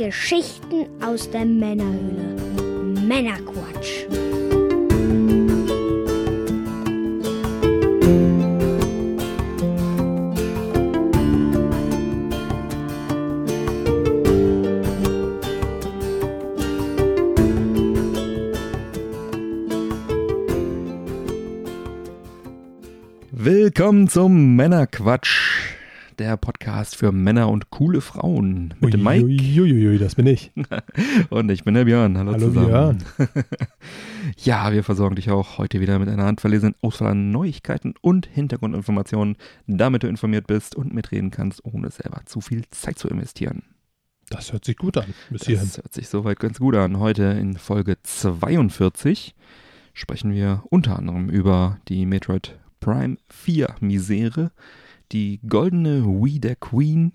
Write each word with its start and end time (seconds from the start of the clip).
Geschichten 0.00 0.86
aus 1.04 1.28
der 1.28 1.44
Männerhöhle. 1.44 2.34
Männerquatsch. 3.06 4.06
Willkommen 23.32 24.08
zum 24.08 24.56
Männerquatsch, 24.56 25.59
der 26.20 26.36
Podcast 26.36 26.96
für 26.96 27.12
Männer 27.12 27.48
und 27.48 27.70
coole 27.70 28.02
Frauen. 28.02 28.74
Mit 28.78 28.92
dem 28.92 29.02
Mike. 29.02 29.24
Uiuiui, 29.24 29.98
das 29.98 30.16
bin 30.16 30.26
ich. 30.26 30.52
Und 31.30 31.50
ich 31.50 31.64
bin 31.64 31.72
der 31.72 31.86
Björn. 31.86 32.18
Hallo, 32.18 32.32
Hallo 32.32 32.48
zusammen. 32.48 32.66
Björn. 32.66 33.04
ja, 34.36 34.70
wir 34.70 34.84
versorgen 34.84 35.16
dich 35.16 35.30
auch 35.30 35.56
heute 35.56 35.80
wieder 35.80 35.98
mit 35.98 36.10
einer 36.10 36.24
handverlesenen 36.24 36.74
Auswahl 36.82 37.12
an 37.12 37.30
Neuigkeiten 37.30 37.94
und 38.02 38.26
Hintergrundinformationen, 38.26 39.38
damit 39.66 40.02
du 40.02 40.08
informiert 40.08 40.46
bist 40.46 40.76
und 40.76 40.92
mitreden 40.92 41.30
kannst, 41.30 41.64
ohne 41.64 41.90
selber 41.90 42.20
zu 42.26 42.42
viel 42.42 42.64
Zeit 42.70 42.98
zu 42.98 43.08
investieren. 43.08 43.62
Das 44.28 44.52
hört 44.52 44.66
sich 44.66 44.76
gut 44.76 44.98
an. 44.98 45.14
Bis 45.30 45.46
hierhin. 45.46 45.64
Das 45.64 45.78
hört 45.78 45.94
sich 45.94 46.10
soweit 46.10 46.38
ganz 46.38 46.58
gut 46.58 46.74
an. 46.74 46.98
Heute 46.98 47.22
in 47.22 47.56
Folge 47.56 47.96
42 48.02 49.34
sprechen 49.94 50.34
wir 50.34 50.64
unter 50.68 50.98
anderem 50.98 51.30
über 51.30 51.78
die 51.88 52.04
Metroid 52.04 52.58
Prime 52.78 53.16
4 53.30 53.76
Misere, 53.80 54.52
die 55.12 55.40
goldene 55.48 56.04
Wii 56.04 56.40
der 56.40 56.56
Queen, 56.56 57.12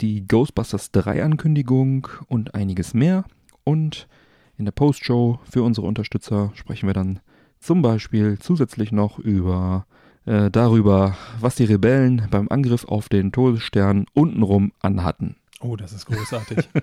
die 0.00 0.26
Ghostbusters 0.26 0.90
3 0.92 1.24
Ankündigung 1.24 2.08
und 2.26 2.54
einiges 2.54 2.94
mehr. 2.94 3.24
Und 3.64 4.08
in 4.56 4.64
der 4.64 4.72
Postshow 4.72 5.38
für 5.48 5.62
unsere 5.62 5.86
Unterstützer 5.86 6.52
sprechen 6.54 6.88
wir 6.88 6.94
dann 6.94 7.20
zum 7.60 7.82
Beispiel 7.82 8.38
zusätzlich 8.38 8.92
noch 8.92 9.18
über 9.18 9.86
äh, 10.24 10.50
darüber, 10.50 11.16
was 11.40 11.56
die 11.56 11.64
Rebellen 11.64 12.28
beim 12.30 12.48
Angriff 12.48 12.84
auf 12.84 13.08
den 13.08 13.32
Todesstern 13.32 14.06
untenrum 14.14 14.72
anhatten. 14.80 15.36
Oh, 15.60 15.76
das 15.76 15.92
ist 15.92 16.06
großartig. 16.06 16.68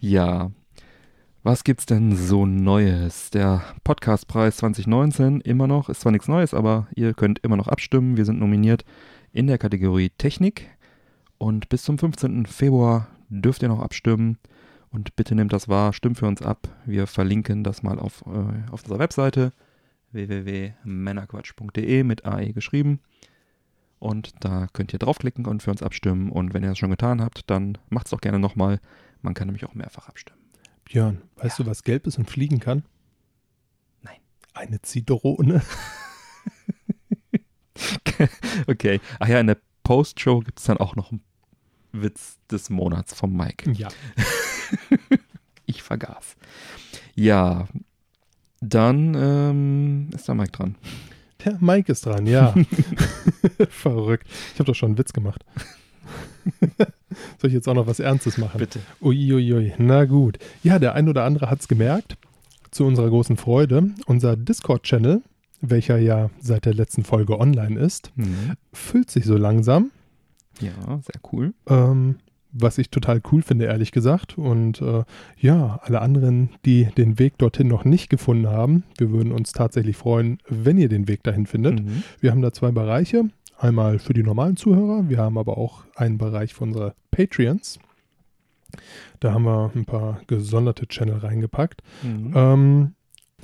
Ja. 0.00 0.50
Was 1.44 1.62
gibt's 1.62 1.86
denn 1.86 2.16
so 2.16 2.46
Neues? 2.46 3.30
Der 3.30 3.62
Podcastpreis 3.84 4.56
2019 4.56 5.40
immer 5.42 5.68
noch, 5.68 5.88
ist 5.88 6.00
zwar 6.00 6.10
nichts 6.10 6.26
Neues, 6.26 6.52
aber 6.52 6.88
ihr 6.96 7.14
könnt 7.14 7.38
immer 7.38 7.56
noch 7.56 7.68
abstimmen. 7.68 8.16
Wir 8.16 8.24
sind 8.24 8.40
nominiert 8.40 8.84
in 9.32 9.46
der 9.46 9.56
Kategorie 9.56 10.10
Technik 10.10 10.68
und 11.38 11.68
bis 11.68 11.84
zum 11.84 11.96
15. 11.96 12.46
Februar 12.46 13.06
dürft 13.28 13.62
ihr 13.62 13.68
noch 13.68 13.78
abstimmen 13.78 14.38
und 14.90 15.14
bitte 15.14 15.36
nehmt 15.36 15.52
das 15.52 15.68
wahr, 15.68 15.92
stimmt 15.92 16.18
für 16.18 16.26
uns 16.26 16.42
ab. 16.42 16.68
Wir 16.86 17.06
verlinken 17.06 17.62
das 17.62 17.84
mal 17.84 18.00
auf, 18.00 18.24
äh, 18.26 18.72
auf 18.72 18.82
unserer 18.82 18.98
Webseite 18.98 19.52
www.männerquatsch.de 20.10 22.02
mit 22.02 22.24
AE 22.24 22.52
geschrieben. 22.52 22.98
Und 24.00 24.32
da 24.40 24.66
könnt 24.72 24.92
ihr 24.92 24.98
draufklicken 24.98 25.46
und 25.46 25.62
für 25.62 25.70
uns 25.70 25.84
abstimmen. 25.84 26.32
Und 26.32 26.52
wenn 26.52 26.64
ihr 26.64 26.70
das 26.70 26.78
schon 26.78 26.90
getan 26.90 27.22
habt, 27.22 27.48
dann 27.48 27.78
macht 27.90 28.06
es 28.06 28.10
doch 28.10 28.20
gerne 28.20 28.40
nochmal. 28.40 28.80
Man 29.22 29.34
kann 29.34 29.46
nämlich 29.46 29.64
auch 29.64 29.74
mehrfach 29.74 30.08
abstimmen. 30.08 30.47
Björn, 30.88 31.22
weißt 31.36 31.58
du, 31.58 31.66
was 31.66 31.82
gelb 31.82 32.06
ist 32.06 32.18
und 32.18 32.30
fliegen 32.30 32.60
kann? 32.60 32.82
Nein. 34.02 34.18
Eine 34.54 34.80
Zitrone. 34.82 35.62
Okay. 38.66 39.00
Ach 39.18 39.28
ja, 39.28 39.40
in 39.40 39.46
der 39.46 39.58
Post-Show 39.84 40.40
gibt 40.40 40.58
es 40.58 40.66
dann 40.66 40.78
auch 40.78 40.96
noch 40.96 41.12
einen 41.12 41.22
Witz 41.92 42.38
des 42.50 42.70
Monats 42.70 43.14
vom 43.14 43.36
Mike. 43.36 43.70
Ja. 43.72 43.88
Ich 45.70 45.82
vergaß. 45.82 46.36
Ja, 47.14 47.68
dann 48.62 49.14
ähm, 49.14 50.08
ist 50.14 50.28
der 50.28 50.34
Mike 50.34 50.52
dran. 50.52 50.76
Der 51.44 51.58
Mike 51.60 51.92
ist 51.92 52.06
dran, 52.06 52.26
ja. 52.26 52.54
Verrückt. 53.68 54.26
Ich 54.54 54.58
habe 54.58 54.64
doch 54.64 54.74
schon 54.74 54.92
einen 54.92 54.98
Witz 54.98 55.12
gemacht. 55.12 55.44
Soll 57.40 57.48
ich 57.48 57.54
jetzt 57.54 57.68
auch 57.68 57.74
noch 57.74 57.86
was 57.86 58.00
Ernstes 58.00 58.38
machen? 58.38 58.58
Bitte. 58.58 58.80
Uiuiui, 59.00 59.72
na 59.78 60.04
gut. 60.04 60.38
Ja, 60.62 60.78
der 60.78 60.94
ein 60.94 61.08
oder 61.08 61.24
andere 61.24 61.50
hat 61.50 61.60
es 61.60 61.68
gemerkt. 61.68 62.16
Zu 62.70 62.84
unserer 62.84 63.08
großen 63.08 63.36
Freude. 63.36 63.90
Unser 64.06 64.36
Discord-Channel, 64.36 65.22
welcher 65.62 65.98
ja 65.98 66.30
seit 66.40 66.66
der 66.66 66.74
letzten 66.74 67.02
Folge 67.04 67.38
online 67.40 67.78
ist, 67.80 68.12
Mhm. 68.16 68.54
füllt 68.72 69.10
sich 69.10 69.24
so 69.24 69.36
langsam. 69.36 69.90
Ja, 70.60 70.72
sehr 71.00 71.20
cool. 71.32 71.54
Ähm, 71.68 72.16
was 72.52 72.78
ich 72.78 72.90
total 72.90 73.20
cool 73.30 73.42
finde, 73.42 73.66
ehrlich 73.66 73.92
gesagt. 73.92 74.36
Und 74.38 74.80
äh, 74.82 75.04
ja, 75.38 75.80
alle 75.82 76.00
anderen, 76.00 76.50
die 76.64 76.86
den 76.96 77.18
Weg 77.18 77.38
dorthin 77.38 77.68
noch 77.68 77.84
nicht 77.84 78.08
gefunden 78.10 78.48
haben, 78.48 78.84
wir 78.98 79.10
würden 79.10 79.32
uns 79.32 79.52
tatsächlich 79.52 79.96
freuen, 79.96 80.38
wenn 80.48 80.78
ihr 80.78 80.88
den 80.88 81.08
Weg 81.08 81.22
dahin 81.22 81.46
findet. 81.46 81.80
Mhm. 81.84 82.02
Wir 82.20 82.30
haben 82.32 82.42
da 82.42 82.52
zwei 82.52 82.70
Bereiche. 82.70 83.24
Einmal 83.58 83.98
für 83.98 84.14
die 84.14 84.22
normalen 84.22 84.56
Zuhörer, 84.56 85.08
wir 85.08 85.18
haben 85.18 85.36
aber 85.36 85.58
auch 85.58 85.82
einen 85.96 86.16
Bereich 86.16 86.54
für 86.54 86.62
unsere 86.62 86.94
Patreons. 87.10 87.80
Da 89.18 89.32
haben 89.32 89.44
wir 89.44 89.72
ein 89.74 89.84
paar 89.84 90.20
gesonderte 90.28 90.86
Channel 90.86 91.18
reingepackt. 91.18 91.82
Mhm. 92.04 92.32
Ähm, 92.36 92.94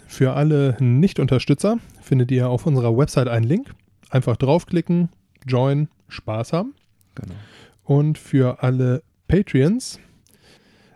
für 0.07 0.35
alle 0.35 0.77
Nicht-Unterstützer 0.79 1.79
findet 2.01 2.31
ihr 2.31 2.49
auf 2.49 2.65
unserer 2.65 2.97
Website 2.97 3.27
einen 3.27 3.45
Link. 3.45 3.75
Einfach 4.09 4.37
draufklicken, 4.37 5.09
join, 5.49 5.89
Spaß 6.09 6.53
haben. 6.53 6.75
Genau. 7.17 7.35
Und 7.83 8.17
für 8.17 8.63
alle 8.63 9.03
Patreons, 9.27 9.99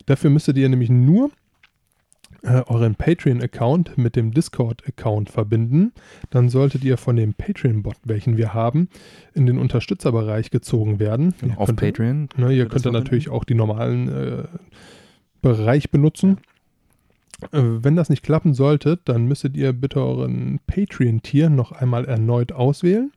dafür 0.06 0.30
müsstet 0.30 0.56
ihr 0.58 0.68
nämlich 0.68 0.90
nur 0.90 1.32
äh, 2.42 2.62
euren 2.66 2.94
Patreon-Account 2.94 3.98
mit 3.98 4.14
dem 4.16 4.32
Discord-Account 4.32 5.28
verbinden. 5.30 5.92
Dann 6.30 6.48
solltet 6.48 6.84
ihr 6.84 6.96
von 6.96 7.16
dem 7.16 7.34
Patreon-Bot, 7.34 7.96
welchen 8.04 8.36
wir 8.36 8.54
haben, 8.54 8.88
in 9.34 9.46
den 9.46 9.58
Unterstützerbereich 9.58 10.50
gezogen 10.50 10.98
werden. 11.00 11.34
Genau, 11.40 11.54
Auf 11.56 11.66
könnt- 11.66 11.80
Patreon. 11.80 12.28
Ne, 12.36 12.52
ihr 12.52 12.66
könnt 12.66 12.86
dann 12.86 12.92
natürlich 12.92 13.28
auch 13.28 13.44
die 13.44 13.54
normalen 13.54 14.08
äh, 14.08 14.44
Bereich 15.42 15.90
benutzen. 15.90 16.38
Äh, 17.52 17.60
wenn 17.62 17.96
das 17.96 18.08
nicht 18.08 18.22
klappen 18.22 18.54
sollte, 18.54 18.98
dann 19.04 19.26
müsstet 19.26 19.56
ihr 19.56 19.72
bitte 19.72 20.00
euren 20.02 20.60
Patreon-Tier 20.66 21.50
noch 21.50 21.72
einmal 21.72 22.04
erneut 22.04 22.52
auswählen. 22.52 23.12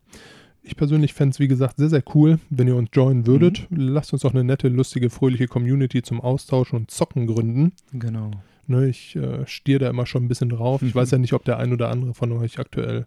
Ich 0.63 0.75
persönlich 0.75 1.13
fände 1.15 1.31
es, 1.31 1.39
wie 1.39 1.47
gesagt, 1.47 1.77
sehr, 1.77 1.89
sehr 1.89 2.03
cool, 2.13 2.37
wenn 2.51 2.67
ihr 2.67 2.75
uns 2.75 2.89
joinen 2.93 3.25
würdet. 3.25 3.65
Lasst 3.71 4.13
uns 4.13 4.21
doch 4.21 4.33
eine 4.33 4.43
nette, 4.43 4.67
lustige, 4.67 5.09
fröhliche 5.09 5.47
Community 5.47 6.03
zum 6.03 6.21
Austauschen 6.21 6.77
und 6.77 6.91
Zocken 6.91 7.25
gründen. 7.25 7.71
Genau. 7.93 8.29
Ne, 8.71 8.87
ich 8.87 9.15
äh, 9.17 9.45
stiere 9.47 9.79
da 9.79 9.89
immer 9.89 10.05
schon 10.05 10.23
ein 10.23 10.27
bisschen 10.29 10.49
drauf. 10.49 10.81
Ich 10.81 10.95
Mhm. 10.95 10.99
weiß 10.99 11.11
ja 11.11 11.17
nicht, 11.17 11.33
ob 11.33 11.43
der 11.43 11.57
ein 11.57 11.73
oder 11.73 11.89
andere 11.89 12.13
von 12.13 12.31
euch 12.31 12.57
aktuell 12.57 13.05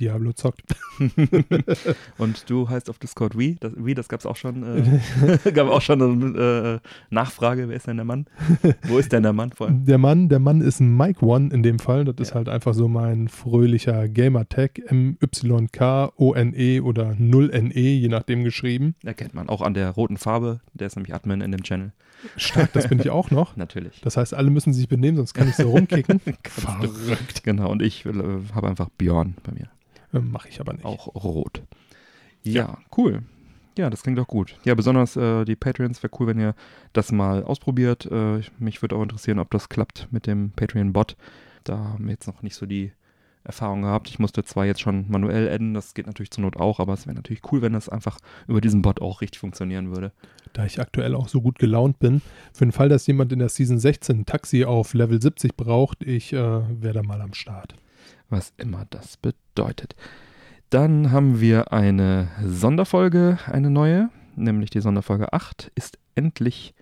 Diablo 0.00 0.32
zockt. 0.32 0.62
Und 2.18 2.48
du 2.50 2.68
heißt 2.68 2.90
auf 2.90 2.98
Discord 2.98 3.38
Wie. 3.38 3.56
Das, 3.60 3.72
wie, 3.76 3.94
das 3.94 4.08
gab 4.08 4.20
es 4.20 4.26
auch 4.26 4.36
schon. 4.36 4.62
Äh, 4.64 5.50
gab 5.52 5.68
auch 5.68 5.82
schon 5.82 6.02
eine 6.02 6.80
äh, 6.82 6.88
Nachfrage. 7.14 7.68
Wer 7.68 7.76
ist 7.76 7.86
denn 7.86 7.96
der 7.96 8.04
Mann? 8.04 8.26
Wo 8.84 8.98
ist 8.98 9.12
denn 9.12 9.22
der 9.22 9.32
Mann 9.32 9.52
vor 9.52 9.68
allem? 9.68 9.84
Der 9.84 9.98
Mann, 9.98 10.28
der 10.28 10.38
Mann 10.40 10.60
ist 10.60 10.80
ein 10.80 10.96
Mike 10.96 11.24
One 11.24 11.52
in 11.52 11.62
dem 11.62 11.78
Fall. 11.78 12.04
Das 12.04 12.16
ist 12.18 12.30
Ja. 12.30 12.36
halt 12.36 12.48
einfach 12.48 12.74
so 12.74 12.88
mein 12.88 13.28
fröhlicher 13.28 14.08
Gamertag. 14.08 14.80
M-Y-K-O-N-E 14.90 16.80
oder 16.80 17.10
0-N-E, 17.12 17.94
je 17.98 18.08
nachdem 18.08 18.44
geschrieben. 18.44 18.94
Erkennt 19.04 19.34
man 19.34 19.48
auch 19.48 19.62
an 19.62 19.74
der 19.74 19.90
roten 19.90 20.16
Farbe. 20.16 20.60
Der 20.74 20.86
ist 20.86 20.96
nämlich 20.96 21.14
Admin 21.14 21.40
in 21.40 21.52
dem 21.52 21.62
Channel. 21.62 21.92
Stark, 22.36 22.72
das 22.74 22.88
bin 22.88 22.98
ich 23.00 23.08
auch 23.10 23.30
noch. 23.30 23.56
Natürlich. 23.60 24.00
Das 24.02 24.16
heißt, 24.18 24.34
alle 24.34 24.50
müssen 24.50 24.72
sich 24.74 24.88
benehmen, 24.88 25.16
sonst 25.16 25.32
kann 25.34 25.48
ich 25.48 25.56
so 25.56 25.70
rumkicken. 25.70 26.20
Du- 26.24 27.16
Genau. 27.42 27.70
Und 27.70 27.80
ich 27.82 28.04
äh, 28.04 28.12
habe 28.54 28.68
einfach 28.68 28.88
Björn 28.98 29.34
bei 29.42 29.52
mir. 29.52 29.68
Mache 30.12 30.48
ich 30.48 30.60
aber 30.60 30.72
nicht. 30.72 30.84
Auch 30.84 31.06
rot. 31.14 31.62
Ja, 32.42 32.78
cool. 32.96 33.22
Ja, 33.78 33.88
das 33.90 34.02
klingt 34.02 34.18
doch 34.18 34.26
gut. 34.26 34.56
Ja, 34.64 34.74
besonders 34.74 35.16
äh, 35.16 35.44
die 35.44 35.56
Patreons 35.56 36.02
wäre 36.02 36.12
cool, 36.18 36.26
wenn 36.26 36.40
ihr 36.40 36.54
das 36.92 37.12
mal 37.12 37.44
ausprobiert. 37.44 38.06
Äh, 38.10 38.38
ich- 38.40 38.50
mich 38.58 38.82
würde 38.82 38.96
auch 38.96 39.02
interessieren, 39.02 39.38
ob 39.38 39.50
das 39.50 39.68
klappt 39.68 40.08
mit 40.10 40.26
dem 40.26 40.50
Patreon-Bot. 40.50 41.16
Da 41.64 41.78
haben 41.78 42.04
wir 42.06 42.12
jetzt 42.12 42.26
noch 42.26 42.42
nicht 42.42 42.56
so 42.56 42.66
die 42.66 42.92
Erfahrung 43.44 43.82
gehabt. 43.82 44.08
Ich 44.08 44.18
musste 44.18 44.44
zwar 44.44 44.66
jetzt 44.66 44.80
schon 44.82 45.06
manuell 45.08 45.48
adden, 45.50 45.72
das 45.72 45.94
geht 45.94 46.06
natürlich 46.06 46.30
zur 46.30 46.42
Not 46.42 46.56
auch, 46.56 46.78
aber 46.78 46.92
es 46.92 47.06
wäre 47.06 47.14
natürlich 47.16 47.40
cool, 47.52 47.62
wenn 47.62 47.72
das 47.72 47.88
einfach 47.88 48.18
über 48.48 48.60
diesen 48.60 48.82
Bot 48.82 49.00
auch 49.00 49.20
richtig 49.22 49.38
funktionieren 49.40 49.90
würde. 49.94 50.12
Da 50.52 50.66
ich 50.66 50.78
aktuell 50.80 51.14
auch 51.14 51.28
so 51.28 51.40
gut 51.40 51.58
gelaunt 51.58 51.98
bin, 52.00 52.20
für 52.52 52.66
den 52.66 52.72
Fall, 52.72 52.88
dass 52.90 53.06
jemand 53.06 53.32
in 53.32 53.38
der 53.38 53.48
Season 53.48 53.78
16 53.78 54.20
ein 54.20 54.26
Taxi 54.26 54.64
auf 54.64 54.92
Level 54.92 55.22
70 55.22 55.56
braucht, 55.56 56.02
ich 56.02 56.32
äh, 56.32 56.36
wäre 56.82 56.94
da 56.94 57.02
mal 57.02 57.20
am 57.22 57.32
Start. 57.32 57.74
Was 58.30 58.52
immer 58.56 58.86
das 58.90 59.16
bedeutet. 59.16 59.94
Dann 60.70 61.10
haben 61.10 61.40
wir 61.40 61.72
eine 61.72 62.28
Sonderfolge, 62.44 63.38
eine 63.46 63.70
neue, 63.70 64.08
nämlich 64.36 64.70
die 64.70 64.80
Sonderfolge 64.80 65.32
8 65.32 65.72
ist 65.74 65.98
endlich 66.14 66.74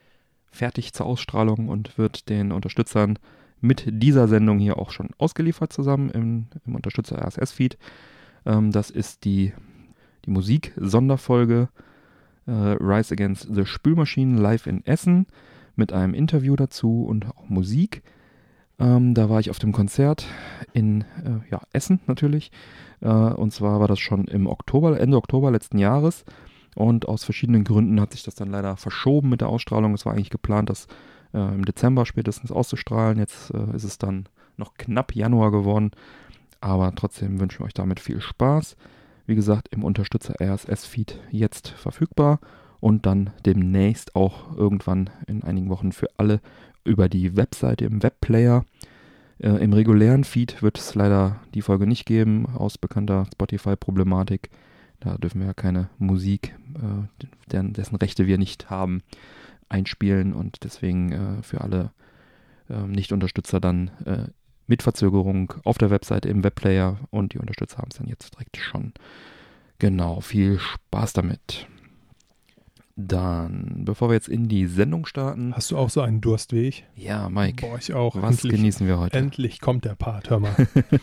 fertig 0.50 0.92
zur 0.92 1.06
Ausstrahlung 1.06 1.68
und 1.68 1.98
wird 1.98 2.28
den 2.28 2.52
Unterstützern 2.52 3.18
mit 3.60 3.84
dieser 3.86 4.28
Sendung 4.28 4.58
hier 4.58 4.78
auch 4.78 4.90
schon 4.90 5.10
ausgeliefert 5.18 5.72
zusammen 5.72 6.10
im, 6.10 6.46
im 6.66 6.74
Unterstützer 6.74 7.18
RSS-Feed. 7.18 7.78
Ähm, 8.46 8.72
das 8.72 8.90
ist 8.90 9.24
die, 9.24 9.52
die 10.24 10.30
Musik-Sonderfolge 10.30 11.68
äh, 12.46 12.52
Rise 12.52 13.14
Against 13.14 13.48
the 13.52 13.66
Spülmaschinen 13.66 14.38
live 14.38 14.66
in 14.66 14.84
Essen. 14.86 15.26
mit 15.76 15.92
einem 15.92 16.12
Interview 16.12 16.56
dazu 16.56 17.04
und 17.04 17.26
auch 17.26 17.48
Musik. 17.48 18.02
Ähm, 18.78 19.14
da 19.14 19.28
war 19.28 19.40
ich 19.40 19.50
auf 19.50 19.58
dem 19.58 19.72
Konzert 19.72 20.26
in 20.72 21.02
äh, 21.02 21.50
ja, 21.50 21.60
Essen 21.72 22.00
natürlich. 22.06 22.50
Äh, 23.00 23.08
und 23.08 23.52
zwar 23.52 23.80
war 23.80 23.88
das 23.88 23.98
schon 23.98 24.26
im 24.26 24.46
Oktober, 24.46 24.98
Ende 25.00 25.16
Oktober 25.16 25.50
letzten 25.50 25.78
Jahres. 25.78 26.24
Und 26.76 27.08
aus 27.08 27.24
verschiedenen 27.24 27.64
Gründen 27.64 28.00
hat 28.00 28.12
sich 28.12 28.22
das 28.22 28.36
dann 28.36 28.50
leider 28.50 28.76
verschoben 28.76 29.30
mit 29.30 29.40
der 29.40 29.48
Ausstrahlung. 29.48 29.94
Es 29.94 30.06
war 30.06 30.12
eigentlich 30.12 30.30
geplant, 30.30 30.70
das 30.70 30.86
äh, 31.34 31.38
im 31.38 31.64
Dezember 31.64 32.06
spätestens 32.06 32.52
auszustrahlen. 32.52 33.18
Jetzt 33.18 33.52
äh, 33.52 33.74
ist 33.74 33.84
es 33.84 33.98
dann 33.98 34.28
noch 34.56 34.74
knapp 34.74 35.14
Januar 35.14 35.50
geworden. 35.50 35.90
Aber 36.60 36.94
trotzdem 36.94 37.40
wünschen 37.40 37.60
wir 37.60 37.66
euch 37.66 37.74
damit 37.74 38.00
viel 38.00 38.20
Spaß. 38.20 38.76
Wie 39.26 39.34
gesagt, 39.34 39.68
im 39.70 39.84
Unterstützer 39.84 40.34
RSS-Feed 40.40 41.20
jetzt 41.30 41.68
verfügbar 41.68 42.40
und 42.80 43.06
dann 43.06 43.30
demnächst 43.44 44.14
auch 44.14 44.56
irgendwann 44.56 45.10
in 45.26 45.42
einigen 45.42 45.68
Wochen 45.68 45.92
für 45.92 46.08
alle 46.16 46.40
über 46.84 47.08
die 47.08 47.36
Webseite 47.36 47.84
im 47.84 48.02
Webplayer. 48.02 48.64
Äh, 49.38 49.62
Im 49.62 49.72
regulären 49.72 50.24
Feed 50.24 50.62
wird 50.62 50.78
es 50.78 50.94
leider 50.94 51.40
die 51.54 51.62
Folge 51.62 51.86
nicht 51.86 52.06
geben, 52.06 52.46
aus 52.46 52.78
bekannter 52.78 53.26
Spotify-Problematik. 53.32 54.50
Da 55.00 55.16
dürfen 55.16 55.40
wir 55.40 55.48
ja 55.48 55.54
keine 55.54 55.90
Musik, 55.98 56.56
äh, 56.74 57.24
deren, 57.50 57.72
dessen 57.72 57.96
Rechte 57.96 58.26
wir 58.26 58.38
nicht 58.38 58.68
haben, 58.70 59.02
einspielen 59.68 60.32
und 60.32 60.64
deswegen 60.64 61.12
äh, 61.12 61.42
für 61.42 61.60
alle 61.60 61.92
ähm, 62.68 62.90
Nicht-Unterstützer 62.92 63.60
dann 63.60 63.88
äh, 64.04 64.24
mit 64.66 64.82
Verzögerung 64.82 65.54
auf 65.64 65.78
der 65.78 65.90
Webseite 65.90 66.28
im 66.28 66.44
Webplayer 66.44 66.98
und 67.10 67.32
die 67.32 67.38
Unterstützer 67.38 67.78
haben 67.78 67.88
es 67.90 67.98
dann 67.98 68.08
jetzt 68.08 68.34
direkt 68.34 68.56
schon. 68.56 68.92
Genau, 69.78 70.20
viel 70.20 70.58
Spaß 70.58 71.12
damit. 71.12 71.66
Dann, 73.00 73.82
bevor 73.84 74.10
wir 74.10 74.14
jetzt 74.14 74.28
in 74.28 74.48
die 74.48 74.66
Sendung 74.66 75.06
starten. 75.06 75.54
Hast 75.54 75.70
du 75.70 75.76
auch 75.78 75.88
so 75.88 76.00
einen 76.00 76.20
Durst 76.20 76.52
wie 76.52 76.62
ich? 76.62 76.84
Ja, 76.96 77.28
Mike. 77.28 77.64
Boah, 77.64 77.78
ich 77.78 77.94
auch. 77.94 78.20
Was 78.20 78.38
endlich, 78.42 78.56
genießen 78.56 78.88
wir 78.88 78.98
heute? 78.98 79.16
Endlich 79.16 79.60
kommt 79.60 79.84
der 79.84 79.94
Part, 79.94 80.30
hör 80.30 80.40
mal. 80.40 80.56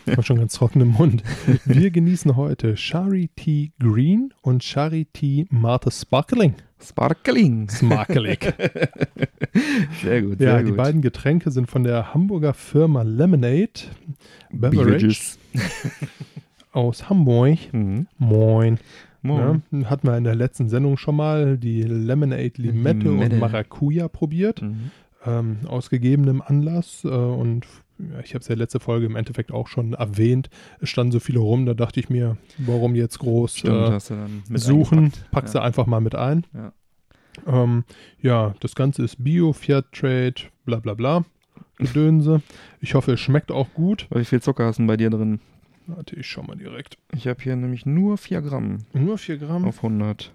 ich 0.04 0.14
war 0.14 0.22
schon 0.22 0.36
ganz 0.36 0.52
trocken 0.52 0.82
im 0.82 0.88
Mund. 0.88 1.22
Wir 1.64 1.90
genießen 1.90 2.36
heute 2.36 2.76
Shari 2.76 3.30
T. 3.34 3.72
Green 3.78 4.34
und 4.42 4.62
Shari 4.62 5.06
T. 5.10 5.46
Martha 5.48 5.90
Sparkling. 5.90 6.56
Sparkling. 6.78 7.70
Sparkling. 7.70 8.36
sehr 10.02 10.20
gut, 10.20 10.36
sehr 10.36 10.48
ja, 10.48 10.58
gut. 10.60 10.68
die 10.68 10.72
beiden 10.72 11.00
Getränke 11.00 11.50
sind 11.50 11.70
von 11.70 11.82
der 11.82 12.12
Hamburger 12.12 12.52
Firma 12.52 13.00
Lemonade 13.00 13.70
Beverage 14.50 14.84
Beverages. 14.84 15.38
aus 16.72 17.08
Hamburg. 17.08 17.72
Mhm. 17.72 18.06
Moin. 18.18 18.78
Moin. 19.26 19.62
Ja, 19.70 19.90
hatten 19.90 20.06
wir 20.06 20.16
in 20.16 20.24
der 20.24 20.34
letzten 20.34 20.68
Sendung 20.68 20.96
schon 20.96 21.16
mal 21.16 21.58
die 21.58 21.82
Lemonade 21.82 22.52
Limette 22.56 23.08
Limette. 23.08 23.34
und 23.34 23.38
Maracuja 23.40 24.08
probiert. 24.08 24.62
Mhm. 24.62 24.90
ähm, 25.24 25.58
aus 25.66 25.90
gegebenem 25.90 26.42
Anlass 26.42 27.04
äh, 27.04 27.08
und 27.08 27.66
ja, 27.98 28.20
ich 28.20 28.34
habe 28.34 28.42
es 28.42 28.48
ja 28.48 28.54
letzte 28.54 28.78
Folge 28.78 29.06
im 29.06 29.16
Endeffekt 29.16 29.52
auch 29.52 29.68
schon 29.68 29.94
erwähnt. 29.94 30.50
Es 30.80 30.90
standen 30.90 31.12
so 31.12 31.20
viele 31.20 31.38
rum, 31.38 31.64
da 31.64 31.74
dachte 31.74 31.98
ich 31.98 32.10
mir, 32.10 32.36
warum 32.58 32.94
jetzt 32.94 33.18
groß 33.18 33.56
Stimmt, 33.56 34.10
äh, 34.10 34.58
suchen, 34.58 35.12
packst 35.30 35.54
ja. 35.54 35.60
du 35.60 35.66
einfach 35.66 35.86
mal 35.86 36.00
mit 36.00 36.14
ein. 36.14 36.44
Ja. 36.52 36.72
Ähm, 37.46 37.84
ja, 38.20 38.54
das 38.60 38.74
Ganze 38.74 39.02
ist 39.02 39.22
Bio, 39.22 39.52
Fairtrade, 39.52 40.42
bla 40.64 40.78
bla 40.78 40.94
bla. 40.94 41.24
Gedönse. 41.78 42.42
Ich 42.80 42.94
hoffe, 42.94 43.12
es 43.12 43.20
schmeckt 43.20 43.52
auch 43.52 43.68
gut. 43.74 44.08
Wie 44.10 44.24
viel 44.24 44.40
Zucker 44.40 44.66
hast 44.66 44.76
du 44.76 44.82
denn 44.82 44.86
bei 44.86 44.96
dir 44.96 45.10
drin? 45.10 45.40
Warte, 45.86 46.16
ich 46.16 46.26
schau 46.26 46.42
mal 46.42 46.56
direkt. 46.56 46.98
Ich 47.14 47.26
habe 47.28 47.42
hier 47.42 47.54
nämlich 47.56 47.86
nur 47.86 48.18
4 48.18 48.42
Gramm 48.42 48.78
Nur 48.92 49.18
4 49.18 49.38
Gramm. 49.38 49.64
auf 49.64 49.76
100 49.78 50.32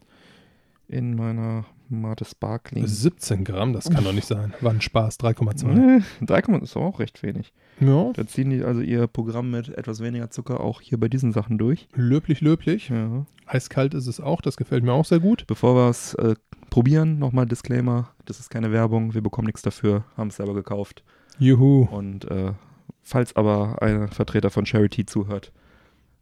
in 0.88 1.16
meiner 1.16 1.66
Mate 1.90 2.24
Sparkling. 2.26 2.88
17 2.88 3.44
Gramm, 3.44 3.74
das 3.74 3.90
kann 3.90 4.04
doch 4.06 4.14
nicht 4.14 4.28
sein. 4.28 4.54
War 4.62 4.72
ein 4.72 4.80
Spaß, 4.82 5.20
3,2. 5.20 5.68
Ne, 5.68 6.04
3,5 6.22 6.64
ist 6.64 6.78
auch 6.78 7.00
recht 7.00 7.22
wenig. 7.22 7.52
Ja, 7.82 8.12
Da 8.14 8.26
ziehen 8.26 8.50
die 8.50 8.64
also 8.64 8.80
ihr 8.82 9.08
Programm 9.08 9.52
mit 9.52 9.70
etwas 9.78 10.00
weniger 10.02 10.30
Zucker 10.30 10.62
auch 10.62 10.80
hier 10.80 10.98
bei 11.00 11.10
diesen 11.10 11.34
Sachen 11.34 11.58
durch. 11.58 11.88
löblich, 11.96 12.40
löblich. 12.42 12.90
Ja. 12.90 13.26
Eiskalt 13.46 13.94
ist 13.94 14.08
es 14.08 14.22
auch, 14.22 14.40
das 14.42 14.56
gefällt 14.56 14.84
mir 14.86 14.94
auch 14.94 15.04
sehr 15.06 15.20
gut. 15.20 15.46
Bevor 15.48 15.76
wir 15.76 15.90
es 15.90 16.14
äh, 16.14 16.36
probieren, 16.70 17.20
nochmal 17.20 17.46
Disclaimer: 17.46 18.10
Das 18.26 18.40
ist 18.40 18.50
keine 18.50 18.72
Werbung, 18.72 19.14
wir 19.14 19.22
bekommen 19.22 19.48
nichts 19.48 19.62
dafür, 19.62 20.06
haben 20.16 20.30
es 20.30 20.38
selber 20.38 20.54
gekauft. 20.54 21.04
Juhu. 21.40 21.88
Und 21.92 22.24
äh, 22.32 22.54
falls 23.04 23.36
aber 23.36 23.82
ein 23.82 24.10
Vertreter 24.10 24.50
von 24.50 24.66
Charity 24.66 25.06
zuhört, 25.06 25.52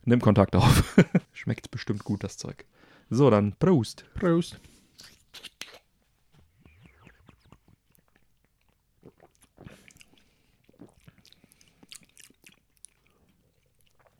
nimm 0.05 0.19
Kontakt 0.21 0.55
auf. 0.55 0.97
Schmeckt 1.33 1.71
bestimmt 1.71 2.03
gut, 2.03 2.23
das 2.23 2.37
Zeug. 2.37 2.65
So, 3.09 3.29
dann 3.29 3.53
Prost. 3.59 4.05
Prost. 4.15 4.59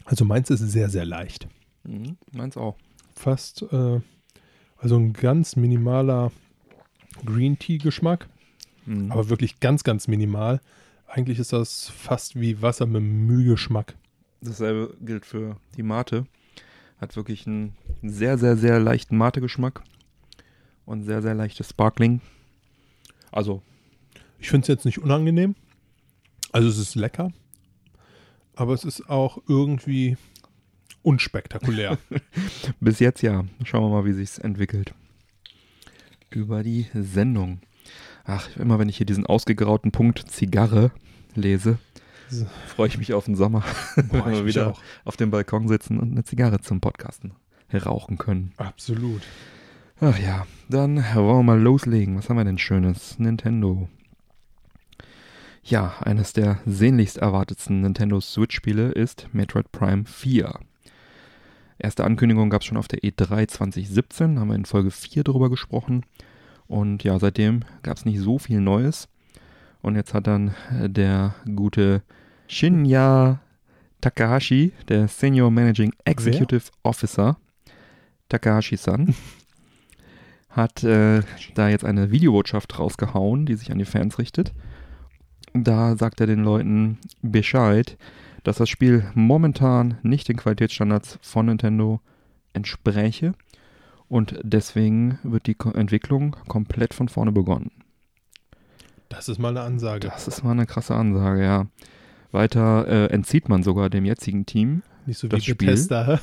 Also 0.06 0.26
meins 0.26 0.50
ist 0.50 0.60
sehr, 0.60 0.90
sehr 0.90 1.06
leicht. 1.06 1.48
Mhm, 1.84 2.18
meins 2.32 2.58
auch. 2.58 2.76
Fast, 3.16 3.62
äh, 3.72 4.00
also 4.78 4.98
ein 4.98 5.14
ganz 5.14 5.56
minimaler 5.56 6.32
Green 7.26 7.60
Tea 7.60 7.78
Geschmack, 7.78 8.28
Mhm. 8.86 9.12
aber 9.12 9.30
wirklich 9.30 9.60
ganz, 9.60 9.84
ganz 9.84 10.08
minimal. 10.08 10.62
Eigentlich 11.10 11.40
ist 11.40 11.54
das 11.54 11.90
fast 11.90 12.40
wie 12.40 12.62
Wasser 12.62 12.86
mit 12.86 13.02
Mühlgeschmack. 13.02 13.96
Dasselbe 14.42 14.96
gilt 15.02 15.26
für 15.26 15.58
die 15.76 15.84
Mate. 15.84 16.26
Hat 17.02 17.16
wirklich 17.16 17.48
einen 17.48 17.76
sehr, 18.04 18.38
sehr, 18.38 18.56
sehr 18.56 18.80
leichten 18.80 19.18
Mate-Geschmack. 19.18 19.84
Und 20.86 21.04
sehr, 21.04 21.22
sehr 21.22 21.36
leichtes 21.36 21.70
Sparkling. 21.70 22.22
Also, 23.32 23.62
Ich 24.40 24.50
finde 24.50 24.64
es 24.64 24.68
jetzt 24.70 24.86
nicht 24.86 25.00
unangenehm. 25.00 25.56
Also 26.52 26.68
es 26.68 26.78
ist 26.78 26.96
lecker, 26.96 27.32
aber 28.56 28.74
es 28.74 28.84
ist 28.84 29.08
auch 29.10 29.40
irgendwie 29.48 30.18
unspektakulär. 31.04 32.00
bis 32.80 33.00
jetzt 33.00 33.22
ja. 33.22 33.46
Schauen 33.64 33.84
wir 33.84 33.90
mal, 33.90 34.06
wie 34.06 34.14
sich's 34.14 34.40
entwickelt. 34.40 34.94
Über 36.32 36.64
die 36.64 36.88
Sendung. 36.94 37.62
Ach, 38.26 38.48
immer 38.58 38.80
wenn 38.80 38.90
ich 38.90 38.98
hier 38.98 39.06
diesen 39.06 39.26
ausgegrauten 39.26 39.92
Punkt 39.92 40.30
Zigarre 40.30 40.92
lese, 41.36 41.78
So. 42.30 42.46
freue 42.68 42.88
ich 42.88 42.98
mich 42.98 43.14
auf 43.14 43.26
den 43.26 43.36
Sommer. 43.36 43.64
Boah, 43.96 44.26
wenn 44.26 44.34
ich 44.34 44.40
wir 44.40 44.46
wieder 44.46 44.68
auch. 44.72 44.82
auf 45.06 45.18
dem 45.18 45.32
Balkon 45.32 45.68
sitzen 45.68 46.00
und 46.00 46.12
eine 46.12 46.24
Zigarre 46.24 46.60
zum 46.62 46.82
Podcasten 46.82 47.32
rauchen 47.74 48.18
können. 48.18 48.52
Absolut. 48.58 49.22
Ach 50.02 50.18
ja, 50.18 50.46
dann 50.70 50.98
wollen 50.98 51.38
wir 51.40 51.44
mal 51.44 51.60
loslegen. 51.62 52.18
Was 52.18 52.30
haben 52.30 52.38
wir 52.38 52.46
denn 52.46 52.58
Schönes? 52.58 53.20
Nintendo. 53.20 53.90
Ja, 55.64 55.96
eines 56.02 56.34
der 56.34 56.60
sehnlichst 56.66 57.18
erwartetsten 57.18 57.82
Nintendo 57.82 58.20
Switch-Spiele 58.22 58.92
ist 58.92 59.28
Metroid 59.34 59.72
Prime 59.72 60.06
4. 60.06 60.58
Erste 61.78 62.04
Ankündigung 62.06 62.50
gab 62.50 62.62
es 62.62 62.68
schon 62.68 62.78
auf 62.78 62.88
der 62.88 63.04
E 63.04 63.10
E3 63.10 63.48
2017, 63.48 64.40
haben 64.40 64.48
wir 64.50 64.56
in 64.56 64.66
Folge 64.66 64.90
4 64.92 65.24
drüber 65.24 65.50
gesprochen. 65.50 66.06
Und 66.70 67.04
ja, 67.04 67.18
seitdem 67.18 67.66
gab 67.82 67.98
es 67.98 68.06
nicht 68.06 68.20
so 68.20 68.38
viel 68.38 68.62
Neues. 68.62 69.10
Und 69.82 69.96
jetzt 69.96 70.14
hat 70.14 70.28
dann 70.28 70.54
äh, 70.80 70.88
der 70.88 71.34
gute 71.56 72.04
Shinya 72.48 73.42
Takahashi, 74.02 74.72
der 74.88 75.08
Senior 75.08 75.50
Managing 75.50 75.94
Executive 76.06 76.70
Officer, 76.84 77.38
Takahashi-san, 78.30 79.16
hat 80.50 80.84
äh, 80.84 81.22
da 81.56 81.70
jetzt 81.70 81.86
eine 81.86 82.12
Videobotschaft 82.12 82.78
rausgehauen, 82.78 83.48
die 83.48 83.56
sich 83.56 83.72
an 83.72 83.80
die 83.80 83.86
Fans 83.86 84.20
richtet. 84.20 84.54
Da 85.54 85.96
sagt 85.96 86.22
er 86.22 86.28
den 86.28 86.44
Leuten 86.44 87.00
Bescheid, 87.24 87.98
dass 88.44 88.58
das 88.58 88.70
Spiel 88.70 89.10
momentan 89.16 89.98
nicht 90.04 90.30
den 90.30 90.38
Qualitätsstandards 90.38 91.18
von 91.24 91.48
Nintendo 91.48 92.00
entspräche 92.54 93.34
und 94.10 94.40
deswegen 94.44 95.20
wird 95.24 95.48
die 95.48 95.56
Entwicklung 95.74 96.36
komplett 96.48 96.94
von 96.94 97.08
vorne 97.08 97.32
begonnen. 97.32 97.72
Das 99.08 99.30
ist 99.30 99.40
mal 99.40 99.50
eine 99.50 99.62
Ansage. 99.62 100.08
Das 100.08 100.28
ist 100.28 100.44
mal 100.44 100.52
eine 100.52 100.66
krasse 100.66 100.96
Ansage, 100.96 101.44
ja. 101.44 101.68
Weiter 102.32 102.88
äh, 102.88 103.06
entzieht 103.08 103.50
man 103.50 103.64
sogar 103.64 103.90
dem 103.90 104.06
jetzigen 104.06 104.46
Team 104.46 104.84
Nicht 105.06 105.18
so 105.18 105.28
wie 105.28 105.30
das 105.36 105.44
Spiel. 105.44 105.56
Bethesda. 105.56 106.20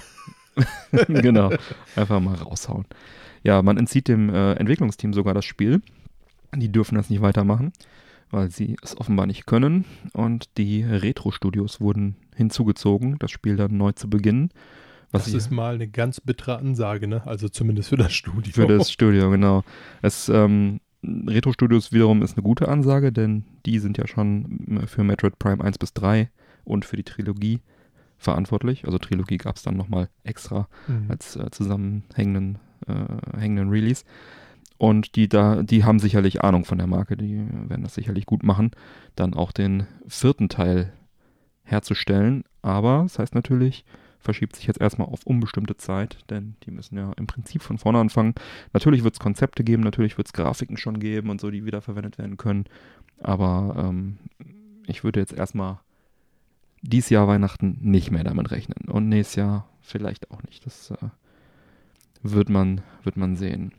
hä? 0.57 1.05
genau. 1.09 1.51
Einfach 1.97 2.21
mal 2.21 2.37
raushauen. 2.37 2.87
Ja, 3.43 3.63
man 3.63 3.77
entzieht 3.77 4.09
dem 4.09 4.31
äh, 4.31 4.55
Entwicklungsteam 4.55 5.13
sogar 5.13 5.35
das 5.35 5.45
Spiel. 5.45 5.83
Die 6.55 6.71
dürfen 6.71 6.95
das 6.95 7.11
nicht 7.11 7.23
weitermachen, 7.23 7.73
weil 8.31 8.51
sie 8.51 8.77
es 8.83 8.97
offenbar 8.99 9.27
nicht 9.27 9.47
können. 9.47 9.85
Und 10.13 10.57
die 10.59 10.85
Retro-Studios 10.85 11.81
wurden 11.81 12.17
hinzugezogen, 12.35 13.19
das 13.19 13.31
Spiel 13.31 13.57
dann 13.57 13.77
neu 13.77 13.93
zu 13.93 14.09
beginnen. 14.09 14.51
Was 15.17 15.25
Das 15.27 15.35
ist 15.35 15.51
mal 15.51 15.75
eine 15.75 15.89
ganz 15.89 16.21
bittere 16.21 16.59
Ansage, 16.59 17.07
ne? 17.09 17.27
Also 17.27 17.49
zumindest 17.49 17.89
für 17.89 17.97
das 17.97 18.13
Studio. 18.15 18.53
für 18.53 18.67
das 18.67 18.91
Studio, 18.93 19.31
genau. 19.31 19.65
Es, 20.03 20.29
ähm, 20.29 20.81
Retro 21.05 21.53
Studios 21.53 21.93
wiederum 21.93 22.23
ist 22.23 22.37
eine 22.37 22.43
gute 22.43 22.69
Ansage, 22.69 23.13
denn 23.13 23.45
die 23.65 23.79
sind 23.79 23.97
ja 23.99 24.07
schon 24.07 24.85
für 24.87 25.05
Metroid 25.05 25.39
Prime 25.39 25.63
1 25.63 25.79
bis 25.79 25.93
3 25.95 26.31
und 26.65 26.85
für 26.85 26.97
die 26.97 27.05
Trilogie 27.05 27.61
verantwortlich. 28.19 28.85
Also 28.87 28.99
Trilogie 28.99 29.37
gab 29.37 29.57
es 29.57 29.63
dann 29.63 29.77
nochmal 29.77 30.09
extra 30.25 30.69
Mhm. 30.89 31.11
als 31.11 31.37
äh, 31.37 31.51
zusammenhängenden 31.51 32.59
äh, 32.87 33.39
hängenden 33.39 33.71
Release. 33.71 34.05
Und 34.79 35.17
die 35.17 35.29
da, 35.29 35.63
die 35.63 35.85
haben 35.85 35.99
sicherlich 35.99 36.43
Ahnung 36.43 36.65
von 36.65 36.77
der 36.79 36.87
Marke, 36.87 37.17
die 37.17 37.47
werden 37.69 37.83
das 37.83 37.95
sicherlich 37.95 38.27
gut 38.27 38.43
machen, 38.43 38.73
dann 39.15 39.33
auch 39.35 39.53
den 39.53 39.87
vierten 40.07 40.49
Teil 40.51 40.93
herzustellen. 41.63 42.45
Aber 42.63 43.03
das 43.05 43.19
heißt 43.19 43.35
natürlich, 43.35 43.85
verschiebt 44.27 44.57
sich 44.57 44.67
jetzt 44.67 44.81
erstmal 44.81 45.09
auf 45.09 45.25
unbestimmte 45.25 45.77
Zeit, 45.77 46.19
denn 46.29 46.57
die 46.65 46.71
müssen 46.71 46.99
ja 46.99 47.13
im 47.17 47.27
Prinzip 47.27 47.63
von 47.63 47.79
vorne 47.79 47.99
anfangen. 47.99 48.35
Natürlich 48.75 49.05
wird 49.05 49.15
es 49.15 49.21
Konzepte 49.21 49.65
geben, 49.65 49.83
natürlich 49.83 50.19
wird 50.19 50.27
es 50.27 50.35
Grafiken 50.35 50.77
schon 50.77 51.01
geben 51.01 51.31
und 51.31 51.41
so, 51.41 51.51
die 51.51 51.65
wiederverwendet 51.65 52.19
werden 52.19 52.37
können. 52.37 52.65
Aber 53.21 53.75
ähm, 53.79 54.19
ich 54.87 55.05
würde 55.05 55.21
jetzt 55.21 55.33
erstmal 55.33 55.79
dieses 56.83 57.09
Jahr 57.09 57.29
Weihnachten 57.29 57.79
nicht 57.81 58.11
mehr 58.11 58.25
damit 58.25 58.51
rechnen. 58.51 58.89
Und 58.89 59.09
nächstes 59.09 59.37
Jahr 59.37 59.69
vielleicht 59.81 60.31
auch 60.31 60.43
nicht. 60.43 60.67
Das 60.67 60.91
äh, 60.91 60.97
wird, 62.23 62.49
man, 62.49 62.83
wird 63.05 63.17
man 63.17 63.37
sehen. 63.37 63.73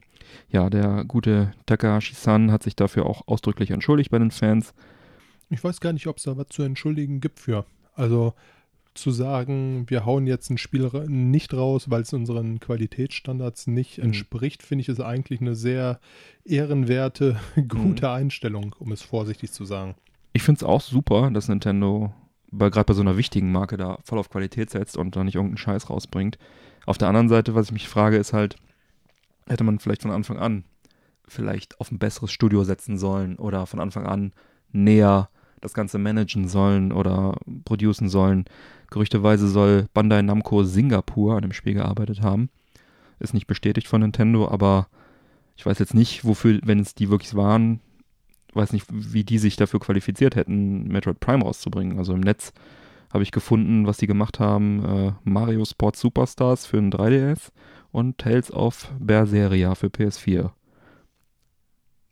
Ja, 0.50 0.70
der 0.70 1.04
gute 1.06 1.54
Takahashi-san 1.66 2.52
hat 2.52 2.64
sich 2.64 2.76
dafür 2.76 3.06
auch 3.06 3.28
ausdrücklich 3.28 3.72
entschuldigt 3.72 4.12
bei 4.12 4.20
den 4.20 4.32
Fans. 4.32 4.74
Ich 5.50 5.64
weiß 5.64 5.80
gar 5.80 5.94
nicht, 5.94 6.08
ob 6.08 6.18
es 6.18 6.24
da 6.24 6.38
was 6.38 6.48
zu 6.50 6.64
entschuldigen 6.64 7.22
gibt 7.22 7.40
für. 7.40 7.66
Also 7.94 8.34
zu 8.98 9.12
sagen, 9.12 9.86
wir 9.88 10.06
hauen 10.06 10.28
jetzt 10.28 10.50
ein 10.50 10.58
Spiel 10.58 10.90
nicht 11.08 11.54
raus, 11.54 11.90
weil 11.90 12.02
es 12.02 12.14
unseren 12.14 12.60
Qualitätsstandards 12.60 13.68
nicht 13.68 13.98
mhm. 13.98 14.06
entspricht, 14.06 14.64
finde 14.64 14.82
ich, 14.82 14.90
ist 14.90 15.02
eigentlich 15.02 15.42
eine 15.42 15.56
sehr 15.56 16.00
ehrenwerte, 16.44 17.40
gute 17.68 18.08
mhm. 18.08 18.12
Einstellung, 18.12 18.76
um 18.80 18.92
es 18.92 19.02
vorsichtig 19.02 19.52
zu 19.52 19.66
sagen. 19.66 19.96
Ich 20.34 20.44
finde 20.44 20.60
es 20.60 20.64
auch 20.64 20.82
super, 20.82 21.32
dass 21.32 21.48
Nintendo 21.48 22.14
gerade 22.52 22.86
bei 22.86 22.94
so 22.94 23.02
einer 23.02 23.18
wichtigen 23.18 23.52
Marke 23.52 23.78
da 23.78 24.00
voll 24.04 24.20
auf 24.20 24.30
Qualität 24.30 24.70
setzt 24.70 24.98
und 24.98 25.16
da 25.16 25.24
nicht 25.24 25.36
irgendeinen 25.36 25.58
Scheiß 25.58 25.90
rausbringt. 25.90 26.38
Auf 26.86 26.98
der 26.98 27.10
anderen 27.10 27.30
Seite, 27.30 27.56
was 27.56 27.68
ich 27.68 27.74
mich 27.74 27.88
frage, 27.88 28.18
ist 28.18 28.34
halt, 28.34 28.56
hätte 29.48 29.64
man 29.64 29.80
vielleicht 29.80 30.04
von 30.04 30.12
Anfang 30.12 30.38
an 30.38 30.64
vielleicht 31.28 31.80
auf 31.82 31.92
ein 31.92 32.00
besseres 32.00 32.32
Studio 32.32 32.64
setzen 32.64 32.98
sollen 32.98 33.36
oder 33.38 33.66
von 33.66 33.80
Anfang 33.80 34.06
an 34.06 34.32
näher 34.72 35.30
das 35.62 35.74
Ganze 35.74 35.98
managen 35.98 36.48
sollen 36.48 36.92
oder 36.92 37.38
producen 37.66 38.10
sollen. 38.10 38.46
Gerüchteweise 38.90 39.48
soll 39.48 39.88
Bandai 39.94 40.22
Namco 40.22 40.64
Singapur 40.64 41.36
an 41.36 41.42
dem 41.42 41.54
Spiel 41.54 41.74
gearbeitet 41.74 42.22
haben. 42.22 42.50
Ist 43.20 43.34
nicht 43.34 43.48
bestätigt 43.48 43.88
von 43.88 44.02
Nintendo, 44.02 44.48
aber 44.48 44.88
ich 45.56 45.66
weiß 45.66 45.80
jetzt 45.80 45.96
nicht, 45.96 46.24
wofür, 46.24 46.60
wenn 46.64 46.80
es 46.80 46.94
die 46.94 47.10
wirklich 47.10 47.36
waren, 47.36 47.80
weiß 48.54 48.74
nicht, 48.74 48.86
wie 48.90 49.24
die 49.24 49.40
sich 49.40 49.56
dafür 49.56 49.80
qualifiziert 49.80 50.36
hätten, 50.36 50.88
Metroid 50.88 51.20
Prime 51.20 51.44
rauszubringen. 51.44 51.98
Also 51.98 52.14
im 52.14 52.22
Netz 52.22 52.54
habe 53.12 53.24
ich 53.24 53.32
gefunden, 53.32 53.88
was 53.88 53.98
die 53.98 54.08
gemacht 54.08 54.40
haben. 54.40 54.86
Äh, 54.86 55.14
Mario 55.24 55.66
Sports 55.66 56.00
Superstars 56.00 56.66
für 56.66 56.78
ein 56.78 56.92
3DS 56.92 57.50
und 57.92 58.18
Tales 58.18 58.52
of 58.52 58.92
Berseria 59.00 59.76
für 59.76 59.88
PS4. 59.88 60.52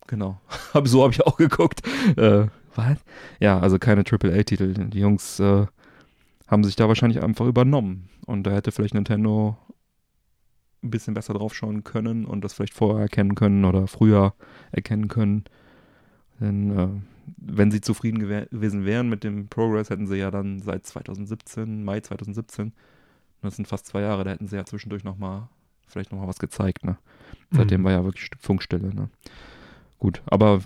Genau. 0.08 0.40
so 0.84 1.04
habe 1.04 1.14
ich 1.14 1.26
auch 1.26 1.38
geguckt. 1.38 1.82
Äh, 2.18 2.48
was? 2.78 2.98
Ja, 3.40 3.60
also 3.60 3.80
keine 3.80 4.04
AAA-Titel. 4.04 4.74
Die 4.74 5.00
Jungs 5.00 5.40
äh, 5.40 5.66
haben 6.48 6.64
sich 6.64 6.76
da 6.76 6.88
wahrscheinlich 6.88 7.24
einfach 7.24 7.46
übernommen. 7.46 8.10
Und 8.26 8.44
da 8.44 8.52
hätte 8.52 8.72
vielleicht 8.72 8.94
Nintendo 8.94 9.58
ein 10.84 10.92
bisschen 10.92 11.14
besser 11.14 11.34
drauf 11.34 11.54
schauen 11.54 11.84
können 11.84 12.26
und 12.26 12.44
das 12.44 12.54
vielleicht 12.54 12.74
vorher 12.74 13.02
erkennen 13.02 13.36
können 13.36 13.66
oder 13.66 13.88
früher 13.88 14.34
erkennen 14.72 15.08
können. 15.08 15.46
Denn 16.40 16.78
äh, 16.78 16.88
wenn 17.38 17.72
sie 17.72 17.82
zufrieden 17.82 18.20
gew 18.20 18.46
gewesen 18.52 18.86
wären 18.86 19.10
mit 19.10 19.24
dem 19.24 19.48
Progress, 19.48 19.90
hätten 19.90 20.08
sie 20.08 20.18
ja 20.18 20.32
dann 20.32 20.60
seit 20.60 20.86
2017, 20.86 21.84
Mai 21.84 22.02
2017, 22.02 22.74
das 23.42 23.56
sind 23.56 23.68
fast 23.68 23.86
zwei 23.88 24.02
Jahre, 24.02 24.24
da 24.24 24.32
hätten 24.32 24.48
sie 24.48 24.56
ja 24.56 24.66
zwischendurch 24.66 25.04
nochmal, 25.04 25.48
vielleicht 25.88 26.12
nochmal 26.12 26.28
was 26.28 26.40
gezeigt. 26.40 26.84
Ne? 26.84 26.98
Seitdem 27.52 27.82
mhm. 27.82 27.86
war 27.86 27.92
ja 27.92 28.04
wirklich 28.04 28.30
Funkstille. 28.40 28.94
Ne? 28.94 29.10
Gut, 29.98 30.22
aber 30.26 30.62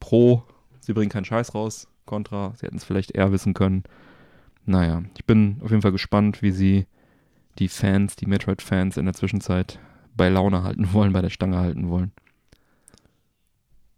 Pro 0.00 0.44
sie 0.88 0.94
bringen 0.94 1.10
keinen 1.10 1.26
Scheiß 1.26 1.54
raus. 1.54 1.86
Contra, 2.06 2.54
sie 2.56 2.66
hätten 2.66 2.78
es 2.78 2.84
vielleicht 2.84 3.10
eher 3.10 3.30
wissen 3.30 3.52
können. 3.52 3.84
Naja, 4.64 5.02
ich 5.16 5.26
bin 5.26 5.58
auf 5.62 5.70
jeden 5.70 5.82
Fall 5.82 5.92
gespannt, 5.92 6.40
wie 6.40 6.50
sie 6.50 6.86
die 7.58 7.68
Fans, 7.68 8.16
die 8.16 8.24
Metroid-Fans 8.26 8.96
in 8.96 9.04
der 9.04 9.12
Zwischenzeit 9.14 9.78
bei 10.16 10.30
Laune 10.30 10.62
halten 10.62 10.88
wollen, 10.92 11.12
bei 11.12 11.20
der 11.20 11.30
Stange 11.30 11.58
halten 11.58 11.90
wollen. 11.90 12.12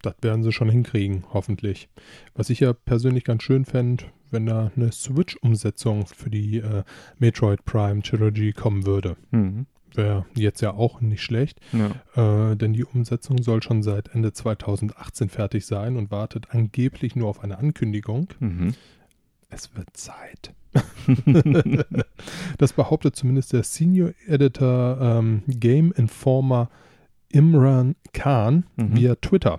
Das 0.03 0.15
werden 0.21 0.43
sie 0.43 0.51
schon 0.51 0.69
hinkriegen, 0.69 1.25
hoffentlich. 1.33 1.89
Was 2.35 2.51
ich 2.51 2.61
ja 2.61 2.73
persönlich 2.73 3.23
ganz 3.23 3.45
schön 3.45 3.65
fände, 3.65 4.07
wenn 4.33 4.47
da 4.47 4.73
eine 4.75 4.91
Switch-Umsetzung 4.91 6.07
für 6.07 6.31
die 6.31 6.59
äh, 6.59 6.83
Metroid 7.19 7.65
Prime 7.65 8.03
Trilogy 8.03 8.53
kommen 8.53 8.85
würde. 8.85 9.17
Mhm 9.31 9.67
wäre 9.97 10.27
jetzt 10.35 10.61
ja 10.61 10.73
auch 10.73 11.01
nicht 11.01 11.23
schlecht, 11.23 11.61
ja. 11.73 12.51
äh, 12.51 12.57
denn 12.57 12.73
die 12.73 12.85
Umsetzung 12.85 13.43
soll 13.43 13.63
schon 13.63 13.83
seit 13.83 14.15
Ende 14.15 14.33
2018 14.33 15.29
fertig 15.29 15.67
sein 15.67 15.97
und 15.97 16.11
wartet 16.11 16.49
angeblich 16.51 17.17
nur 17.17 17.29
auf 17.29 17.43
eine 17.43 17.59
Ankündigung. 17.59 18.29
Mhm. 18.39 18.75
Es 19.49 19.75
wird 19.75 19.89
Zeit. 19.97 20.55
das 22.59 22.73
behauptet 22.75 23.17
zumindest 23.17 23.53
der 23.53 23.65
Senior 23.65 24.13
Editor 24.29 24.99
ähm, 25.01 25.43
Game 25.49 25.93
Informer 25.93 26.71
Imran 27.29 27.97
Khan 28.13 28.65
mhm. 28.77 28.97
via 28.97 29.15
Twitter. 29.17 29.59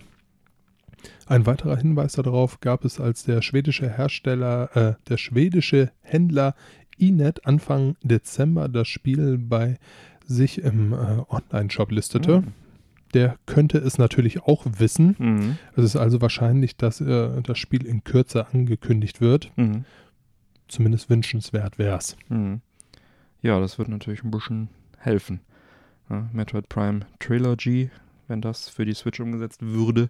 Ein 1.26 1.46
weiterer 1.46 1.78
Hinweis 1.78 2.14
darauf 2.14 2.60
gab 2.60 2.86
es, 2.86 3.00
als 3.00 3.24
der 3.24 3.42
schwedische 3.42 3.90
Hersteller, 3.90 4.76
äh, 4.76 4.94
der 5.08 5.18
schwedische 5.18 5.92
Händler 6.02 6.56
Inet 6.98 7.46
Anfang 7.46 7.96
Dezember 8.04 8.70
das 8.70 8.88
Spiel 8.88 9.38
bei 9.38 9.78
sich 10.36 10.62
im 10.62 10.94
äh, 10.94 11.24
Online-Shop 11.30 11.92
listete. 11.92 12.42
Mhm. 12.42 12.48
Der 13.14 13.38
könnte 13.46 13.78
es 13.78 13.98
natürlich 13.98 14.44
auch 14.44 14.66
wissen. 14.78 15.16
Mhm. 15.20 15.58
Es 15.76 15.84
ist 15.84 15.96
also 15.96 16.22
wahrscheinlich, 16.22 16.78
dass 16.78 17.02
äh, 17.02 17.42
das 17.42 17.58
Spiel 17.58 17.86
in 17.86 18.04
Kürze 18.04 18.48
angekündigt 18.48 19.22
wird. 19.22 19.52
Mhm. 19.58 19.86
Zumindest 20.68 21.10
wünschenswert 21.10 21.78
wäre 21.78 21.98
es. 21.98 22.16
Mhm. 22.30 22.62
Ja, 23.42 23.60
das 23.60 23.78
wird 23.78 23.90
natürlich 23.90 24.24
ein 24.24 24.32
bisschen 24.32 24.70
helfen. 24.98 25.42
Ja, 26.10 26.30
Metroid 26.32 26.70
Prime 26.70 27.02
Trilogy, 27.20 27.90
wenn 28.28 28.42
das 28.42 28.70
für 28.70 28.86
die 28.86 28.94
Switch 28.94 29.20
umgesetzt 29.20 29.62
würde, 29.62 30.10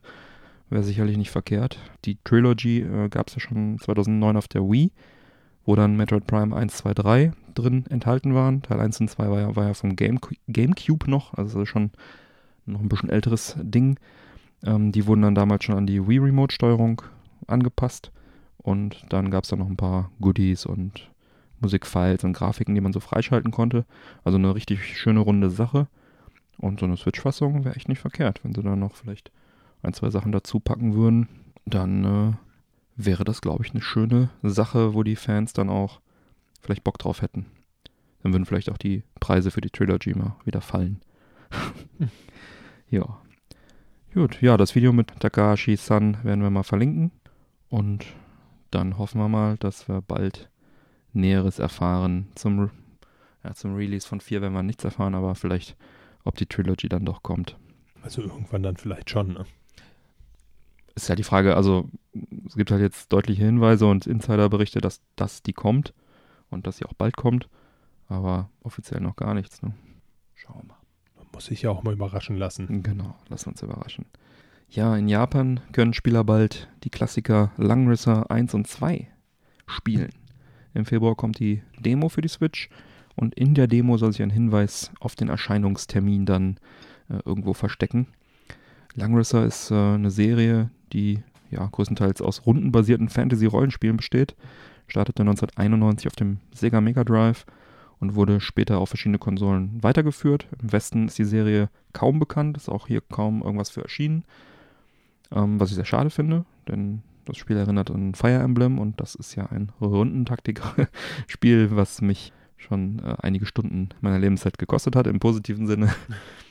wäre 0.70 0.84
sicherlich 0.84 1.18
nicht 1.18 1.32
verkehrt. 1.32 1.80
Die 2.06 2.18
Trilogy 2.24 2.82
äh, 2.82 3.10
gab 3.10 3.30
es 3.30 3.36
ja 3.36 3.40
schon 3.40 3.80
2009 3.80 4.38
auf 4.38 4.48
der 4.48 4.62
Wii 4.62 4.92
wo 5.66 5.76
dann 5.76 5.98
Metroid 5.98 6.28
Prime 6.28 6.56
1, 6.56 6.78
2, 6.78 6.94
3 6.94 7.32
drin 7.54 7.86
enthalten 7.90 8.34
waren. 8.34 8.62
Teil 8.62 8.80
1 8.80 9.02
und 9.02 9.10
2 9.10 9.30
war 9.30 9.40
ja, 9.40 9.56
war 9.56 9.68
ja 9.68 9.74
vom 9.74 9.96
Game, 9.96 10.20
GameCube 10.48 11.10
noch, 11.10 11.34
also 11.34 11.66
schon 11.66 11.92
noch 12.66 12.80
ein 12.80 12.90
bisschen 12.90 13.10
älteres 13.10 13.56
Ding. 13.62 13.98
Ähm, 14.64 14.92
die 14.92 15.08
wurden 15.08 15.22
dann 15.22 15.36
damals 15.36 15.64
schon 15.64 15.76
an 15.76 15.88
die 15.88 16.08
Wii 16.08 16.20
Remote-Steuerung 16.20 17.02
angepasst. 17.48 18.12
Und 18.58 19.06
dann 19.10 19.32
gab 19.32 19.44
es 19.44 19.50
da 19.50 19.56
noch 19.56 19.68
ein 19.68 19.78
paar 19.78 20.12
Goodies 20.20 20.66
und 20.66 21.10
Musikfiles 21.60 22.24
und 22.24 22.34
Grafiken, 22.34 22.76
die 22.76 22.82
man 22.82 22.94
so 22.94 23.00
freischalten 23.00 23.52
konnte. 23.52 23.86
Also 24.24 24.38
eine 24.38 24.54
richtig 24.54 24.86
schöne 24.86 25.20
runde 25.20 25.50
Sache. 25.50 25.88
Und 26.58 26.80
so 26.80 26.86
eine 26.86 26.98
Switch-Fassung 26.98 27.66
wäre 27.66 27.76
echt 27.76 27.90
nicht 27.90 28.00
verkehrt, 28.00 28.44
wenn 28.44 28.54
sie 28.54 28.62
da 28.62 28.76
noch 28.76 28.96
vielleicht 28.96 29.32
ein, 29.82 29.94
zwei 29.94 30.12
Sachen 30.12 30.32
dazu 30.32 30.60
packen 30.60 30.94
würden. 30.94 31.28
Dann 31.66 32.06
äh, 32.06 32.34
wäre 33.06 33.24
das, 33.24 33.42
glaube 33.42 33.66
ich, 33.66 33.72
eine 33.72 33.82
schöne 33.82 34.30
Sache, 34.44 34.94
wo 34.94 35.04
die 35.04 35.16
Fans 35.16 35.54
dann 35.54 35.70
auch 35.70 36.02
vielleicht 36.62 36.84
Bock 36.84 36.98
drauf 36.98 37.22
hätten. 37.22 37.46
Dann 38.22 38.34
würden 38.34 38.46
vielleicht 38.46 38.70
auch 38.70 38.78
die 38.78 39.04
Preise 39.20 39.52
für 39.52 39.62
die 39.62 39.70
Trilogy 39.70 40.14
mal 40.14 40.36
wieder 40.46 40.62
fallen. 40.62 41.02
ja. 42.90 43.22
Gut, 44.14 44.42
ja, 44.42 44.58
das 44.58 44.76
Video 44.76 44.94
mit 44.94 45.20
Takahashi-san 45.20 46.24
werden 46.24 46.44
wir 46.44 46.50
mal 46.50 46.64
verlinken. 46.64 47.12
Und 47.70 48.06
dann 48.70 48.98
hoffen 48.98 49.20
wir 49.20 49.30
mal, 49.30 49.58
dass 49.58 49.88
wir 49.88 50.02
bald 50.02 50.50
Näheres 51.14 51.60
erfahren. 51.60 52.28
Zum, 52.36 52.70
ja, 53.44 53.54
zum 53.54 53.76
Release 53.76 54.08
von 54.08 54.20
4 54.20 54.42
werden 54.42 54.54
wir 54.54 54.64
nichts 54.64 54.84
erfahren, 54.84 55.16
aber 55.16 55.36
vielleicht, 55.36 55.76
ob 56.24 56.36
die 56.36 56.46
Trilogy 56.46 56.90
dann 56.90 57.06
doch 57.06 57.24
kommt. 57.24 57.58
Also 58.04 58.22
irgendwann 58.22 58.64
dann 58.64 58.78
vielleicht 58.78 59.10
schon, 59.10 59.34
ne? 59.34 59.46
Ist 60.96 61.10
ja 61.10 61.16
die 61.16 61.24
Frage, 61.24 61.56
also 61.56 61.90
es 62.48 62.56
gibt 62.56 62.72
halt 62.72 62.82
jetzt 62.82 63.12
deutliche 63.12 63.44
Hinweise 63.44 63.86
und 63.86 64.08
Insiderberichte, 64.08 64.82
dass, 64.82 65.02
dass 65.16 65.42
die 65.44 65.54
kommt 65.54 65.94
und 66.50 66.68
dass 66.68 66.78
sie 66.78 66.86
auch 66.86 66.94
bald 66.94 67.16
kommt, 67.16 67.50
aber 68.08 68.50
offiziell 68.64 69.02
noch 69.02 69.16
gar 69.16 69.34
nichts. 69.34 69.62
Ne? 69.62 69.74
Schauen 70.36 70.62
wir 70.62 70.68
mal. 70.70 70.78
Man 71.18 71.28
muss 71.34 71.46
sich 71.46 71.62
ja 71.62 71.70
auch 71.70 71.84
mal 71.84 71.94
überraschen 71.94 72.38
lassen. 72.38 72.84
Genau, 72.84 73.16
lassen 73.30 73.48
wir 73.48 73.52
uns 73.52 73.62
überraschen. 73.62 74.06
Ja, 74.70 74.96
in 74.96 75.10
Japan 75.10 75.60
können 75.74 75.94
Spieler 75.94 76.24
bald 76.24 76.70
die 76.84 76.90
Klassiker 76.90 77.52
Langrisser 77.58 78.32
1 78.32 78.54
und 78.54 78.68
2 78.68 79.08
spielen. 79.68 80.12
Im 80.74 80.86
Februar 80.86 81.16
kommt 81.16 81.40
die 81.40 81.62
Demo 81.78 82.10
für 82.10 82.22
die 82.22 82.30
Switch 82.30 82.70
und 83.16 83.36
in 83.36 83.54
der 83.54 83.68
Demo 83.68 83.98
soll 83.98 84.14
sich 84.14 84.22
ein 84.22 84.30
Hinweis 84.30 84.92
auf 85.00 85.16
den 85.16 85.28
Erscheinungstermin 85.28 86.26
dann 86.26 86.58
äh, 87.10 87.20
irgendwo 87.26 87.54
verstecken. 87.54 88.08
Langrisser 88.96 89.46
ist 89.46 89.72
äh, 89.72 89.76
eine 89.76 90.12
Serie, 90.12 90.70
die 90.94 91.24
ja 91.50 91.66
größtenteils 91.66 92.22
aus 92.22 92.46
rundenbasierten 92.46 93.10
Fantasy-Rollenspielen 93.10 93.98
besteht. 93.98 94.36
Startete 94.88 95.22
1991 95.24 96.08
auf 96.08 96.16
dem 96.16 96.38
Sega 96.54 96.82
Mega 96.82 97.04
Drive 97.04 97.46
und 98.00 98.16
wurde 98.16 98.42
später 98.42 98.80
auf 98.80 98.90
verschiedene 98.90 99.20
Konsolen 99.20 99.82
weitergeführt. 99.82 100.48
Im 100.62 100.72
Westen 100.72 101.08
ist 101.08 101.18
die 101.18 101.26
Serie 101.26 101.70
kaum 101.94 102.20
bekannt, 102.20 102.58
ist 102.58 102.70
auch 102.70 102.88
hier 102.88 103.02
kaum 103.02 103.42
irgendwas 103.42 103.70
für 103.70 103.84
erschienen, 103.84 104.24
ähm, 105.32 105.60
was 105.60 105.70
ich 105.70 105.76
sehr 105.76 105.86
schade 105.86 106.10
finde, 106.10 106.46
denn 106.68 107.04
das 107.26 107.38
Spiel 107.38 107.58
erinnert 107.58 107.92
an 107.92 108.16
Fire 108.16 108.40
Emblem 108.40 108.80
und 108.80 109.00
das 109.00 109.16
ist 109.16 109.36
ja 109.36 109.46
ein 109.46 109.72
Rundentaktik-Spiel, 109.80 111.70
was 111.76 112.02
mich 112.02 112.34
schon 112.58 113.00
äh, 113.00 113.16
einige 113.22 113.46
Stunden 113.46 113.90
meiner 114.02 114.20
Lebenszeit 114.20 114.58
gekostet 114.58 114.96
hat, 114.96 115.08
im 115.08 115.20
positiven 115.20 115.68
Sinne. 115.68 115.94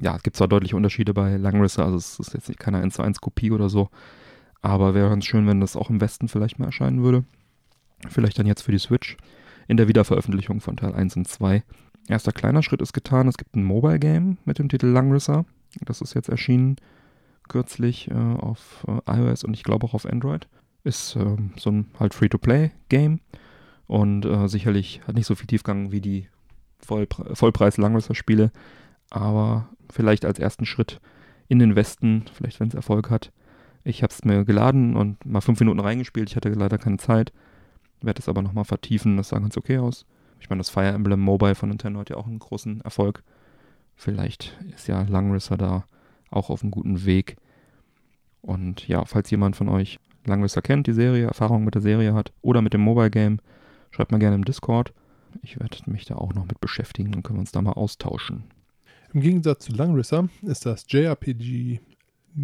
ja, 0.00 0.16
es 0.16 0.22
gibt 0.22 0.36
zwar 0.36 0.48
deutliche 0.48 0.76
Unterschiede 0.76 1.14
bei 1.14 1.36
Langrisse, 1.36 1.84
also 1.84 1.96
es 1.96 2.18
ist 2.18 2.34
jetzt 2.34 2.48
nicht 2.48 2.60
keine 2.60 2.78
1 2.78 2.94
zu 2.94 3.02
1 3.02 3.20
Kopie 3.20 3.50
oder 3.50 3.68
so, 3.68 3.88
aber 4.62 4.94
wäre 4.94 5.08
ganz 5.08 5.24
schön, 5.24 5.46
wenn 5.46 5.60
das 5.60 5.76
auch 5.76 5.90
im 5.90 6.00
Westen 6.00 6.28
vielleicht 6.28 6.58
mal 6.58 6.66
erscheinen 6.66 7.02
würde. 7.02 7.24
Vielleicht 8.08 8.38
dann 8.38 8.46
jetzt 8.46 8.62
für 8.62 8.72
die 8.72 8.78
Switch 8.78 9.16
in 9.68 9.76
der 9.76 9.88
Wiederveröffentlichung 9.88 10.60
von 10.60 10.76
Teil 10.76 10.94
1 10.94 11.16
und 11.16 11.28
2. 11.28 11.62
Erster 12.08 12.32
kleiner 12.32 12.62
Schritt 12.62 12.82
ist 12.82 12.92
getan. 12.92 13.26
Es 13.26 13.38
gibt 13.38 13.56
ein 13.56 13.64
Mobile 13.64 13.98
Game 13.98 14.38
mit 14.44 14.58
dem 14.58 14.68
Titel 14.68 14.86
Langrisser. 14.86 15.44
Das 15.84 16.00
ist 16.00 16.14
jetzt 16.14 16.28
erschienen 16.28 16.76
kürzlich 17.48 18.10
äh, 18.10 18.14
auf 18.14 18.86
äh, 18.88 19.18
iOS 19.18 19.44
und 19.44 19.54
ich 19.54 19.62
glaube 19.62 19.86
auch 19.86 19.94
auf 19.94 20.06
Android. 20.06 20.48
Ist 20.84 21.16
äh, 21.16 21.36
so 21.56 21.70
ein 21.70 21.86
halt 21.98 22.14
Free-to-Play-Game 22.14 23.20
und 23.86 24.24
äh, 24.24 24.48
sicherlich 24.48 25.00
hat 25.06 25.14
nicht 25.14 25.26
so 25.26 25.34
viel 25.34 25.46
Tiefgang 25.46 25.90
wie 25.92 26.00
die 26.00 26.28
Vollpre 26.78 27.34
Vollpreis-Langrisser-Spiele, 27.34 28.52
aber 29.10 29.68
vielleicht 29.90 30.24
als 30.24 30.38
ersten 30.38 30.66
Schritt 30.66 31.00
in 31.48 31.58
den 31.58 31.76
Westen, 31.76 32.24
vielleicht 32.32 32.60
wenn 32.60 32.68
es 32.68 32.74
Erfolg 32.74 33.10
hat. 33.10 33.32
Ich 33.84 34.02
habe 34.02 34.12
es 34.12 34.24
mir 34.24 34.44
geladen 34.44 34.96
und 34.96 35.24
mal 35.24 35.40
fünf 35.40 35.60
Minuten 35.60 35.80
reingespielt. 35.80 36.28
Ich 36.28 36.36
hatte 36.36 36.48
leider 36.50 36.78
keine 36.78 36.96
Zeit. 36.96 37.32
Werde 38.02 38.20
es 38.20 38.28
aber 38.28 38.42
nochmal 38.42 38.64
vertiefen. 38.64 39.16
Das 39.16 39.28
sah 39.28 39.38
ganz 39.38 39.56
okay 39.56 39.78
aus. 39.78 40.06
Ich 40.40 40.50
meine, 40.50 40.60
das 40.60 40.70
Fire 40.70 40.88
Emblem 40.88 41.20
Mobile 41.20 41.54
von 41.54 41.68
Nintendo 41.68 42.00
hat 42.00 42.10
ja 42.10 42.16
auch 42.16 42.26
einen 42.26 42.40
großen 42.40 42.80
Erfolg. 42.80 43.22
Vielleicht 43.94 44.58
ist 44.74 44.88
ja 44.88 45.02
Langrisser 45.02 45.56
da 45.56 45.84
auch 46.30 46.50
auf 46.50 46.62
einem 46.62 46.72
guten 46.72 47.04
Weg. 47.04 47.36
Und 48.42 48.86
ja, 48.88 49.04
falls 49.04 49.30
jemand 49.30 49.56
von 49.56 49.68
euch 49.68 49.98
Langrisser 50.24 50.62
kennt, 50.62 50.86
die 50.86 50.92
Serie, 50.92 51.26
Erfahrung 51.26 51.64
mit 51.64 51.74
der 51.74 51.82
Serie 51.82 52.12
hat 52.12 52.32
oder 52.42 52.62
mit 52.62 52.74
dem 52.74 52.80
Mobile 52.80 53.10
Game, 53.10 53.38
schreibt 53.90 54.12
mal 54.12 54.18
gerne 54.18 54.36
im 54.36 54.44
Discord. 54.44 54.92
Ich 55.42 55.58
werde 55.60 55.78
mich 55.86 56.04
da 56.04 56.16
auch 56.16 56.34
noch 56.34 56.46
mit 56.46 56.60
beschäftigen, 56.60 57.12
dann 57.12 57.22
können 57.22 57.38
wir 57.38 57.40
uns 57.40 57.52
da 57.52 57.62
mal 57.62 57.72
austauschen. 57.72 58.44
Im 59.16 59.22
Gegensatz 59.22 59.64
zu 59.64 59.72
Langrisser 59.72 60.28
ist 60.42 60.66
das 60.66 60.84
JRPG 60.90 61.80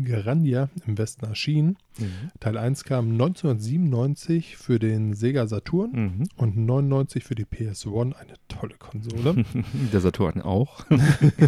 Garandia 0.04 0.70
im 0.86 0.96
Westen 0.96 1.26
erschienen. 1.26 1.76
Mhm. 1.98 2.30
Teil 2.40 2.56
1 2.56 2.84
kam 2.84 3.10
1997 3.10 4.56
für 4.56 4.78
den 4.78 5.12
Sega 5.12 5.46
Saturn 5.46 5.90
mhm. 5.92 6.28
und 6.36 6.56
99 6.56 7.24
für 7.24 7.34
die 7.34 7.44
PS1. 7.44 8.14
Eine 8.14 8.36
tolle 8.48 8.76
Konsole. 8.78 9.44
Der 9.92 10.00
Saturn 10.00 10.40
auch. 10.40 10.86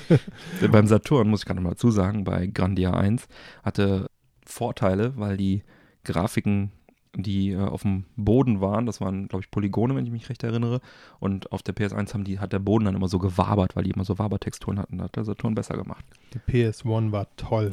Beim 0.71 0.87
Saturn 0.87 1.31
muss 1.31 1.41
ich 1.41 1.47
gerade 1.47 1.63
mal 1.63 1.71
dazu 1.71 1.91
sagen, 1.91 2.25
bei 2.25 2.47
Grandia 2.47 2.93
1 2.93 3.27
hatte 3.63 4.11
Vorteile, 4.45 5.17
weil 5.17 5.39
die 5.39 5.63
Grafiken 6.05 6.71
die 7.17 7.53
äh, 7.53 7.59
auf 7.59 7.83
dem 7.83 8.05
Boden 8.17 8.61
waren. 8.61 8.87
Das 8.87 9.01
waren, 9.01 9.29
glaube 9.29 9.45
ich, 9.45 9.51
Polygone, 9.51 9.95
wenn 9.95 10.05
ich 10.05 10.13
mich 10.13 10.29
recht 10.29 10.43
erinnere. 10.43 10.81
Und 11.21 11.53
auf 11.53 11.63
der 11.63 11.75
PS1 11.75 12.15
haben 12.15 12.25
die, 12.25 12.39
hat 12.39 12.53
der 12.53 12.59
Boden 12.59 12.85
dann 12.85 12.95
immer 12.95 13.09
so 13.09 13.19
gewabert, 13.19 13.77
weil 13.77 13.85
die 13.85 13.91
immer 13.91 14.05
so 14.05 14.19
Wabertexturen 14.19 14.79
hatten. 14.79 14.99
Da 14.99 15.05
hat 15.05 15.17
der 15.17 15.25
Saturn 15.25 15.55
besser 15.55 15.77
gemacht. 15.77 16.05
Die 16.35 16.53
PS1 16.53 17.13
war 17.13 17.29
toll. 17.37 17.73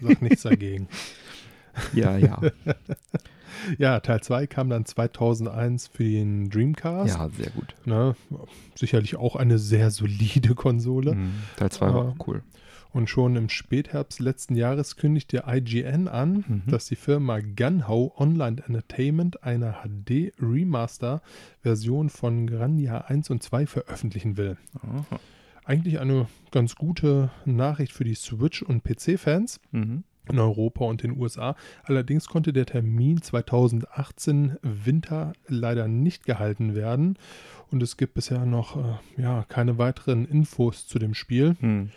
Sag 0.00 0.22
nichts 0.22 0.42
dagegen. 0.42 0.88
Ja, 1.92 2.16
ja. 2.16 2.40
ja, 3.78 4.00
Teil 4.00 4.20
2 4.20 4.48
kam 4.48 4.68
dann 4.68 4.84
2001 4.84 5.86
für 5.86 6.02
den 6.02 6.50
Dreamcast. 6.50 7.16
Ja, 7.16 7.28
sehr 7.28 7.50
gut. 7.50 7.76
Na, 7.84 8.16
sicherlich 8.74 9.16
auch 9.16 9.36
eine 9.36 9.58
sehr 9.58 9.92
solide 9.92 10.56
Konsole. 10.56 11.14
Mhm, 11.14 11.34
Teil 11.56 11.70
2 11.70 11.94
war 11.94 12.08
auch 12.08 12.26
cool. 12.26 12.42
Und 12.90 13.10
schon 13.10 13.36
im 13.36 13.48
Spätherbst 13.48 14.20
letzten 14.20 14.54
Jahres 14.54 14.96
kündigte 14.96 15.44
IGN 15.46 16.08
an, 16.08 16.44
mhm. 16.46 16.62
dass 16.66 16.84
die 16.86 16.96
Firma 16.96 17.38
Gunhow 17.40 18.12
Online 18.16 18.62
Entertainment 18.66 19.44
eine 19.44 19.76
HD-Remaster-Version 19.82 22.08
von 22.08 22.46
Grandia 22.46 23.02
1 23.02 23.28
und 23.30 23.42
2 23.42 23.66
veröffentlichen 23.66 24.36
will. 24.36 24.56
Aha. 24.82 25.04
Eigentlich 25.64 25.98
eine 26.00 26.28
ganz 26.50 26.74
gute 26.76 27.30
Nachricht 27.44 27.92
für 27.92 28.04
die 28.04 28.14
Switch- 28.14 28.62
und 28.62 28.84
PC-Fans. 28.84 29.60
Mhm 29.70 30.04
in 30.30 30.38
Europa 30.38 30.84
und 30.84 31.02
den 31.02 31.18
USA. 31.18 31.56
Allerdings 31.84 32.28
konnte 32.28 32.52
der 32.52 32.66
Termin 32.66 33.22
2018 33.22 34.56
Winter 34.62 35.32
leider 35.46 35.88
nicht 35.88 36.24
gehalten 36.24 36.74
werden 36.74 37.18
und 37.70 37.82
es 37.82 37.96
gibt 37.96 38.14
bisher 38.14 38.46
noch 38.46 38.76
äh, 38.76 39.22
ja, 39.22 39.44
keine 39.48 39.78
weiteren 39.78 40.26
Infos 40.26 40.86
zu 40.86 40.98
dem 40.98 41.14
Spiel. 41.14 41.56
Hm. 41.60 41.90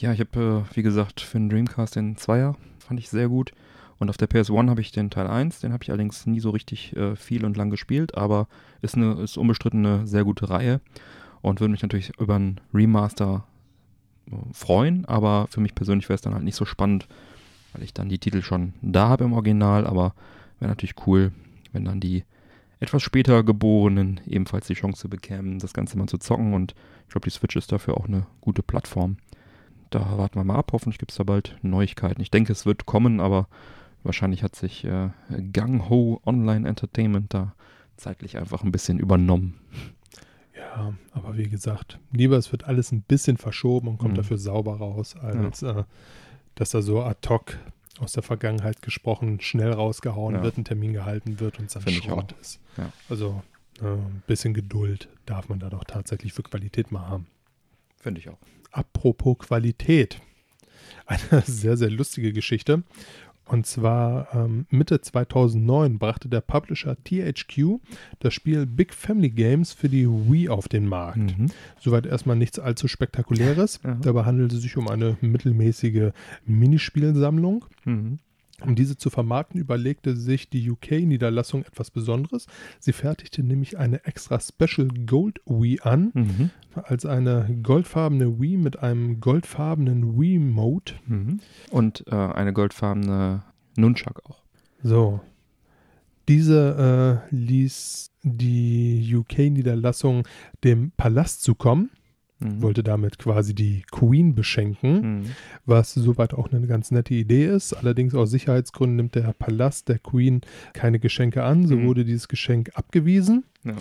Ja, 0.00 0.14
ich 0.14 0.20
habe, 0.20 0.64
äh, 0.72 0.76
wie 0.76 0.82
gesagt, 0.82 1.20
für 1.20 1.38
den 1.38 1.50
Dreamcast 1.50 1.94
den 1.94 2.16
Zweier, 2.16 2.56
fand 2.78 2.98
ich 2.98 3.10
sehr 3.10 3.28
gut. 3.28 3.52
Und 3.98 4.08
auf 4.08 4.16
der 4.16 4.30
PS1 4.30 4.70
habe 4.70 4.80
ich 4.80 4.92
den 4.92 5.10
Teil 5.10 5.26
1, 5.26 5.60
den 5.60 5.74
habe 5.74 5.84
ich 5.84 5.90
allerdings 5.90 6.24
nie 6.24 6.40
so 6.40 6.48
richtig 6.48 6.96
äh, 6.96 7.16
viel 7.16 7.44
und 7.44 7.58
lang 7.58 7.68
gespielt, 7.68 8.14
aber 8.14 8.48
ist, 8.80 8.94
eine, 8.94 9.20
ist 9.20 9.36
unbestritten 9.36 9.84
eine 9.84 10.06
sehr 10.06 10.24
gute 10.24 10.48
Reihe 10.48 10.80
und 11.42 11.60
würde 11.60 11.72
mich 11.72 11.82
natürlich 11.82 12.18
über 12.18 12.36
einen 12.36 12.62
Remaster 12.72 13.44
äh, 14.30 14.36
freuen, 14.54 15.04
aber 15.04 15.48
für 15.50 15.60
mich 15.60 15.74
persönlich 15.74 16.08
wäre 16.08 16.14
es 16.14 16.22
dann 16.22 16.32
halt 16.32 16.44
nicht 16.44 16.56
so 16.56 16.64
spannend, 16.64 17.06
weil 17.74 17.82
ich 17.82 17.92
dann 17.92 18.08
die 18.08 18.18
Titel 18.18 18.40
schon 18.40 18.72
da 18.80 19.10
habe 19.10 19.24
im 19.24 19.34
Original, 19.34 19.86
aber 19.86 20.14
wäre 20.60 20.70
natürlich 20.70 21.06
cool, 21.06 21.30
wenn 21.72 21.84
dann 21.84 22.00
die 22.00 22.24
etwas 22.78 23.02
später 23.02 23.44
Geborenen 23.44 24.18
ebenfalls 24.26 24.66
die 24.66 24.72
Chance 24.72 25.10
bekämen, 25.10 25.58
das 25.58 25.74
Ganze 25.74 25.98
mal 25.98 26.08
zu 26.08 26.16
zocken 26.16 26.54
und 26.54 26.74
ich 27.04 27.10
glaube, 27.10 27.26
die 27.26 27.36
Switch 27.36 27.56
ist 27.56 27.70
dafür 27.70 27.98
auch 27.98 28.06
eine 28.06 28.26
gute 28.40 28.62
Plattform 28.62 29.18
da 29.90 30.18
warten 30.18 30.36
wir 30.36 30.44
mal 30.44 30.56
ab. 30.56 30.70
Hoffentlich 30.72 30.98
gibt 30.98 31.10
es 31.12 31.18
da 31.18 31.24
bald 31.24 31.56
Neuigkeiten. 31.62 32.20
Ich 32.20 32.30
denke, 32.30 32.52
es 32.52 32.66
wird 32.66 32.86
kommen, 32.86 33.20
aber 33.20 33.48
wahrscheinlich 34.02 34.42
hat 34.42 34.56
sich 34.56 34.84
äh, 34.84 35.10
Gang 35.52 35.88
Ho 35.88 36.20
Online 36.24 36.68
Entertainment 36.68 37.34
da 37.34 37.54
zeitlich 37.96 38.38
einfach 38.38 38.62
ein 38.62 38.72
bisschen 38.72 38.98
übernommen. 38.98 39.58
Ja, 40.56 40.94
aber 41.12 41.36
wie 41.36 41.48
gesagt, 41.48 41.98
lieber 42.12 42.36
es 42.36 42.52
wird 42.52 42.64
alles 42.64 42.92
ein 42.92 43.02
bisschen 43.02 43.36
verschoben 43.36 43.88
und 43.88 43.98
kommt 43.98 44.12
mhm. 44.12 44.18
dafür 44.18 44.38
sauber 44.38 44.76
raus, 44.76 45.16
als 45.16 45.62
ja. 45.62 45.80
äh, 45.80 45.84
dass 46.54 46.70
da 46.70 46.82
so 46.82 47.02
ad 47.02 47.28
hoc 47.28 47.58
aus 47.98 48.12
der 48.12 48.22
Vergangenheit 48.22 48.82
gesprochen 48.82 49.40
schnell 49.40 49.72
rausgehauen 49.72 50.36
ja. 50.36 50.42
wird, 50.42 50.58
ein 50.58 50.64
Termin 50.64 50.92
gehalten 50.92 51.40
wird 51.40 51.58
und 51.58 51.66
es 51.66 51.74
dann 51.74 51.82
Find 51.82 52.02
Schrott 52.02 52.34
ist. 52.40 52.60
Ja. 52.76 52.90
Also 53.08 53.42
äh, 53.80 53.86
ein 53.86 54.22
bisschen 54.26 54.54
Geduld 54.54 55.08
darf 55.26 55.48
man 55.48 55.58
da 55.58 55.68
doch 55.70 55.84
tatsächlich 55.84 56.32
für 56.32 56.42
Qualität 56.42 56.92
mal 56.92 57.06
haben. 57.06 57.26
Finde 57.96 58.20
ich 58.20 58.28
auch. 58.28 58.38
Apropos 58.70 59.38
Qualität. 59.38 60.20
Eine 61.06 61.42
sehr, 61.46 61.76
sehr 61.76 61.90
lustige 61.90 62.32
Geschichte. 62.32 62.82
Und 63.50 63.66
zwar 63.66 64.32
ähm, 64.32 64.66
Mitte 64.70 65.00
2009 65.00 65.98
brachte 65.98 66.28
der 66.28 66.40
Publisher 66.40 66.96
THQ 67.02 67.80
das 68.20 68.32
Spiel 68.32 68.64
Big 68.64 68.94
Family 68.94 69.30
Games 69.30 69.72
für 69.72 69.88
die 69.88 70.08
Wii 70.08 70.48
auf 70.48 70.68
den 70.68 70.86
Markt. 70.86 71.36
Mhm. 71.36 71.46
Soweit 71.80 72.06
erstmal 72.06 72.36
nichts 72.36 72.60
allzu 72.60 72.86
Spektakuläres. 72.86 73.80
Ja. 73.82 73.96
Dabei 73.96 74.24
handelt 74.24 74.52
es 74.52 74.62
sich 74.62 74.76
um 74.76 74.86
eine 74.86 75.16
mittelmäßige 75.20 76.12
Minispielsammlung. 76.46 77.64
Mhm. 77.84 78.20
Um 78.64 78.74
diese 78.74 78.96
zu 78.96 79.10
vermarkten, 79.10 79.60
überlegte 79.60 80.16
sich 80.16 80.48
die 80.50 80.70
UK-Niederlassung 80.70 81.64
etwas 81.64 81.90
Besonderes. 81.90 82.46
Sie 82.78 82.92
fertigte 82.92 83.42
nämlich 83.42 83.78
eine 83.78 84.04
extra 84.04 84.38
Special 84.40 84.88
Gold 85.06 85.40
Wii 85.46 85.80
an, 85.82 86.10
mhm. 86.14 86.50
als 86.74 87.06
eine 87.06 87.58
goldfarbene 87.62 88.40
Wii 88.40 88.56
mit 88.56 88.78
einem 88.80 89.20
goldfarbenen 89.20 90.18
Wii-Mode. 90.18 90.92
Mhm. 91.06 91.40
Und 91.70 92.04
äh, 92.06 92.14
eine 92.14 92.52
goldfarbene 92.52 93.42
Nunchuck 93.76 94.22
auch. 94.28 94.42
So. 94.82 95.20
Diese 96.28 97.24
äh, 97.30 97.34
ließ 97.34 98.12
die 98.22 99.16
UK-Niederlassung 99.16 100.28
dem 100.62 100.92
Palast 100.96 101.42
zukommen 101.42 101.90
Mhm. 102.40 102.62
Wollte 102.62 102.82
damit 102.82 103.18
quasi 103.18 103.54
die 103.54 103.84
Queen 103.90 104.34
beschenken, 104.34 105.00
mhm. 105.00 105.24
was 105.66 105.92
soweit 105.94 106.34
auch 106.34 106.50
eine 106.50 106.66
ganz 106.66 106.90
nette 106.90 107.14
Idee 107.14 107.46
ist. 107.46 107.74
Allerdings 107.74 108.14
aus 108.14 108.30
Sicherheitsgründen 108.30 108.96
nimmt 108.96 109.14
der 109.14 109.32
Palast 109.38 109.88
der 109.88 109.98
Queen 109.98 110.40
keine 110.72 110.98
Geschenke 110.98 111.44
an. 111.44 111.66
So 111.66 111.76
mhm. 111.76 111.86
wurde 111.86 112.04
dieses 112.04 112.28
Geschenk 112.28 112.70
abgewiesen. 112.74 113.44
Ja. 113.64 113.74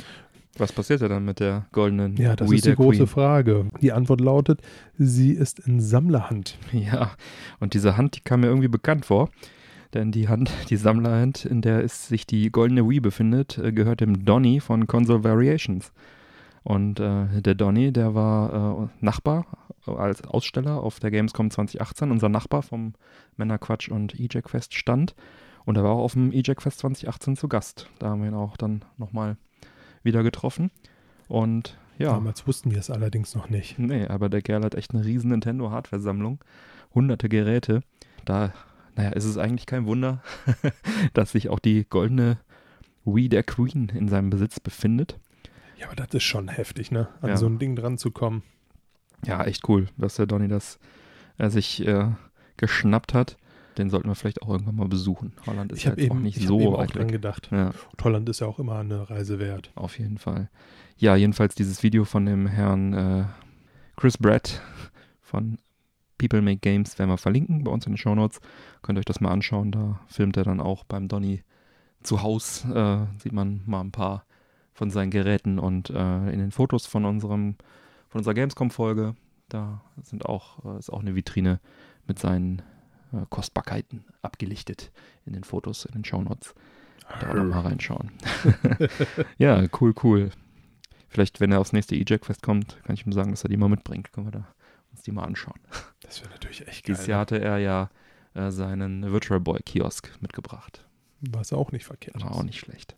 Was 0.58 0.74
passiert 0.74 1.02
dann 1.02 1.24
mit 1.24 1.40
der 1.40 1.68
goldenen 1.72 2.18
Ja, 2.18 2.36
das 2.36 2.50
Wii 2.50 2.58
ist 2.58 2.66
die 2.66 2.76
große 2.76 2.98
Queen? 2.98 3.08
Frage. 3.08 3.66
Die 3.82 3.94
Antwort 3.94 4.20
lautet, 4.20 4.62
sie 4.98 5.32
ist 5.32 5.60
in 5.60 5.80
Sammlerhand. 5.80 6.58
Ja, 6.74 7.12
und 7.60 7.74
diese 7.74 7.98
Hand, 7.98 8.18
die 8.18 8.22
kam 8.22 8.42
mir 8.42 8.48
irgendwie 8.48 8.68
bekannt 8.68 9.06
vor. 9.06 9.30
Denn 9.94 10.12
die 10.12 10.28
Hand, 10.28 10.52
die 10.70 10.76
Sammlerhand, 10.76 11.46
in 11.46 11.62
der 11.62 11.88
sich 11.88 12.28
die 12.28 12.52
goldene 12.52 12.88
Wii 12.88 13.00
befindet, 13.00 13.58
äh, 13.58 13.72
gehört 13.72 14.02
dem 14.02 14.26
Donny 14.26 14.60
von 14.60 14.86
Console 14.86 15.24
Variations. 15.24 15.92
Und 16.64 17.00
äh, 17.00 17.42
der 17.42 17.56
Donny, 17.56 17.92
der 17.92 18.16
war 18.16 18.84
äh, 18.84 18.88
Nachbar 19.00 19.46
als 19.86 20.24
Aussteller 20.24 20.84
auf 20.84 21.00
der 21.00 21.12
Gamescom 21.12 21.50
2018, 21.50 22.12
unser 22.12 22.30
Nachbar 22.30 22.62
vom 22.62 22.94
Männerquatsch 23.38 23.90
und 23.90 24.20
EJack 24.20 24.50
Fest 24.50 24.74
stand. 24.74 25.16
Und 25.66 25.78
er 25.78 25.84
war 25.84 25.92
auch 25.92 26.04
auf 26.04 26.14
dem 26.14 26.32
EJack 26.32 26.62
Fest 26.62 26.80
2018 26.80 27.36
zu 27.38 27.48
Gast. 27.48 27.90
Da 28.00 28.10
haben 28.10 28.22
wir 28.22 28.30
ihn 28.30 28.36
auch 28.36 28.58
dann 28.58 28.84
nochmal 28.98 29.38
wieder 30.04 30.24
getroffen. 30.24 30.72
Und 31.28 31.78
ja. 32.00 32.14
Damals 32.14 32.48
wussten 32.48 32.72
wir 32.72 32.80
es 32.80 32.90
allerdings 32.90 33.36
noch 33.36 33.50
nicht. 33.50 33.78
Nee, 33.78 34.08
aber 34.08 34.30
der 34.30 34.42
Kerl 34.42 34.64
hat 34.64 34.74
echt 34.74 34.94
eine 34.94 35.04
riesen 35.04 35.32
Nintendo-Hardware-Sammlung. 35.32 36.40
Hunderte 36.96 37.28
Geräte. 37.28 37.82
Da, 38.24 38.54
naja, 38.96 39.10
ist 39.10 39.26
es 39.26 39.38
eigentlich 39.38 39.66
kein 39.66 39.86
Wunder, 39.86 40.24
dass 41.14 41.34
sich 41.34 41.50
auch 41.50 41.60
die 41.60 41.86
goldene 41.90 42.38
Wii 43.04 43.28
der 43.28 43.44
Queen 43.44 43.90
in 43.90 44.08
seinem 44.08 44.30
Besitz 44.30 44.62
befindet. 44.62 45.20
Ja, 45.80 45.88
aber 45.88 45.96
das 45.96 46.10
ist 46.14 46.24
schon 46.24 46.48
heftig, 46.50 46.92
ne? 46.92 47.08
An 47.22 47.30
Ja. 47.30 47.38
so 47.38 47.46
ein 47.46 47.58
Ding 47.60 47.76
dran 47.76 47.98
zu 47.98 48.12
kommen. 48.12 48.44
Ja, 49.26 49.44
echt 49.44 49.68
cool, 49.70 49.88
dass 49.98 50.16
der 50.16 50.26
Donny 50.28 50.48
das 50.48 50.80
äh, 51.38 51.50
sich 51.50 51.86
äh, 51.88 52.08
geschnappt 52.58 53.14
hat. 53.14 53.38
Den 53.78 53.90
sollten 53.90 54.10
wir 54.10 54.16
vielleicht 54.16 54.42
auch 54.42 54.50
irgendwann 54.50 54.76
mal 54.76 54.88
besuchen. 54.88 55.34
Holland 55.46 55.72
ist 55.72 55.78
Ich 55.80 55.84
ja 55.86 55.92
jetzt 55.92 56.00
auch 56.12 56.16
eben, 56.16 56.24
nicht 56.24 56.36
ich 56.38 56.44
hab 56.44 56.48
so 56.50 56.60
eben 56.60 56.74
auch 56.74 56.80
weit 56.80 56.96
dran 56.96 57.04
weg. 57.04 57.12
gedacht. 57.14 57.50
Ja, 57.52 57.68
Und 57.92 58.04
Holland 58.04 58.28
ist 58.28 58.42
ja 58.42 58.48
auch 58.48 58.60
immer 58.60 58.80
eine 58.80 59.10
Reise 59.10 59.40
wert. 59.40 59.72
auf 59.76 59.98
jeden 60.00 60.18
Fall. 60.18 60.50
Ja, 60.98 61.16
jedenfalls 61.16 61.56
dieses 61.56 61.82
Video 61.82 62.04
von 62.04 62.26
dem 62.26 62.46
Herrn 62.48 62.94
äh, 62.94 63.24
Chris 63.96 64.18
Brett 64.18 64.62
von 65.22 65.58
People 66.18 66.42
Make 66.42 66.60
Games 66.60 67.00
werden 67.00 67.10
wir 67.10 67.18
verlinken 67.18 67.64
bei 67.64 67.72
uns 67.72 67.86
in 67.86 67.94
den 67.94 67.98
Shownotes. 67.98 68.42
Könnt 68.82 68.98
ihr 68.98 69.00
euch 69.00 69.06
das 69.06 69.22
mal 69.22 69.32
anschauen. 69.32 69.72
Da 69.72 70.02
filmt 70.08 70.36
er 70.36 70.44
dann 70.44 70.60
auch 70.60 70.84
beim 70.84 71.08
Donny 71.08 71.44
zu 72.04 72.22
Hause. 72.22 73.08
Äh, 73.16 73.22
sieht 73.22 73.32
man 73.32 73.62
mal 73.66 73.80
ein 73.82 73.92
paar 73.92 74.26
von 74.80 74.90
seinen 74.92 75.12
Geräten 75.12 75.60
und 75.60 75.90
äh, 75.90 76.30
in 76.32 76.40
den 76.40 76.52
Fotos 76.52 76.86
von 76.86 77.04
unserem 77.04 77.56
von 78.08 78.20
unserer 78.20 78.34
Gamescom-Folge. 78.34 79.14
Da 79.50 79.82
sind 80.02 80.26
auch, 80.26 80.64
äh, 80.64 80.80
ist 80.80 80.90
auch 80.90 81.02
eine 81.02 81.16
Vitrine 81.16 81.60
mit 82.08 82.18
seinen 82.18 82.62
äh, 83.12 83.26
Kostbarkeiten 83.30 84.06
abgelichtet 84.22 84.94
in 85.26 85.34
den 85.34 85.44
Fotos, 85.44 85.84
in 85.84 85.92
den 85.96 86.06
Shownotes. 86.06 86.56
Da 87.20 87.30
auch 87.30 87.34
noch 87.34 87.44
mal 87.44 87.60
reinschauen. 87.60 88.10
ja, 89.38 89.66
cool, 89.82 89.94
cool. 90.02 90.30
Vielleicht, 91.10 91.42
wenn 91.42 91.52
er 91.52 91.60
aufs 91.60 91.74
nächste 91.74 91.96
E-Jack-Fest 91.96 92.42
kommt, 92.42 92.82
kann 92.84 92.94
ich 92.94 93.06
ihm 93.06 93.12
sagen, 93.12 93.32
dass 93.32 93.44
er 93.44 93.50
die 93.50 93.58
mal 93.58 93.68
mitbringt. 93.68 94.14
Können 94.14 94.28
wir 94.28 94.32
da 94.32 94.48
uns 94.92 95.02
die 95.02 95.12
mal 95.12 95.26
anschauen. 95.26 95.60
Das 96.00 96.22
wäre 96.22 96.32
natürlich 96.32 96.66
echt 96.66 96.86
geil. 96.86 96.96
Dieses 96.96 97.06
Jahr 97.06 97.20
hatte 97.20 97.42
er 97.42 97.58
ja 97.58 97.90
äh, 98.34 98.50
seinen 98.50 99.12
Virtual 99.12 99.42
Boy 99.42 99.60
Kiosk 99.62 100.10
mitgebracht. 100.22 100.86
ne? 101.20 101.32
Was 101.34 101.52
auch 101.52 101.74
nicht 101.74 101.86
verkehrt 101.86 102.24
War 102.24 102.32
ist. 102.32 102.38
auch 102.38 102.44
nicht 102.44 102.60
schlecht. 102.60 102.96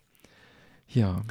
Ja, 0.88 1.22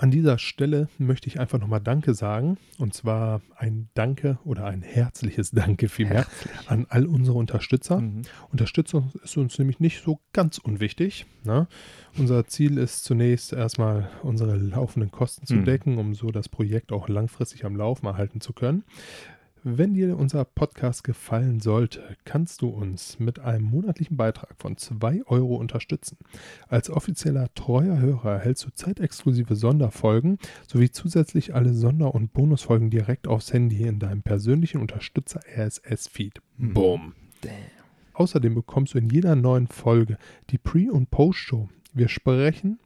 An 0.00 0.10
dieser 0.10 0.38
Stelle 0.38 0.88
möchte 0.96 1.28
ich 1.28 1.38
einfach 1.40 1.58
nochmal 1.58 1.82
Danke 1.82 2.14
sagen. 2.14 2.56
Und 2.78 2.94
zwar 2.94 3.42
ein 3.54 3.90
Danke 3.92 4.38
oder 4.46 4.64
ein 4.64 4.80
herzliches 4.80 5.50
Danke 5.50 5.90
vielmehr 5.90 6.24
an 6.66 6.86
all 6.88 7.04
unsere 7.04 7.36
Unterstützer. 7.36 8.00
Mhm. 8.00 8.22
Unterstützung 8.50 9.12
ist 9.22 9.36
uns 9.36 9.58
nämlich 9.58 9.78
nicht 9.78 10.02
so 10.02 10.18
ganz 10.32 10.56
unwichtig. 10.56 11.26
Ne? 11.44 11.68
Unser 12.16 12.46
Ziel 12.46 12.78
ist 12.78 13.04
zunächst 13.04 13.52
erstmal 13.52 14.08
unsere 14.22 14.56
laufenden 14.56 15.10
Kosten 15.10 15.44
zu 15.44 15.56
Mhm. 15.56 15.64
decken, 15.66 15.98
um 15.98 16.14
so 16.14 16.30
das 16.30 16.48
Projekt 16.48 16.92
auch 16.92 17.10
langfristig 17.10 17.66
am 17.66 17.76
Laufen 17.76 18.06
erhalten 18.06 18.40
zu 18.40 18.54
können. 18.54 18.84
Wenn 19.62 19.92
dir 19.92 20.16
unser 20.16 20.46
Podcast 20.46 21.04
gefallen 21.04 21.60
sollte, 21.60 22.16
kannst 22.24 22.62
du 22.62 22.68
uns 22.68 23.18
mit 23.18 23.40
einem 23.40 23.64
monatlichen 23.64 24.16
Beitrag 24.16 24.54
von 24.58 24.78
2 24.78 25.24
Euro 25.26 25.56
unterstützen. 25.56 26.16
Als 26.68 26.88
offizieller 26.88 27.52
treuer 27.54 27.98
Hörer 27.98 28.36
erhältst 28.36 28.64
du 28.64 28.70
zeitexklusive 28.70 29.56
Sonderfolgen 29.56 30.38
sowie 30.66 30.90
zusätzlich 30.90 31.54
alle 31.54 31.74
Sonder- 31.74 32.14
und 32.14 32.32
Bonusfolgen 32.32 32.88
direkt 32.88 33.28
aufs 33.28 33.52
Handy 33.52 33.82
in 33.82 33.98
deinem 33.98 34.22
persönlichen 34.22 34.80
Unterstützer 34.80 35.40
RSS-Feed. 35.54 36.40
Mhm. 36.56 36.72
Boom. 36.72 37.14
Damn. 37.42 37.52
Außerdem 38.14 38.54
bekommst 38.54 38.94
du 38.94 38.98
in 38.98 39.10
jeder 39.10 39.36
neuen 39.36 39.66
Folge 39.66 40.16
die 40.48 40.58
Pre- 40.58 40.90
und 40.90 41.10
Post-Show. 41.10 41.68
Wir 41.92 42.08
sprechen 42.08 42.78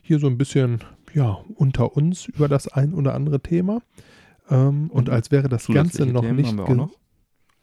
hier 0.00 0.18
so 0.18 0.28
ein 0.28 0.38
bisschen 0.38 0.80
ja, 1.12 1.44
unter 1.56 1.94
uns 1.94 2.24
über 2.26 2.48
das 2.48 2.68
ein 2.68 2.94
oder 2.94 3.14
andere 3.14 3.40
Thema. 3.40 3.82
Ähm, 4.50 4.90
und 4.90 5.08
Mhm. 5.08 5.14
als 5.14 5.30
wäre 5.30 5.48
das 5.48 5.66
Ganze 5.66 6.06
noch 6.06 6.22
Themen 6.22 6.36
nicht 6.36 6.58
auch 6.58 6.68
noch. 6.68 6.90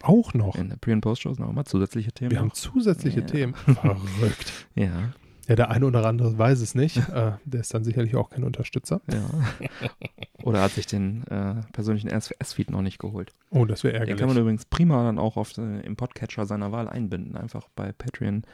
Auch 0.02 0.32
noch. 0.34 0.54
In 0.56 0.68
der 0.68 0.76
Pre- 0.76 0.92
und 0.92 1.00
Post-Show 1.00 1.34
sind 1.34 1.44
auch 1.44 1.50
immer 1.50 1.64
zusätzliche 1.64 2.12
Themen. 2.12 2.30
Wir 2.30 2.38
haben 2.40 2.52
zusätzliche 2.52 3.20
Ja. 3.20 3.26
Themen. 3.26 3.54
Verrückt. 3.54 4.52
ja, 4.74 4.90
Ja, 5.48 5.56
der 5.56 5.70
eine 5.70 5.86
oder 5.86 6.04
andere 6.06 6.36
weiß 6.38 6.60
es 6.60 6.74
nicht. 6.74 6.96
äh, 7.08 7.32
der 7.44 7.60
ist 7.60 7.74
dann 7.74 7.82
sicherlich 7.84 8.14
auch 8.16 8.30
kein 8.30 8.44
Unterstützer. 8.44 9.00
ja. 9.12 9.28
Oder 10.44 10.62
hat 10.62 10.70
sich 10.70 10.86
den 10.86 11.26
äh, 11.26 11.56
persönlichen 11.72 12.08
RSS-Feed 12.10 12.70
noch 12.70 12.80
nicht 12.82 12.98
geholt. 12.98 13.32
Oh, 13.50 13.64
das 13.64 13.82
wäre 13.82 13.94
Den 13.94 14.00
ärgerlich. 14.02 14.20
kann 14.20 14.28
man 14.28 14.38
übrigens 14.38 14.64
prima 14.66 15.02
dann 15.02 15.18
auch 15.18 15.36
auf, 15.36 15.58
äh, 15.58 15.80
im 15.80 15.96
Podcatcher 15.96 16.46
seiner 16.46 16.70
Wahl 16.70 16.88
einbinden. 16.88 17.36
Einfach 17.36 17.68
bei 17.74 17.92
Patreon 17.92 18.44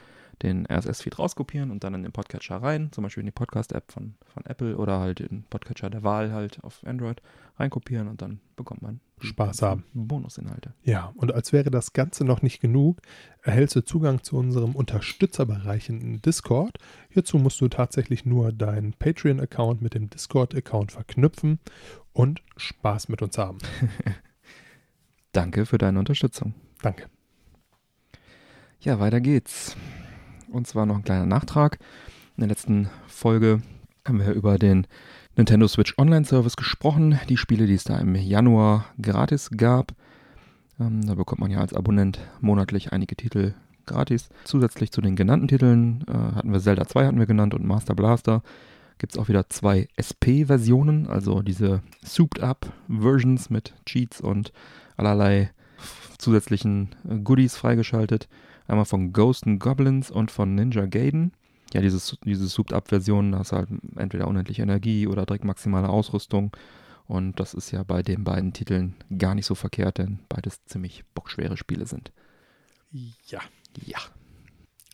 den 0.41 0.65
RSS-Feed 0.67 1.17
rauskopieren 1.17 1.71
und 1.71 1.83
dann 1.83 1.93
in 1.93 2.03
den 2.03 2.11
Podcatcher 2.11 2.57
rein, 2.57 2.91
zum 2.91 3.03
Beispiel 3.03 3.21
in 3.21 3.27
die 3.27 3.31
Podcast-App 3.31 3.91
von, 3.91 4.15
von 4.25 4.45
Apple 4.45 4.77
oder 4.77 4.99
halt 4.99 5.19
in 5.19 5.27
den 5.27 5.43
Podcatcher 5.43 5.89
der 5.89 6.03
Wahl 6.03 6.31
halt 6.31 6.63
auf 6.63 6.81
Android 6.85 7.21
reinkopieren 7.57 8.07
und 8.07 8.21
dann 8.21 8.39
bekommt 8.55 8.81
man 8.81 8.99
Spaß 9.19 9.61
haben. 9.61 9.85
Bonusinhalte. 9.93 10.73
Ja, 10.83 11.13
und 11.15 11.33
als 11.33 11.53
wäre 11.53 11.71
das 11.71 11.93
Ganze 11.93 12.25
noch 12.25 12.41
nicht 12.41 12.59
genug, 12.59 13.01
erhältst 13.41 13.75
du 13.75 13.81
Zugang 13.81 14.23
zu 14.23 14.37
unserem 14.37 14.75
Unterstützerbereich 14.75 15.89
in 15.89 16.21
Discord. 16.21 16.77
Hierzu 17.09 17.37
musst 17.37 17.61
du 17.61 17.69
tatsächlich 17.69 18.25
nur 18.25 18.51
deinen 18.51 18.93
Patreon-Account 18.93 19.81
mit 19.81 19.93
dem 19.93 20.09
Discord-Account 20.09 20.91
verknüpfen 20.91 21.59
und 22.13 22.41
Spaß 22.57 23.09
mit 23.09 23.21
uns 23.21 23.37
haben. 23.37 23.59
Danke 25.31 25.65
für 25.65 25.77
deine 25.77 25.99
Unterstützung. 25.99 26.53
Danke. 26.81 27.07
Ja, 28.79 28.99
weiter 28.99 29.19
geht's. 29.19 29.75
Und 30.51 30.67
zwar 30.67 30.85
noch 30.85 30.95
ein 30.95 31.03
kleiner 31.03 31.25
Nachtrag. 31.25 31.79
In 32.37 32.41
der 32.41 32.49
letzten 32.49 32.89
Folge 33.07 33.61
haben 34.05 34.19
wir 34.19 34.33
über 34.33 34.57
den 34.57 34.87
Nintendo 35.35 35.67
Switch 35.67 35.93
Online 35.97 36.25
Service 36.25 36.55
gesprochen. 36.55 37.19
Die 37.29 37.37
Spiele, 37.37 37.67
die 37.67 37.73
es 37.73 37.83
da 37.83 37.97
im 37.97 38.15
Januar 38.15 38.85
gratis 39.01 39.49
gab. 39.55 39.93
Ähm, 40.79 41.05
da 41.05 41.15
bekommt 41.15 41.41
man 41.41 41.51
ja 41.51 41.59
als 41.59 41.73
Abonnent 41.73 42.19
monatlich 42.41 42.93
einige 42.93 43.15
Titel 43.15 43.53
gratis. 43.85 44.29
Zusätzlich 44.43 44.91
zu 44.91 45.01
den 45.01 45.15
genannten 45.15 45.47
Titeln 45.47 46.03
äh, 46.07 46.35
hatten 46.35 46.51
wir 46.51 46.59
Zelda 46.59 46.87
2 46.87 47.05
hatten 47.05 47.19
wir 47.19 47.25
genannt 47.25 47.53
und 47.53 47.65
Master 47.65 47.95
Blaster. 47.95 48.43
Gibt 48.97 49.13
es 49.13 49.19
auch 49.19 49.27
wieder 49.27 49.49
zwei 49.49 49.89
SP-Versionen, 49.99 51.07
also 51.07 51.41
diese 51.41 51.81
Souped-Up-Versions 52.03 53.49
mit 53.49 53.73
Cheats 53.85 54.21
und 54.21 54.53
allerlei 54.95 55.51
zusätzlichen 56.17 56.95
äh, 57.09 57.17
Goodies 57.19 57.57
freigeschaltet. 57.57 58.27
Einmal 58.67 58.85
von 58.85 59.13
Ghost 59.13 59.45
and 59.47 59.59
Goblins 59.59 60.09
und 60.11 60.31
von 60.31 60.55
Ninja 60.55 60.85
Gaiden. 60.85 61.31
Ja, 61.73 61.81
dieses, 61.81 62.17
diese 62.23 62.47
Souped-Up-Version, 62.47 63.31
da 63.33 63.39
hast 63.39 63.51
halt 63.51 63.69
entweder 63.95 64.27
unendliche 64.27 64.61
Energie 64.61 65.07
oder 65.07 65.25
direkt 65.25 65.43
maximale 65.43 65.89
Ausrüstung. 65.89 66.55
Und 67.07 67.39
das 67.39 67.53
ist 67.53 67.71
ja 67.71 67.83
bei 67.83 68.01
den 68.01 68.23
beiden 68.23 68.53
Titeln 68.53 68.95
gar 69.17 69.35
nicht 69.35 69.45
so 69.45 69.55
verkehrt, 69.55 69.97
denn 69.99 70.19
beides 70.29 70.63
ziemlich 70.65 71.03
bockschwere 71.13 71.57
Spiele 71.57 71.85
sind. 71.85 72.11
Ja. 73.27 73.41
Ja. 73.85 73.99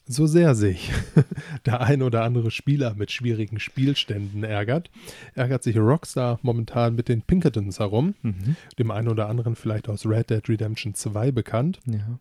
So 0.08 0.26
sehr 0.28 0.56
sich 0.56 0.92
der 1.66 1.80
ein 1.82 2.02
oder 2.02 2.24
andere 2.24 2.52
Spieler 2.52 2.96
mit 2.96 3.12
schwierigen 3.12 3.60
Spielständen 3.60 4.44
ärgert, 4.44 4.90
ärgert 5.36 5.64
sich 5.64 5.78
Rockstar 5.78 6.40
momentan 6.42 6.96
mit 6.96 7.08
den 7.08 7.22
Pinkertons 7.22 7.80
herum, 7.80 8.16
Mhm. 8.22 8.56
dem 8.78 8.92
einen 8.92 9.08
oder 9.08 9.30
anderen 9.30 9.56
vielleicht 9.56 9.88
aus 9.88 10.06
Red 10.06 10.30
Dead 10.32 10.50
Redemption 10.50 10.96
2 10.96 11.32
bekannt. 11.32 11.80
Ja. 11.86 12.20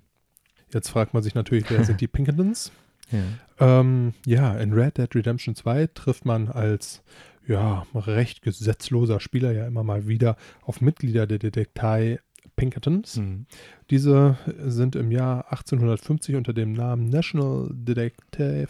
Jetzt 0.72 0.88
fragt 0.88 1.14
man 1.14 1.22
sich 1.22 1.34
natürlich, 1.34 1.70
wer 1.70 1.84
sind 1.84 2.00
die 2.00 2.08
Pinkertons? 2.08 2.72
Ja. 3.10 3.80
Ähm, 3.80 4.14
ja, 4.24 4.56
in 4.56 4.72
Red 4.72 4.98
Dead 4.98 5.14
Redemption 5.14 5.54
2 5.54 5.88
trifft 5.88 6.24
man 6.24 6.48
als 6.48 7.02
ja, 7.46 7.86
recht 7.94 8.42
gesetzloser 8.42 9.18
Spieler 9.18 9.52
ja 9.52 9.66
immer 9.66 9.82
mal 9.82 10.06
wieder 10.06 10.36
auf 10.62 10.80
Mitglieder 10.80 11.26
der 11.26 11.38
Detektei 11.38 12.20
Pinkertons. 12.56 13.16
Mhm. 13.16 13.46
Diese 13.90 14.36
sind 14.64 14.94
im 14.94 15.10
Jahr 15.10 15.46
1850 15.50 16.36
unter 16.36 16.52
dem 16.52 16.72
Namen 16.72 17.08
National 17.08 17.70
Detective 17.72 18.68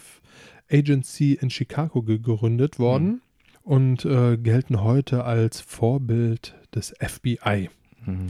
Agency 0.71 1.33
in 1.33 1.49
Chicago 1.49 2.01
gegründet 2.01 2.79
worden 2.79 3.21
und 3.63 4.05
äh, 4.05 4.37
gelten 4.37 4.81
heute 4.81 5.25
als 5.25 5.59
Vorbild 5.59 6.55
des 6.73 6.93
FBI. 6.99 7.69
Mhm. 8.05 8.27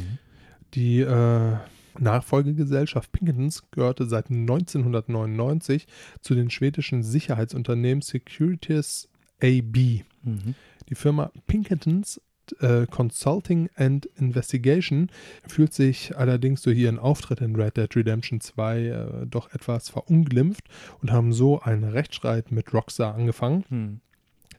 Die 0.74 1.02
äh, 1.02 1.58
Nachfolgegesellschaft 2.00 3.12
Pinkertons 3.12 3.64
gehörte 3.72 4.06
seit 4.06 4.30
1999 4.30 5.88
zu 6.22 6.36
den 6.36 6.50
schwedischen 6.50 7.04
Sicherheitsunternehmen 7.04 8.02
Securities 8.02 9.10
AB. 9.42 10.04
Mhm. 10.24 10.56
Die 10.90 10.96
Firma 10.96 11.32
Pinkertons 11.48 12.22
äh, 12.60 12.86
Consulting 12.88 13.70
and 13.76 14.08
Investigation 14.18 15.10
fühlt 15.48 15.74
sich 15.74 16.18
allerdings 16.18 16.62
durch 16.62 16.78
ihren 16.78 17.00
Auftritt 17.00 17.42
in 17.42 17.56
Red 17.56 17.78
Dead 17.78 17.96
Redemption 17.96 18.42
2 18.42 18.80
äh, 18.80 19.26
doch 19.28 19.54
etwas 19.54 19.90
verunglimpft 19.90 20.66
und 21.02 21.12
haben 21.12 21.34
so 21.34 21.62
einen 21.62 21.84
Rechtsstreit 21.84 22.52
mit 22.52 22.74
Rockstar 22.74 23.16
angefangen. 23.16 23.66
Mhm. 23.70 24.00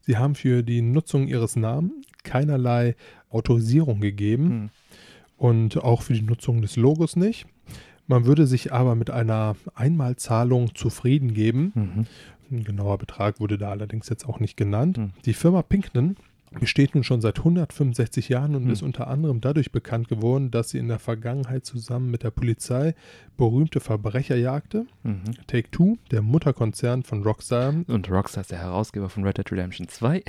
Sie 0.01 0.17
haben 0.17 0.35
für 0.35 0.63
die 0.63 0.83
Nutzung 0.83 1.29
ihres 1.29 1.55
Namen 1.57 2.05
keinerlei 2.25 2.97
Autorisierung 3.31 4.01
gegeben 4.01 4.45
Mhm. 4.45 4.71
Und 5.43 5.83
auch 5.83 6.03
für 6.03 6.13
die 6.13 6.23
Nutzung 6.23 6.63
des 6.63 6.77
Logos 6.77 7.17
nicht. 7.17 7.47
Man 8.07 8.27
würde 8.27 8.47
sich 8.47 8.73
aber 8.73 8.95
mit 8.95 9.11
einer 9.11 9.57
Einmalzahlung 9.75 10.77
zufrieden 10.77 11.35
geben. 11.35 11.73
Mhm. 11.75 12.07
Ein 12.53 12.65
genauer 12.65 12.99
Betrag 12.99 13.41
wurde 13.41 13.59
da 13.59 13.71
allerdings 13.71 14.09
jetzt 14.09 14.25
auch 14.25 14.39
nicht 14.39 14.57
genannt. 14.57 14.99
Mhm. 14.99 15.11
Die 15.25 15.33
Firma 15.33 15.63
Pinkerton 15.63 16.17
besteht 16.61 16.95
nun 16.95 17.05
schon 17.05 17.21
seit 17.21 17.39
165 17.39 18.29
Jahren 18.29 18.55
und 18.55 18.65
Hm. 18.65 18.71
ist 18.71 18.83
unter 18.83 19.09
anderem 19.09 19.41
dadurch 19.41 19.73
bekannt 19.73 20.09
geworden, 20.09 20.51
dass 20.51 20.71
sie 20.71 20.79
in 20.79 20.89
der 20.89 20.99
Vergangenheit 20.99 21.65
zusammen 21.65 22.11
mit 22.11 22.23
der 22.23 22.31
Polizei 22.31 22.95
berühmte 23.37 23.81
Verbrecher 23.81 24.37
jagte. 24.37 24.87
Mhm. 25.03 25.23
Take-Two, 25.47 25.97
der 26.11 26.23
Mutterkonzern 26.23 27.03
von 27.03 27.23
Rockstar, 27.23 27.75
Und 27.87 28.11
Rockstar 28.11 28.43
ist 28.43 28.51
der 28.51 28.59
Herausgeber 28.59 29.09
von 29.09 29.25
Red 29.25 29.39
Dead 29.39 29.51
Redemption 29.51 29.89
2. 29.89 30.23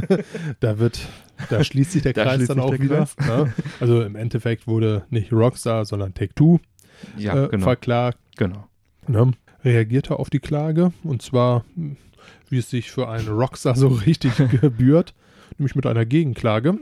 da 0.60 0.78
wird, 0.78 1.00
da 1.50 1.64
schließt 1.64 1.92
sich 1.92 2.02
der 2.02 2.12
Da 2.14 2.24
Kreis 2.24 2.46
dann 2.46 2.60
auch 2.60 2.70
der 2.70 2.80
wieder. 2.80 3.08
Ja. 3.26 3.48
Also 3.80 4.02
im 4.02 4.16
Endeffekt 4.16 4.66
wurde 4.66 5.04
nicht 5.10 5.32
Rockstar, 5.32 5.84
sondern 5.84 6.14
Take-Two 6.14 6.60
ja, 7.16 7.44
äh, 7.44 7.48
genau. 7.48 7.64
verklagt. 7.64 8.18
genau. 8.36 8.68
ne, 9.08 9.32
reagierte 9.64 10.18
auf 10.18 10.30
die 10.30 10.38
Klage 10.38 10.92
und 11.02 11.22
zwar, 11.22 11.64
hm, 11.74 11.96
wie 12.48 12.58
es 12.58 12.70
sich 12.70 12.90
für 12.90 13.08
einen 13.08 13.28
Rockstar 13.28 13.74
so 13.76 13.88
richtig 14.06 14.32
gebührt, 14.60 15.14
nämlich 15.58 15.74
mit 15.74 15.86
einer 15.86 16.04
Gegenklage. 16.06 16.78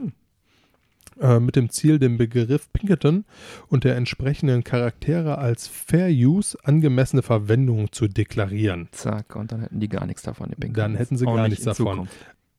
Äh, 1.19 1.39
mit 1.39 1.55
dem 1.55 1.69
Ziel, 1.69 1.97
den 1.97 2.17
Begriff 2.17 2.71
Pinkerton 2.73 3.23
und 3.69 3.85
der 3.85 3.95
entsprechenden 3.95 4.65
Charaktere 4.65 5.37
als 5.37 5.65
Fair 5.65 6.09
Use 6.09 6.57
angemessene 6.63 7.21
Verwendung 7.21 7.93
zu 7.93 8.07
deklarieren. 8.09 8.89
Zack, 8.91 9.37
und 9.37 9.51
dann 9.53 9.61
hätten 9.61 9.79
die 9.79 9.87
gar 9.87 10.05
nichts 10.05 10.23
davon. 10.23 10.49
die 10.49 10.55
Pinkeln. 10.55 10.73
Dann 10.73 10.95
hätten 10.95 11.15
sie 11.15 11.23
gar 11.25 11.43
nicht 11.43 11.51
nichts 11.51 11.63
davon. 11.65 11.85
Zukunft. 11.85 12.13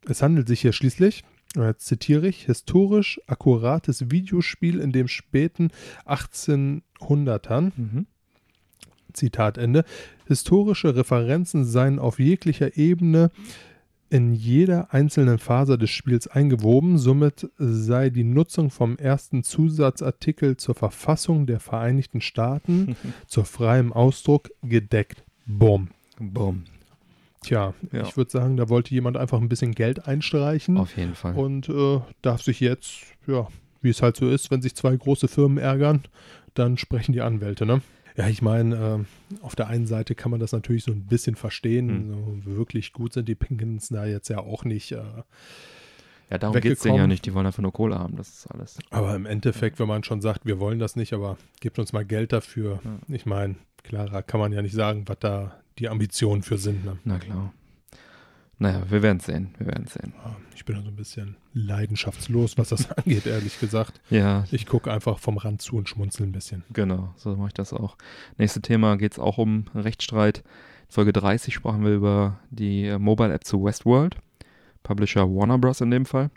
Es 0.09 0.22
handelt 0.22 0.48
sich 0.48 0.62
hier 0.62 0.72
schließlich, 0.72 1.24
äh, 1.57 1.74
zitiere 1.76 2.29
ich, 2.29 2.46
historisch 2.46 3.20
akkurates 3.26 4.11
Videospiel 4.11 4.81
in 4.81 4.90
dem 4.92 5.09
späten 5.09 5.70
1800ern 6.07 7.72
Mhm. 7.76 8.07
Zitat 9.12 9.59
Ende. 9.59 9.85
Historische 10.26 10.96
Referenzen 10.96 11.64
seien 11.66 11.98
auf 11.98 12.18
jeglicher 12.18 12.76
Ebene 12.79 13.31
in 14.11 14.33
jeder 14.35 14.92
einzelnen 14.95 15.38
Phase 15.38 15.79
des 15.79 15.90
Spiels 15.90 16.29
eingewoben. 16.29 16.99
Somit 16.99 17.51
sei 17.59 18.11
die 18.11 18.25
Nutzung 18.25 18.71
vom 18.71 18.97
ersten 18.97 19.42
Zusatzartikel 19.42 20.57
zur 20.57 20.75
Verfassung 20.75 21.47
der 21.47 21.61
Vereinigten 21.61 22.21
Staaten 22.21 22.97
zu 23.27 23.45
freiem 23.45 23.92
Ausdruck 23.92 24.51
gedeckt. 24.62 25.25
Bumm. 25.47 25.88
Boom. 26.19 26.64
Tja, 27.42 27.75
Ja. 27.92 28.03
ich 28.03 28.16
würde 28.16 28.31
sagen, 28.31 28.57
da 28.57 28.69
wollte 28.69 28.92
jemand 28.95 29.16
einfach 29.16 29.40
ein 29.40 29.49
bisschen 29.49 29.73
Geld 29.73 30.07
einstreichen 30.09 30.77
Auf 30.79 30.97
jeden 30.97 31.14
Fall. 31.14 31.35
und 31.35 31.69
äh, 31.69 32.01
darf 32.23 32.42
sich 32.42 32.61
jetzt, 32.61 33.03
ja, 33.27 33.47
wie 33.83 33.90
es 33.90 34.03
halt 34.03 34.16
so 34.16 34.29
ist, 34.29 34.51
wenn 34.51 34.62
sich 34.62 34.75
zwei 34.75 34.97
große 34.97 35.29
Firmen 35.29 35.59
ärgern, 35.59 36.03
dann 36.55 36.77
sprechen 36.79 37.12
die 37.12 37.21
Anwälte, 37.21 37.66
ne? 37.66 37.83
Ja, 38.16 38.29
ich 38.29 38.40
meine, 38.40 39.05
äh, 39.05 39.42
auf 39.42 39.55
der 39.57 39.68
einen 39.68 39.87
Seite 39.87 40.14
kann 40.14 40.31
man 40.31 40.40
das 40.40 40.52
natürlich 40.52 40.85
so 40.85 40.92
ein 40.92 41.07
bisschen 41.07 41.37
verstehen. 41.37 41.88
Hm. 41.88 42.42
So, 42.44 42.57
wirklich 42.57 42.92
gut 42.92 43.12
sind 43.12 43.29
die 43.29 43.35
Pinkins 43.35 43.88
da 43.88 44.07
jetzt 44.07 44.29
ja 44.29 44.38
auch 44.38 44.64
nicht. 44.64 44.92
Äh, 44.92 45.02
ja, 46.31 46.38
darum 46.38 46.61
geht 46.61 46.72
es 46.72 46.81
denen 46.81 46.96
ja 46.96 47.07
nicht. 47.07 47.26
Die 47.26 47.35
wollen 47.35 47.46
einfach 47.46 47.62
nur 47.62 47.72
Kohle 47.72 47.98
haben. 47.98 48.16
Das 48.16 48.29
ist 48.29 48.46
alles. 48.48 48.79
aber 48.90 49.14
im 49.14 49.26
Endeffekt, 49.26 49.79
wenn 49.79 49.87
man 49.87 50.02
schon 50.02 50.20
sagt, 50.20 50.46
wir 50.46 50.59
wollen 50.59 50.79
das 50.79 50.96
nicht, 50.96 51.12
aber 51.12 51.37
gebt 51.61 51.79
uns 51.79 51.92
mal 51.92 52.05
Geld 52.05 52.33
dafür. 52.33 52.81
Ja. 52.85 53.14
Ich 53.14 53.26
meine, 53.26 53.57
klarer 53.85 54.22
kann 54.22 54.40
man 54.40 54.52
ja 54.52 54.62
nicht 54.62 54.74
sagen, 54.74 55.05
was 55.07 55.18
da 55.20 55.57
die 55.79 55.88
Ambitionen 55.88 56.42
für 56.42 56.59
sind. 56.59 56.85
Ne? 56.85 56.98
Na 57.05 57.18
klar. 57.18 57.52
Naja, 58.59 58.83
wir 58.88 59.03
werden 59.03 59.21
sehen. 59.21 59.55
Wir 59.59 59.66
werden 59.66 59.87
sehen. 59.87 60.14
Ich 60.55 60.64
bin 60.64 60.77
da 60.77 60.83
so 60.83 60.88
ein 60.88 60.97
bisschen 60.97 61.37
leidenschaftslos, 61.53 62.57
was 62.57 62.71
das 62.71 62.90
angeht, 62.97 63.27
ehrlich 63.27 63.61
gesagt. 63.61 64.01
Ja, 64.09 64.45
Ich 64.51 64.66
gucke 64.66 64.90
einfach 64.90 65.19
vom 65.19 65.37
Rand 65.37 65.61
zu 65.61 65.77
und 65.77 65.88
schmunzel 65.88 66.27
ein 66.27 66.33
bisschen. 66.33 66.64
Genau, 66.73 67.12
so 67.16 67.37
mache 67.37 67.49
ich 67.49 67.55
das 67.55 67.73
auch. 67.75 67.97
Nächste 68.38 68.62
Thema 68.62 68.97
geht 68.97 69.12
es 69.12 69.19
auch 69.19 69.37
um 69.38 69.66
Rechtsstreit. 69.75 70.42
Folge 70.88 71.12
30 71.12 71.53
sprachen 71.53 71.85
wir 71.85 71.92
über 71.92 72.38
die 72.51 72.87
äh, 72.87 72.99
Mobile-App 72.99 73.45
zu 73.45 73.62
Westworld, 73.62 74.16
Publisher 74.83 75.29
Warner 75.29 75.59
Bros. 75.59 75.81
in 75.81 75.90
dem 75.90 76.07
Fall. 76.07 76.31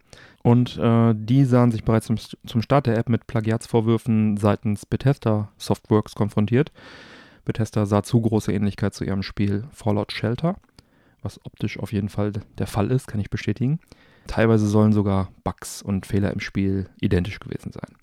Und 0.43 0.77
äh, 0.77 1.13
die 1.15 1.45
sahen 1.45 1.71
sich 1.71 1.84
bereits 1.84 2.08
zum, 2.08 2.17
zum 2.17 2.62
Start 2.62 2.88
der 2.88 2.97
App 2.97 3.08
mit 3.10 3.27
Plagiatsvorwürfen 3.27 4.38
seitens 4.38 4.86
Bethesda 4.86 5.51
Softworks 5.58 6.15
konfrontiert. 6.15 6.71
Bethesda 7.45 7.86
sah 7.86 8.03
zu 8.03 8.19
große 8.21 8.51
Ähnlichkeit 8.51 8.93
zu 8.93 9.03
ihrem 9.05 9.23
Spiel 9.23 9.65
Fallout 9.71 10.12
Shelter, 10.12 10.58
was 11.21 11.43
optisch 11.45 11.77
auf 11.79 11.91
jeden 11.93 12.10
Fall 12.10 12.32
der 12.58 12.67
Fall 12.67 12.91
ist, 12.91 13.08
kann 13.08 13.19
ich 13.19 13.29
bestätigen. 13.29 13.79
Teilweise 14.27 14.67
sollen 14.67 14.93
sogar 14.93 15.29
Bugs 15.43 15.82
und 15.82 16.05
Fehler 16.05 16.32
im 16.32 16.39
Spiel 16.39 16.88
identisch 17.01 17.39
gewesen 17.39 17.71
sein. 17.71 17.95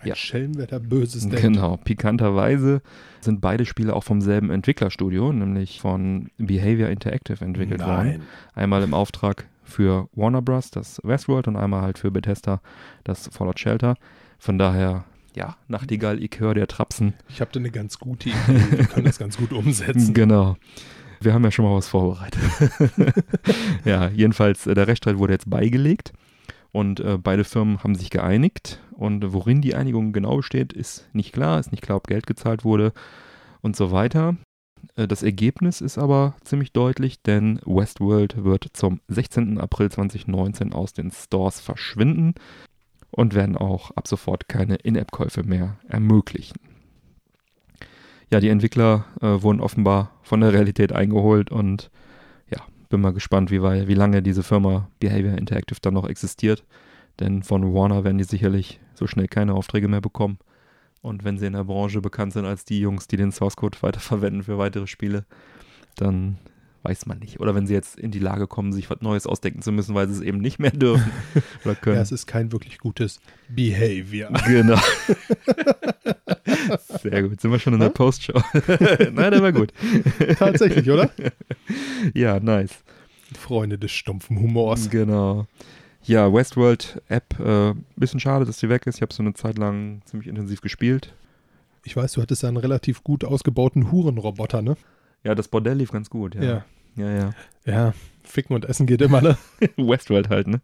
Ein 0.00 0.08
Ja. 0.08 0.14
Schelm, 0.14 0.52
wer 0.56 0.66
da 0.68 0.78
Böses 0.78 1.22
denkt. 1.28 1.40
Genau, 1.42 1.76
pikanterweise 1.76 2.82
sind 3.20 3.40
beide 3.40 3.64
Spiele 3.66 3.94
auch 3.94 4.04
vom 4.04 4.20
selben 4.20 4.50
Entwicklerstudio, 4.50 5.32
nämlich 5.32 5.80
von 5.80 6.30
Behavior 6.38 6.88
Interactive 6.88 7.44
entwickelt 7.44 7.80
worden. 7.80 8.06
Nein. 8.08 8.22
Einmal 8.54 8.82
im 8.84 8.94
Auftrag 8.94 9.48
für 9.64 10.08
Warner 10.14 10.40
Bros., 10.40 10.70
das 10.70 11.00
Westworld, 11.02 11.48
und 11.48 11.56
einmal 11.56 11.82
halt 11.82 11.98
für 11.98 12.10
Bethesda, 12.12 12.60
das 13.04 13.28
Fallout 13.32 13.58
Shelter. 13.58 13.96
Von 14.38 14.56
daher, 14.56 15.04
ja, 15.34 15.56
Nachtigall, 15.66 16.22
ich 16.22 16.38
höre 16.38 16.54
der 16.54 16.68
Trapsen. 16.68 17.14
Ich 17.28 17.40
habe 17.40 17.50
da 17.52 17.58
eine 17.58 17.70
ganz 17.72 17.98
gute 17.98 18.28
Idee. 18.28 18.36
Wir 18.70 18.86
können 18.86 19.06
das 19.06 19.18
ganz 19.18 19.36
gut 19.36 19.52
umsetzen. 19.52 20.14
Genau. 20.14 20.56
Wir 21.20 21.34
haben 21.34 21.44
ja 21.44 21.50
schon 21.50 21.64
mal 21.64 21.76
was 21.76 21.88
vorbereitet. 21.88 22.40
ja, 23.84 24.08
jedenfalls, 24.08 24.66
äh, 24.66 24.74
der 24.74 24.86
Rechtsstreit 24.86 25.18
wurde 25.18 25.32
jetzt 25.32 25.50
beigelegt 25.50 26.12
und 26.72 27.00
äh, 27.00 27.18
beide 27.18 27.44
Firmen 27.44 27.82
haben 27.82 27.94
sich 27.94 28.10
geeinigt. 28.10 28.80
Und 28.92 29.32
worin 29.32 29.62
die 29.62 29.74
Einigung 29.74 30.12
genau 30.12 30.36
besteht, 30.38 30.72
ist 30.72 31.08
nicht 31.12 31.32
klar. 31.32 31.60
Ist 31.60 31.70
nicht 31.70 31.82
klar, 31.82 31.96
ob 31.96 32.06
Geld 32.06 32.26
gezahlt 32.26 32.64
wurde 32.64 32.92
und 33.62 33.76
so 33.76 33.90
weiter. 33.92 34.36
Äh, 34.96 35.08
Das 35.08 35.22
Ergebnis 35.22 35.80
ist 35.80 35.98
aber 35.98 36.34
ziemlich 36.44 36.72
deutlich, 36.72 37.22
denn 37.22 37.60
Westworld 37.64 38.44
wird 38.44 38.66
zum 38.72 39.00
16. 39.08 39.58
April 39.58 39.90
2019 39.90 40.72
aus 40.72 40.92
den 40.92 41.10
Stores 41.10 41.60
verschwinden 41.60 42.34
und 43.10 43.34
werden 43.34 43.56
auch 43.56 43.90
ab 43.92 44.06
sofort 44.06 44.48
keine 44.48 44.76
In-App-Käufe 44.76 45.42
mehr 45.42 45.78
ermöglichen. 45.88 46.58
Ja, 48.30 48.40
die 48.40 48.48
Entwickler 48.50 49.06
äh, 49.22 49.42
wurden 49.42 49.60
offenbar 49.60 50.12
von 50.22 50.40
der 50.40 50.52
Realität 50.52 50.92
eingeholt 50.92 51.50
und 51.50 51.90
ja, 52.50 52.58
bin 52.90 53.00
mal 53.00 53.12
gespannt, 53.12 53.50
wie, 53.50 53.62
wie 53.62 53.94
lange 53.94 54.22
diese 54.22 54.42
Firma 54.42 54.88
Behavior 55.00 55.38
Interactive 55.38 55.78
dann 55.80 55.94
noch 55.94 56.08
existiert. 56.08 56.64
Denn 57.20 57.42
von 57.42 57.74
Warner 57.74 58.04
werden 58.04 58.18
die 58.18 58.24
sicherlich 58.24 58.80
so 58.94 59.06
schnell 59.06 59.28
keine 59.28 59.54
Aufträge 59.54 59.88
mehr 59.88 60.00
bekommen. 60.00 60.38
Und 61.00 61.24
wenn 61.24 61.38
sie 61.38 61.46
in 61.46 61.54
der 61.54 61.64
Branche 61.64 62.00
bekannt 62.00 62.32
sind 62.32 62.44
als 62.44 62.64
die 62.64 62.80
Jungs, 62.80 63.08
die 63.08 63.16
den 63.16 63.32
Source 63.32 63.56
Code 63.56 63.78
weiterverwenden 63.80 64.42
für 64.42 64.58
weitere 64.58 64.86
Spiele, 64.86 65.24
dann 65.96 66.38
weiß 66.82 67.06
man 67.06 67.18
nicht. 67.18 67.40
Oder 67.40 67.54
wenn 67.54 67.66
sie 67.66 67.74
jetzt 67.74 67.98
in 67.98 68.10
die 68.10 68.18
Lage 68.18 68.46
kommen, 68.46 68.72
sich 68.72 68.88
was 68.90 69.00
Neues 69.00 69.26
ausdenken 69.26 69.62
zu 69.62 69.72
müssen, 69.72 69.94
weil 69.94 70.08
sie 70.08 70.14
es 70.14 70.20
eben 70.20 70.38
nicht 70.38 70.58
mehr 70.58 70.70
dürfen 70.70 71.10
oder 71.64 71.74
können. 71.74 71.96
Ja, 71.96 72.02
es 72.02 72.12
ist 72.12 72.26
kein 72.26 72.52
wirklich 72.52 72.78
gutes 72.78 73.20
Behavior. 73.48 74.30
Genau. 74.46 74.78
Sehr 77.02 77.22
gut. 77.22 77.40
Sind 77.40 77.50
wir 77.50 77.58
schon 77.58 77.74
in 77.74 77.80
der? 77.80 77.90
Postshow? 77.90 78.40
Nein, 78.52 79.32
der 79.32 79.42
war 79.42 79.52
gut. 79.52 79.72
Tatsächlich, 80.38 80.88
oder? 80.90 81.10
Ja, 82.14 82.38
nice. 82.38 82.84
Freunde 83.38 83.78
des 83.78 83.90
stumpfen 83.90 84.38
Humors. 84.38 84.90
Genau. 84.90 85.46
Ja, 86.04 86.32
Westworld 86.32 87.02
App, 87.08 87.38
äh, 87.38 87.74
bisschen 87.96 88.20
schade, 88.20 88.44
dass 88.44 88.58
die 88.58 88.68
weg 88.68 88.86
ist. 88.86 88.96
Ich 88.96 89.02
habe 89.02 89.12
so 89.12 89.22
eine 89.22 89.34
Zeit 89.34 89.58
lang 89.58 90.00
ziemlich 90.06 90.28
intensiv 90.28 90.60
gespielt. 90.60 91.14
Ich 91.84 91.96
weiß, 91.96 92.12
du 92.12 92.22
hattest 92.22 92.44
einen 92.44 92.56
relativ 92.56 93.04
gut 93.04 93.24
ausgebauten 93.24 93.92
Hurenroboter, 93.92 94.62
ne? 94.62 94.76
Ja, 95.28 95.34
das 95.34 95.48
Bordell 95.48 95.76
lief 95.76 95.92
ganz 95.92 96.08
gut, 96.08 96.34
ja. 96.36 96.42
Ja. 96.42 96.64
Ja, 96.96 97.10
ja. 97.10 97.30
Ja, 97.66 97.94
ficken 98.24 98.56
und 98.56 98.64
essen 98.64 98.86
geht 98.86 99.02
immer, 99.02 99.20
ne? 99.20 99.36
Westworld 99.76 100.30
halt, 100.30 100.46
ne? 100.46 100.62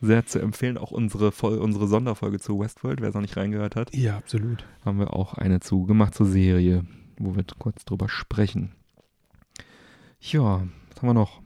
Sehr 0.00 0.26
zu 0.26 0.40
empfehlen. 0.40 0.76
Auch 0.76 0.90
unsere, 0.90 1.30
Vol 1.30 1.58
unsere 1.58 1.86
Sonderfolge 1.86 2.40
zu 2.40 2.58
Westworld, 2.58 3.00
wer 3.00 3.10
es 3.10 3.14
noch 3.14 3.20
nicht 3.22 3.36
reingehört 3.36 3.76
hat, 3.76 3.94
Ja, 3.94 4.16
absolut. 4.16 4.64
haben 4.84 4.98
wir 4.98 5.14
auch 5.14 5.34
eine 5.34 5.60
zu 5.60 5.84
gemacht 5.86 6.16
zur 6.16 6.26
Serie, 6.26 6.84
wo 7.18 7.36
wir 7.36 7.44
kurz 7.60 7.84
drüber 7.84 8.08
sprechen. 8.08 8.72
Ja, 10.20 10.64
was 10.88 10.98
haben 11.00 11.08
wir 11.08 11.14
noch? 11.14 11.40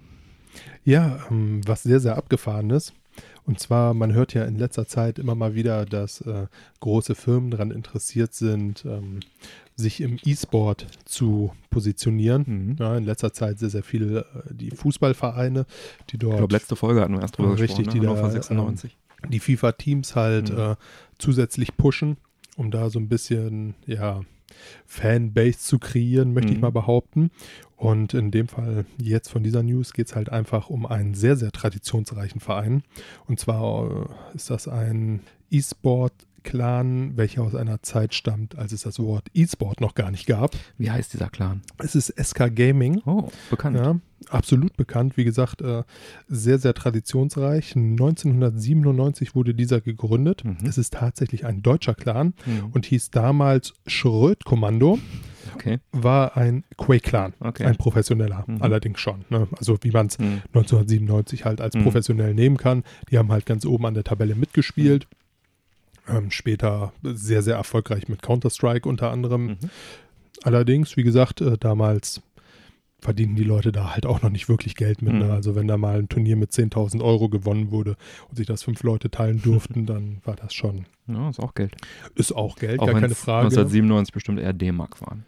Ja, 0.84 1.18
ähm, 1.30 1.60
was 1.66 1.82
sehr, 1.82 2.00
sehr 2.00 2.16
abgefahren 2.16 2.70
ist. 2.70 2.94
Und 3.46 3.60
zwar, 3.60 3.92
man 3.92 4.14
hört 4.14 4.32
ja 4.32 4.44
in 4.46 4.56
letzter 4.56 4.86
Zeit 4.86 5.18
immer 5.18 5.34
mal 5.34 5.54
wieder, 5.54 5.84
dass 5.84 6.22
äh, 6.22 6.46
große 6.80 7.14
Firmen 7.14 7.50
daran 7.50 7.70
interessiert 7.72 8.32
sind, 8.32 8.86
ähm, 8.86 9.20
sich 9.76 10.00
im 10.00 10.18
E-Sport 10.24 10.86
zu 11.04 11.52
positionieren. 11.70 12.44
Mhm. 12.46 12.76
Ja, 12.78 12.96
in 12.96 13.04
letzter 13.04 13.32
Zeit 13.32 13.58
sehr, 13.58 13.70
sehr 13.70 13.82
viele 13.82 14.20
äh, 14.48 14.54
die 14.54 14.70
Fußballvereine, 14.70 15.66
die 16.10 16.14
Ich 16.16 16.20
dort 16.20 16.36
glaube, 16.38 16.54
letzte 16.54 16.76
Folge 16.76 17.00
hatten 17.00 17.14
wir 17.14 17.20
erst 17.22 17.36
drüber 17.38 17.52
Richtig, 17.58 17.78
gesprochen. 17.78 17.90
die 17.92 18.00
ne? 18.00 18.06
da, 18.06 18.10
Hannover 18.12 18.30
96. 18.30 18.96
die 19.28 19.40
FIFA-Teams 19.40 20.14
halt 20.16 20.50
Mhm. 20.52 20.58
äh, 20.58 20.76
zusätzlich 21.18 21.76
pushen, 21.76 22.18
um 22.56 22.70
da 22.70 22.88
so 22.90 22.98
ein 23.00 23.08
bisschen, 23.08 23.74
ja, 23.86 24.20
Fanbase 24.86 25.58
zu 25.58 25.78
kreieren, 25.78 26.32
möchte 26.32 26.50
ich 26.52 26.58
Mhm. 26.58 26.62
mal 26.62 26.70
behaupten. 26.70 27.30
Und 27.76 28.14
in 28.14 28.30
dem 28.30 28.46
Fall 28.48 28.84
jetzt 28.98 29.28
von 29.28 29.42
dieser 29.42 29.62
News 29.64 29.92
geht 29.92 30.06
es 30.06 30.14
halt 30.14 30.28
einfach 30.30 30.70
um 30.70 30.86
einen 30.86 31.14
sehr, 31.14 31.36
sehr 31.36 31.50
traditionsreichen 31.50 32.40
Verein. 32.40 32.82
Und 33.26 33.40
zwar 33.40 33.90
äh, 33.90 34.36
ist 34.36 34.50
das 34.50 34.68
ein 34.68 35.20
E-Sport 35.50 36.12
Clan, 36.44 37.16
welcher 37.16 37.42
aus 37.42 37.54
einer 37.56 37.82
Zeit 37.82 38.14
stammt, 38.14 38.56
als 38.56 38.70
es 38.72 38.82
das 38.82 39.00
Wort 39.00 39.26
E-Sport 39.34 39.80
noch 39.80 39.94
gar 39.94 40.10
nicht 40.12 40.26
gab. 40.26 40.52
Wie 40.78 40.90
heißt 40.90 41.12
dieser 41.12 41.28
Clan? 41.30 41.62
Es 41.78 41.94
ist 41.96 42.14
SK 42.22 42.54
Gaming. 42.54 43.02
Oh, 43.06 43.28
bekannt. 43.50 43.76
Ja, 43.76 43.98
absolut 44.28 44.76
bekannt. 44.76 45.16
Wie 45.16 45.24
gesagt, 45.24 45.62
äh, 45.62 45.82
sehr, 46.28 46.58
sehr 46.58 46.74
traditionsreich. 46.74 47.74
1997 47.74 49.34
wurde 49.34 49.54
dieser 49.54 49.80
gegründet. 49.80 50.44
Mhm. 50.44 50.58
Es 50.66 50.78
ist 50.78 50.94
tatsächlich 50.94 51.44
ein 51.44 51.62
deutscher 51.62 51.94
Clan 51.94 52.34
Mhm. 52.46 52.66
und 52.72 52.86
hieß 52.86 53.10
damals 53.10 53.72
Schröd-Kommando. 53.86 54.98
Okay. 55.54 55.78
War 55.92 56.36
ein 56.36 56.64
Quake-Clan. 56.76 57.34
Okay. 57.40 57.64
Ein 57.64 57.76
professioneller, 57.76 58.44
Mhm. 58.46 58.62
allerdings 58.62 59.00
schon. 59.00 59.24
Ne? 59.30 59.46
Also 59.58 59.78
wie 59.82 59.90
man 59.90 60.06
es 60.06 60.18
Mhm. 60.18 60.42
1997 60.52 61.44
halt 61.44 61.60
als 61.60 61.74
Mhm. 61.76 61.82
professionell 61.84 62.34
nehmen 62.34 62.56
kann. 62.56 62.82
Die 63.10 63.18
haben 63.18 63.30
halt 63.30 63.46
ganz 63.46 63.64
oben 63.66 63.86
an 63.86 63.94
der 63.94 64.04
Tabelle 64.04 64.34
mitgespielt. 64.34 65.06
Ähm, 66.08 66.30
später 66.30 66.92
sehr, 67.02 67.42
sehr 67.42 67.56
erfolgreich 67.56 68.08
mit 68.08 68.22
Counter-Strike 68.22 68.88
unter 68.88 69.10
anderem. 69.10 69.46
Mhm. 69.46 69.58
Allerdings, 70.42 70.96
wie 70.96 71.02
gesagt, 71.02 71.40
äh, 71.40 71.56
damals 71.58 72.20
verdienen 73.00 73.36
die 73.36 73.44
Leute 73.44 73.70
da 73.70 73.92
halt 73.94 74.06
auch 74.06 74.22
noch 74.22 74.30
nicht 74.30 74.48
wirklich 74.48 74.76
Geld 74.76 75.02
mit. 75.02 75.12
Ne? 75.12 75.24
Mhm. 75.26 75.30
Also 75.30 75.54
wenn 75.54 75.68
da 75.68 75.76
mal 75.76 75.98
ein 75.98 76.08
Turnier 76.08 76.36
mit 76.36 76.52
10.000 76.52 77.02
Euro 77.02 77.28
gewonnen 77.28 77.70
wurde 77.70 77.96
und 78.28 78.36
sich 78.36 78.46
das 78.46 78.62
fünf 78.62 78.82
Leute 78.82 79.10
teilen 79.10 79.40
durften, 79.42 79.86
dann 79.86 80.20
war 80.24 80.36
das 80.36 80.54
schon, 80.54 80.86
Ja, 81.06 81.28
ist 81.28 81.38
auch 81.40 81.54
Geld. 81.54 81.76
ist 82.14 82.32
auch 82.34 82.56
Geld, 82.56 82.80
Auch 82.80 82.86
gar 82.86 83.00
keine 83.00 83.14
Frage. 83.14 83.46
1997 83.46 84.12
bestimmt 84.12 84.40
eher 84.40 84.52
D-Mark 84.52 85.00
waren. 85.02 85.24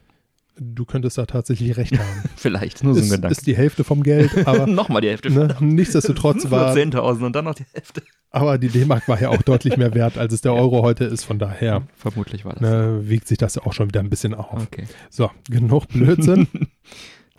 Du 0.59 0.85
könntest 0.87 1.19
da 1.19 1.27
tatsächlich 1.27 1.77
recht 1.77 1.99
haben. 1.99 2.23
Vielleicht, 2.37 2.83
nur 2.83 2.95
so 2.95 3.01
ein 3.01 3.05
ist, 3.05 3.11
Gedanke. 3.13 3.33
ist 3.33 3.47
die 3.47 3.57
Hälfte 3.57 3.85
vom 3.85 4.03
Geld, 4.03 4.47
aber 4.47 4.67
Nochmal 4.67 5.03
die 5.03 5.09
Hälfte. 5.09 5.31
ne, 5.31 5.55
nichtsdestotrotz 5.61 6.51
war, 6.51 6.75
10.000 6.75 7.27
und 7.27 7.33
dann 7.37 7.45
noch 7.45 7.55
die 7.55 7.67
Hälfte. 7.75 8.03
aber 8.31 8.57
die 8.57 8.69
D-Mark 8.69 9.07
war 9.09 9.21
ja 9.21 9.29
auch 9.29 9.43
deutlich 9.43 9.77
mehr 9.77 9.95
wert, 9.95 10.17
als 10.17 10.33
es 10.33 10.41
der 10.41 10.53
Ja. 10.53 10.59
Euro 10.59 10.83
heute 10.83 11.05
ist. 11.05 11.25
Von 11.25 11.39
daher 11.39 11.83
Vermutlich 11.97 12.45
war 12.47 12.53
das. 12.55 12.63
ne, 12.63 13.01
wiegt 13.09 13.29
sich 13.29 13.37
das 13.39 13.59
auch 13.59 13.73
schon 13.75 13.89
wieder 13.89 14.01
ein 14.01 14.09
bisschen 14.11 14.35
auf. 14.35 14.63
Okay. 14.63 14.85
So, 15.11 15.31
genug 15.51 15.89
Blödsinn. 15.89 16.47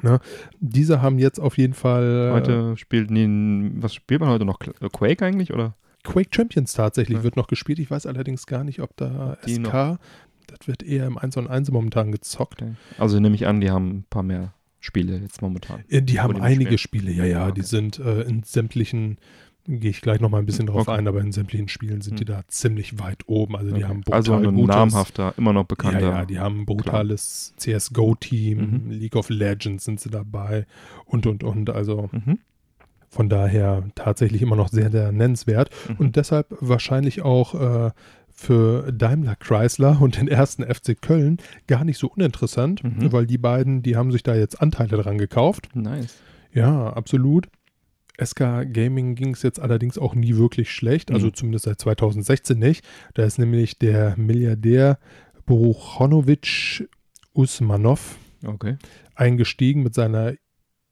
ne? 0.01 0.19
Diese 0.59 1.01
haben 1.01 1.17
jetzt 1.17 1.39
auf 1.39 1.57
jeden 1.57 1.73
Fall 1.73 2.29
äh, 2.29 2.33
Heute 2.33 2.77
spielt 2.77 3.09
die, 3.09 3.71
was 3.81 3.95
spielt 3.95 4.19
man 4.21 4.29
heute 4.29 4.45
noch? 4.45 4.59
Äh, 4.61 4.89
Quake 4.91 5.25
eigentlich 5.25 5.51
oder? 5.53 5.75
Quake 6.03 6.29
Champions 6.31 6.73
tatsächlich 6.73 7.17
Ja. 7.17 7.23
wird 7.23 7.35
noch 7.35 7.47
gespielt. 7.47 7.79
Ich 7.79 7.89
weiß 7.91 8.05
allerdings 8.05 8.45
gar 8.45 8.63
nicht, 8.63 8.79
ob 8.79 8.95
da 8.95 9.37
Die 9.45 9.55
SK, 9.55 9.97
das 10.47 10.67
wird 10.67 10.83
eher 10.83 11.05
im 11.05 11.17
1 11.17 11.37
und 11.37 11.47
1 11.47 11.71
momentan 11.71 12.11
gezockt. 12.11 12.61
Okay. 12.61 12.73
Also 12.97 13.19
nehme 13.19 13.35
ich 13.35 13.45
an, 13.47 13.61
die 13.61 13.69
haben 13.71 13.89
ein 13.89 14.05
paar 14.09 14.23
mehr 14.23 14.53
Spiele 14.79 15.17
jetzt 15.17 15.41
momentan. 15.41 15.83
Äh, 15.89 16.01
Die 16.01 16.19
haben 16.19 16.35
die 16.35 16.41
einige? 16.41 16.77
Spiele, 16.77 17.11
ja, 17.11 17.25
ja, 17.25 17.45
Ah, 17.45 17.51
die 17.51 17.61
okay. 17.61 17.69
sind 17.69 17.99
äh, 17.99 18.21
in 18.21 18.43
sämtlichen, 18.43 19.17
gehe 19.67 19.89
ich 19.89 19.99
gleich 20.01 20.21
noch 20.21 20.29
mal 20.29 20.39
ein 20.39 20.45
bisschen 20.45 20.67
drauf 20.67 20.87
Okay. 20.87 20.97
ein, 20.97 21.07
aber 21.07 21.19
in 21.19 21.31
sämtlichen 21.33 21.67
Spielen 21.67 21.99
sind 22.01 22.19
die 22.19 22.23
Hm. 22.25 22.27
da 22.37 22.41
ziemlich 22.47 22.99
weit 22.99 23.27
oben. 23.27 23.57
Also 23.57 23.71
die 23.71 23.83
Okay. 23.83 23.89
haben 23.89 24.01
brutal 24.01 24.15
also 24.17 24.33
ein 24.35 24.53
gutes, 24.55 24.75
namhafter, 24.75 25.33
immer 25.37 25.51
noch 25.51 25.65
bekannter. 25.65 25.99
Ja, 25.99 26.09
ja, 26.19 26.25
die 26.25 26.39
haben 26.39 26.61
ein 26.61 26.65
brutales 26.65 27.53
CSGO-Team, 27.57 28.83
Mhm. 28.85 28.91
League 28.91 29.15
of 29.15 29.29
Legends 29.29 29.83
sind 29.85 29.99
sie 29.99 30.09
dabei 30.09 30.65
und, 31.05 31.25
und, 31.25 31.43
und. 31.43 31.69
Also 31.69 32.09
Mhm. 32.11 32.39
von 33.09 33.29
daher 33.29 33.83
tatsächlich 33.95 34.41
immer 34.41 34.55
noch 34.55 34.69
sehr, 34.69 34.91
sehr 34.91 35.11
nennenswert. 35.11 35.69
Mhm. 35.89 35.95
Und 35.97 36.15
deshalb 36.15 36.47
wahrscheinlich 36.59 37.21
auch 37.23 37.87
äh, 37.87 37.91
für 38.39 38.91
Daimler 38.93 39.35
Chrysler 39.35 39.99
und 39.99 40.15
den 40.17 40.27
ersten 40.27 40.63
FC 40.63 40.95
Köln 41.01 41.37
gar 41.65 41.83
nicht 41.83 41.97
so 41.97 42.07
uninteressant, 42.07 42.83
Mhm. 42.83 43.11
weil 43.11 43.25
die 43.25 43.39
beiden, 43.39 43.81
die 43.81 43.95
haben 43.95 44.11
sich 44.11 44.21
da 44.21 44.35
jetzt 44.35 44.61
Anteile 44.61 44.95
dran 45.01 45.17
gekauft. 45.17 45.69
Nice. 45.75 46.15
Ja, 46.53 46.93
absolut. 46.93 47.47
SK 48.23 48.63
Gaming 48.71 49.15
ging 49.15 49.33
es 49.33 49.41
jetzt 49.41 49.59
allerdings 49.59 49.97
auch 49.97 50.13
nie 50.15 50.35
wirklich 50.37 50.71
schlecht, 50.71 51.11
also 51.11 51.27
Mhm. 51.27 51.33
zumindest 51.33 51.65
seit 51.65 51.79
2016 51.81 52.59
nicht. 52.59 52.85
Da 53.15 53.23
ist 53.23 53.39
nämlich 53.39 53.79
der 53.79 54.15
Milliardär 54.17 54.99
Boruchonovic 55.45 56.87
Usmanov 57.33 58.17
Okay. 58.45 58.77
eingestiegen 59.15 59.83
mit 59.83 59.93
seiner 59.93 60.33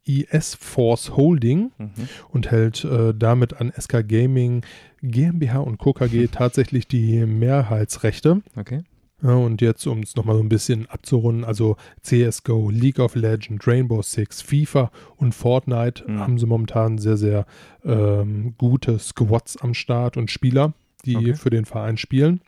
IS 0.08 0.54
Force 0.56 1.16
Holding 1.18 1.72
Mhm. 1.80 1.92
und 2.30 2.52
hält 2.52 2.84
äh, 2.86 3.14
damit 3.16 3.60
an 3.60 3.72
SK 3.76 4.04
Gaming 4.08 4.64
GmbH 5.06 5.60
und 5.60 5.78
Co. 5.78 5.94
KG 5.94 6.28
tatsächlich 6.32 6.88
die 6.88 7.26
Mehrheitsrechte. 7.26 8.42
Okay. 8.56 8.84
Und 9.22 9.62
jetzt, 9.62 9.88
um 9.88 10.02
es 10.02 10.16
nochmal 10.18 10.36
so 10.36 10.44
ein 10.44 10.50
bisschen 10.50 10.88
abzurunden, 10.90 11.46
also 11.46 11.78
CSGO, 12.02 12.70
League 12.70 13.00
of 13.00 13.16
Legends, 13.16 13.66
Rainbow 13.66 14.02
Six, 14.02 14.42
FIFA 14.42 14.92
und 15.16 15.34
Fortnite 15.34 16.04
Mhm. 16.06 16.20
haben 16.20 16.38
sie 16.38 16.46
momentan 16.46 16.98
sehr, 16.98 17.16
sehr 17.18 17.46
ähm, 17.84 18.54
gute 18.58 19.00
Squads 19.00 19.58
am 19.58 19.74
Start 19.74 20.18
und 20.18 20.30
Spieler, 20.32 20.74
die 21.06 21.16
Okay. 21.16 21.34
für 21.36 21.50
den 21.50 21.66
Verein 21.66 21.98
spielen. 21.98 22.42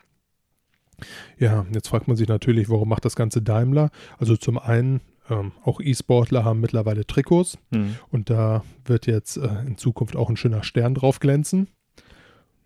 Ja, 1.39 1.65
jetzt 1.73 1.87
fragt 1.89 2.07
man 2.07 2.17
sich 2.17 2.27
natürlich, 2.27 2.69
warum 2.69 2.89
macht 2.89 3.05
das 3.05 3.15
Ganze 3.15 3.41
Daimler? 3.41 3.89
Also 4.17 4.35
zum 4.35 4.57
einen, 4.57 5.01
ähm, 5.29 5.51
auch 5.63 5.79
E-Sportler 5.79 6.43
haben 6.43 6.59
mittlerweile 6.59 7.05
Trikots 7.05 7.57
Mhm. 7.71 7.95
und 8.09 8.29
da 8.29 8.63
wird 8.85 9.05
jetzt 9.07 9.37
äh, 9.37 9.47
in 9.65 9.77
Zukunft 9.77 10.15
auch 10.15 10.29
ein 10.29 10.37
schöner 10.37 10.63
Stern 10.63 10.95
drauf 10.95 11.19
glänzen, 11.19 11.67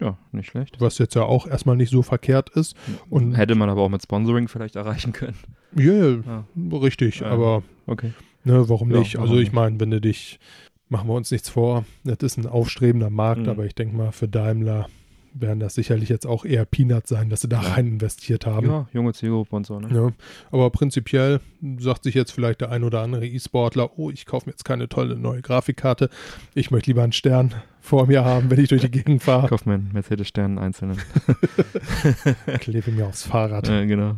Ja, 0.02 0.18
nicht 0.32 0.50
schlecht. 0.50 0.82
was 0.82 0.98
jetzt 0.98 1.14
ja 1.16 1.22
auch 1.24 1.48
erstmal 1.48 1.76
nicht 1.78 1.92
so 1.92 2.02
verkehrt 2.02 2.50
ist. 2.50 2.76
Und- 3.10 3.36
Hätte 3.36 3.56
man 3.56 3.70
aber 3.70 3.82
auch 3.84 3.90
mit 3.90 4.02
Sponsoring 4.02 4.48
vielleicht 4.48 4.76
erreichen 4.76 5.14
können. 5.14 5.38
Ja, 5.76 6.10
Ja. 6.10 6.46
richtig, 6.78 7.20
Ja. 7.20 7.28
aber 7.28 7.64
Okay. 7.88 8.14
Ne, 8.44 8.68
warum 8.68 8.92
Ja, 8.92 9.00
nicht? 9.00 9.16
warum 9.16 9.30
Also 9.30 9.40
ich 9.42 9.52
meine, 9.54 9.80
wenn 9.80 9.92
du 9.92 10.02
dich, 10.02 10.40
machen 10.90 11.08
wir 11.08 11.14
uns 11.14 11.30
nichts 11.32 11.48
vor, 11.50 11.86
das 12.04 12.18
ist 12.22 12.38
ein 12.38 12.48
aufstrebender 12.48 13.10
Markt, 13.12 13.44
Mhm. 13.44 13.50
aber 13.50 13.66
ich 13.66 13.76
denke 13.76 13.96
mal, 13.96 14.12
für 14.12 14.28
Daimler 14.28 14.88
werden 15.34 15.60
das 15.60 15.76
sicherlich 15.76 16.10
jetzt 16.10 16.26
auch 16.28 16.44
eher 16.46 16.66
Peanuts 16.66 17.10
sein, 17.10 17.30
dass 17.30 17.42
sie 17.42 17.48
da 17.50 17.62
Ja. 17.62 17.70
rein 17.74 17.88
investiert 17.88 18.46
haben. 18.46 18.68
Ja, 18.68 18.88
junge 18.94 19.14
Zielgruppe 19.14 19.56
und 19.56 19.66
so, 19.66 19.80
ne? 19.80 19.88
Ja, 19.94 20.10
aber 20.52 20.70
prinzipiell 20.70 21.40
sagt 21.80 22.04
sich 22.04 22.16
jetzt 22.16 22.32
vielleicht 22.32 22.62
der 22.62 22.70
ein 22.72 22.84
oder 22.84 23.02
andere 23.02 23.26
E-Sportler, 23.26 23.98
oh, 23.98 24.10
ich 24.10 24.26
kaufe 24.26 24.48
mir 24.48 24.52
jetzt 24.54 24.66
keine 24.66 24.90
tolle 24.90 25.16
neue 25.16 25.42
Grafikkarte. 25.42 26.10
Ich 26.54 26.72
möchte 26.72 26.90
lieber 26.90 27.04
einen 27.04 27.14
Stern 27.14 27.54
vor 27.82 28.08
mir 28.08 28.24
haben, 28.26 28.50
wenn 28.50 28.60
ich 28.60 28.70
durch 28.70 28.82
die 28.82 28.92
Gegend 28.92 29.18
Ich 29.18 29.24
fahre. 29.24 29.48
kaufe 29.48 29.68
mir 29.70 29.76
einen 29.76 29.90
Mercedes-Stern 29.94 30.58
einzelnen. 30.60 30.98
Klebe 32.60 32.92
mir 32.92 33.08
aufs 33.08 33.24
Fahrrad. 33.24 33.70
äh, 33.70 33.86
genau. 33.86 34.16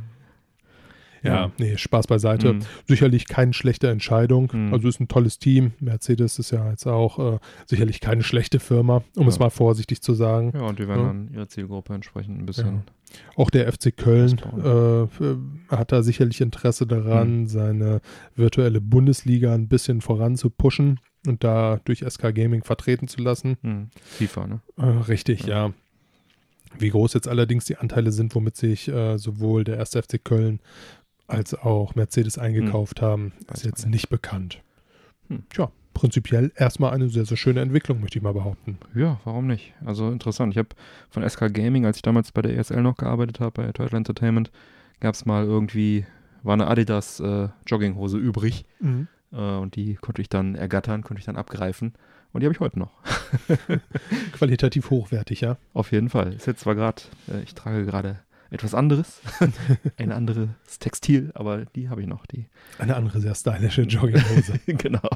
Ja, 1.23 1.51
nee, 1.57 1.77
Spaß 1.77 2.07
beiseite. 2.07 2.53
Mhm. 2.53 2.59
Sicherlich 2.87 3.27
keine 3.27 3.53
schlechte 3.53 3.89
Entscheidung. 3.89 4.51
Mhm. 4.53 4.73
Also 4.73 4.87
ist 4.87 4.99
ein 4.99 5.07
tolles 5.07 5.39
Team. 5.39 5.71
Mercedes 5.79 6.37
ist 6.39 6.51
ja 6.51 6.69
jetzt 6.69 6.85
auch 6.85 7.35
äh, 7.35 7.39
sicherlich 7.65 8.01
keine 8.01 8.23
schlechte 8.23 8.59
Firma, 8.59 9.03
um 9.15 9.27
es 9.27 9.35
Ja. 9.37 9.43
mal 9.45 9.49
vorsichtig 9.49 10.01
zu 10.01 10.13
sagen. 10.13 10.51
Ja, 10.53 10.61
und 10.61 10.79
die 10.79 10.87
werden 10.87 11.01
Ja. 11.01 11.07
dann 11.07 11.29
ihre 11.33 11.47
Zielgruppe 11.47 11.93
entsprechend 11.93 12.39
ein 12.39 12.45
bisschen. 12.45 12.83
Auch 13.35 13.49
der 13.51 13.71
FC 13.71 13.95
Köln 13.95 14.39
äh, 14.63 15.73
hat 15.75 15.91
da 15.91 16.01
sicherlich 16.03 16.41
Interesse 16.41 16.87
daran, 16.87 17.41
Mhm. 17.41 17.47
seine 17.47 18.01
virtuelle 18.35 18.81
Bundesliga 18.81 19.53
ein 19.53 19.67
bisschen 19.67 20.01
voranzupushen 20.01 20.99
und 21.27 21.43
da 21.43 21.79
durch 21.85 22.01
SK 22.01 22.31
Gaming 22.33 22.63
vertreten 22.63 23.07
zu 23.07 23.21
lassen. 23.21 23.55
Mhm. 23.61 23.89
FIFA, 24.03 24.47
ne? 24.47 24.61
Äh, 24.77 24.85
richtig, 25.07 25.45
ja. 25.45 25.71
Wie 26.79 26.89
groß 26.89 27.13
jetzt 27.13 27.27
allerdings 27.27 27.65
die 27.65 27.77
Anteile 27.77 28.11
sind, 28.11 28.33
womit 28.33 28.55
sich 28.57 28.87
äh, 28.87 29.17
sowohl 29.19 29.63
der 29.63 29.79
1. 29.79 29.95
FC 29.95 30.17
Köln 30.23 30.59
als 31.33 31.53
auch 31.53 31.95
Mercedes 31.95 32.37
eingekauft 32.37 33.01
haben, 33.01 33.33
Weiß 33.47 33.59
ist 33.59 33.65
jetzt 33.65 33.83
man 33.83 33.91
nicht 33.91 34.09
bekannt. 34.09 34.61
Hm. 35.29 35.43
Tja, 35.49 35.71
prinzipiell 35.93 36.51
erstmal 36.55 36.93
eine 36.93 37.09
sehr, 37.09 37.25
sehr 37.25 37.37
schöne 37.37 37.61
Entwicklung, 37.61 38.01
möchte 38.01 38.17
ich 38.17 38.23
mal 38.23 38.33
behaupten. 38.33 38.77
Ja, 38.95 39.19
warum 39.23 39.47
nicht? 39.47 39.73
Also 39.85 40.09
interessant. 40.09 40.53
Ich 40.53 40.57
habe 40.57 40.69
von 41.09 41.27
SK 41.27 41.53
Gaming, 41.53 41.85
als 41.85 41.97
ich 41.97 42.01
damals 42.01 42.31
bei 42.31 42.41
der 42.41 42.57
ESL 42.57 42.81
noch 42.81 42.97
gearbeitet 42.97 43.39
habe, 43.39 43.63
bei 43.63 43.71
Turtle 43.71 43.97
Entertainment, 43.97 44.51
gab 44.99 45.15
es 45.15 45.25
mal 45.25 45.43
irgendwie, 45.43 46.05
war 46.43 46.53
eine 46.53 46.67
Adidas 46.67 47.19
äh, 47.19 47.49
Jogginghose 47.67 48.17
übrig 48.17 48.65
äh, 49.31 49.37
und 49.37 49.75
die 49.75 49.95
konnte 49.95 50.21
ich 50.21 50.29
dann 50.29 50.55
ergattern, 50.55 51.03
konnte 51.03 51.19
ich 51.19 51.25
dann 51.25 51.37
abgreifen 51.37 51.93
und 52.31 52.41
die 52.41 52.47
habe 52.47 52.53
ich 52.53 52.59
heute 52.59 52.79
noch. 52.79 52.91
Qualitativ 54.33 54.89
hochwertig, 54.89 55.41
ja. 55.41 55.57
Auf 55.73 55.91
jeden 55.91 56.09
Fall. 56.09 56.33
Ist 56.33 56.47
jetzt 56.47 56.61
zwar 56.61 56.75
gerade, 56.75 57.01
äh, 57.27 57.41
ich 57.43 57.53
trage 57.53 57.85
gerade 57.85 58.19
etwas 58.53 58.75
anderes, 58.75 59.19
ein 59.97 60.11
anderes 60.11 60.47
Textil, 60.79 61.31
aber 61.33 61.65
die 61.75 61.89
habe 61.89 62.01
ich 62.01 62.07
noch, 62.07 62.25
die. 62.27 62.45
Eine 62.77 62.95
andere 62.95 63.19
sehr 63.19 63.33
stylische 63.33 63.81
Jogginghose. 63.81 64.59
genau. 64.67 65.09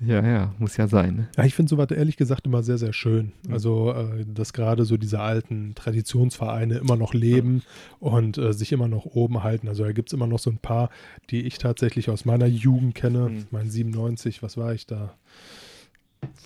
Ja, 0.00 0.26
ja, 0.26 0.54
muss 0.58 0.76
ja 0.76 0.88
sein. 0.88 1.14
Ne? 1.14 1.28
Ja, 1.36 1.44
ich 1.44 1.54
finde 1.54 1.70
sowas 1.70 1.90
ehrlich 1.90 2.16
gesagt 2.16 2.46
immer 2.46 2.62
sehr, 2.62 2.78
sehr 2.78 2.92
schön. 2.92 3.32
Mhm. 3.46 3.52
Also, 3.52 3.92
äh, 3.92 4.24
dass 4.26 4.52
gerade 4.52 4.84
so 4.84 4.96
diese 4.96 5.20
alten 5.20 5.74
Traditionsvereine 5.74 6.78
immer 6.78 6.96
noch 6.96 7.14
leben 7.14 7.62
und 7.98 8.38
äh, 8.38 8.52
sich 8.52 8.72
immer 8.72 8.88
noch 8.88 9.04
oben 9.04 9.42
halten. 9.42 9.68
Also, 9.68 9.84
da 9.84 9.92
gibt 9.92 10.08
es 10.08 10.12
immer 10.12 10.26
noch 10.26 10.38
so 10.38 10.50
ein 10.50 10.58
paar, 10.58 10.90
die 11.30 11.42
ich 11.42 11.58
tatsächlich 11.58 12.10
aus 12.10 12.24
meiner 12.24 12.46
Jugend 12.46 12.94
kenne. 12.94 13.28
Mhm. 13.28 13.36
Ich 13.36 13.52
meine, 13.52 13.70
97, 13.70 14.42
was 14.42 14.56
war 14.56 14.74
ich 14.74 14.86
da? 14.86 15.14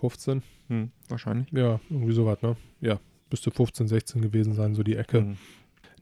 15? 0.00 0.42
Hm, 0.68 0.90
wahrscheinlich. 1.08 1.50
Ja, 1.52 1.80
irgendwie 1.88 2.14
sowas, 2.14 2.42
ne? 2.42 2.56
Ja, 2.80 2.98
müsste 3.30 3.50
15, 3.50 3.88
16 3.88 4.20
gewesen 4.20 4.54
sein, 4.54 4.74
so 4.74 4.82
die 4.82 4.96
Ecke. 4.96 5.18
Hm. 5.18 5.36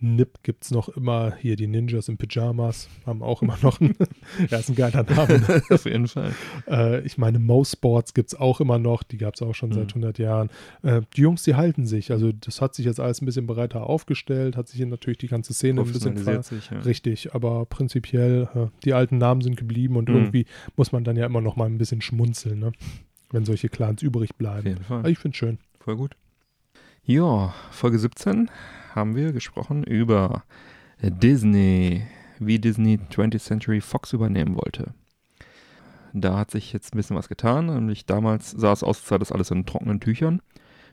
Nip 0.03 0.43
gibt 0.43 0.65
es 0.65 0.71
noch 0.71 0.89
immer. 0.89 1.35
Hier 1.37 1.57
die 1.57 1.67
Ninjas 1.67 2.09
in 2.09 2.17
Pyjamas 2.19 2.89
haben 3.07 3.23
auch 3.23 3.41
immer 3.43 3.57
noch 3.63 3.81
einen. 3.81 3.95
ja, 4.51 4.59
ist 4.59 4.69
ein 4.69 4.75
geiler 4.75 5.05
Name. 5.05 5.63
Auf 5.71 5.85
jeden 5.85 6.09
Fall. 6.09 6.33
Äh, 6.69 7.01
ich 7.07 7.19
meine, 7.19 7.39
Mo 7.39 7.65
Sports 7.65 8.13
gibt 8.13 8.33
es 8.33 8.39
auch 8.39 8.61
immer 8.61 8.79
noch. 8.79 9.03
Die 9.05 9.17
gab 9.19 9.35
es 9.37 9.43
auch 9.43 9.55
schon 9.55 9.71
Mhm. 9.71 9.75
seit 9.75 9.89
100 9.91 10.19
Jahren. 10.19 10.51
Äh, 10.83 11.03
die 11.17 11.21
Jungs, 11.23 11.45
die 11.45 11.55
halten 11.55 11.87
sich. 11.87 12.11
Also, 12.13 12.33
das 12.33 12.61
hat 12.61 12.75
sich 12.75 12.85
jetzt 12.87 13.01
alles 13.01 13.23
ein 13.23 13.27
bisschen 13.27 13.47
breiter 13.47 13.85
aufgestellt. 13.87 14.57
Hat 14.57 14.69
sich 14.69 14.77
hier 14.79 14.87
natürlich 14.87 15.19
die 15.19 15.29
ganze 15.29 15.55
Szene 15.55 15.81
ein 15.83 15.87
bisschen 15.93 16.17
ver 16.19 16.43
sich, 16.43 16.71
ja. 16.71 16.81
Richtig, 16.81 17.35
aber 17.35 17.65
prinzipiell, 17.67 18.49
äh, 18.55 18.67
die 18.85 18.93
alten 18.95 19.19
Namen 19.19 19.41
sind 19.41 19.57
geblieben 19.57 19.97
und 19.97 20.09
Mhm. 20.09 20.17
irgendwie 20.17 20.47
muss 20.77 20.93
man 20.93 21.05
dann 21.05 21.17
ja 21.17 21.27
immer 21.27 21.41
noch 21.41 21.57
mal 21.57 21.67
ein 21.67 21.79
bisschen 21.79 22.01
schmunzeln, 22.03 22.59
ne? 22.59 22.73
wenn 23.31 23.45
solche 23.47 23.69
Clans 23.69 24.03
übrig 24.03 24.31
Auf 24.33 24.37
bleiben. 24.37 24.67
jeden 24.69 24.85
Fall. 24.85 24.99
Aber 24.99 25.09
ich 25.09 25.19
finde 25.19 25.37
schön. 25.37 25.59
Voll 25.81 25.97
gut. 25.97 26.17
Ja, 27.05 27.53
Folge 27.73 27.99
17 27.99 28.49
haben 28.95 29.17
wir 29.17 29.33
gesprochen 29.33 29.83
über 29.83 30.45
Disney, 31.03 32.07
wie 32.39 32.61
Disney 32.61 33.01
20th 33.11 33.41
Century 33.41 33.81
Fox 33.81 34.13
übernehmen 34.13 34.55
wollte. 34.55 34.95
Da 36.13 36.39
hat 36.39 36.53
sich 36.53 36.73
jetzt 36.73 36.95
ein 36.95 36.99
bisschen 36.99 37.17
was 37.17 37.29
getan, 37.29 37.67
nämlich 37.67 38.07
damals 38.07 38.53
sah 38.53 38.71
es 38.71 38.85
aus, 38.85 38.99
als 38.99 39.09
sei 39.09 39.19
das 39.19 39.33
alles 39.33 39.51
in 39.51 39.67
trockenen 39.67 39.99
Tüchern. 39.99 40.43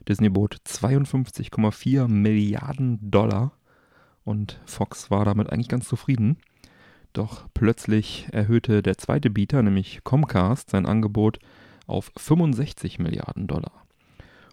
Disney 0.07 0.30
bot 0.30 0.55
52,4 0.66 2.07
Milliarden 2.07 3.12
Dollar 3.12 3.51
und 4.24 4.60
Fox 4.66 5.12
war 5.12 5.26
damit 5.26 5.51
eigentlich 5.51 5.70
ganz 5.70 5.88
zufrieden. 5.88 6.38
Doch 7.14 7.47
plötzlich 7.53 8.26
erhöhte 8.32 8.82
der 8.82 8.97
zweite 8.97 9.30
Bieter, 9.30 9.62
nämlich 9.62 10.03
Comcast, 10.03 10.72
sein 10.72 10.88
Angebot 10.88 11.38
auf 11.86 12.12
65 12.18 12.97
Milliarden 12.97 13.45
Dollar. 13.45 13.86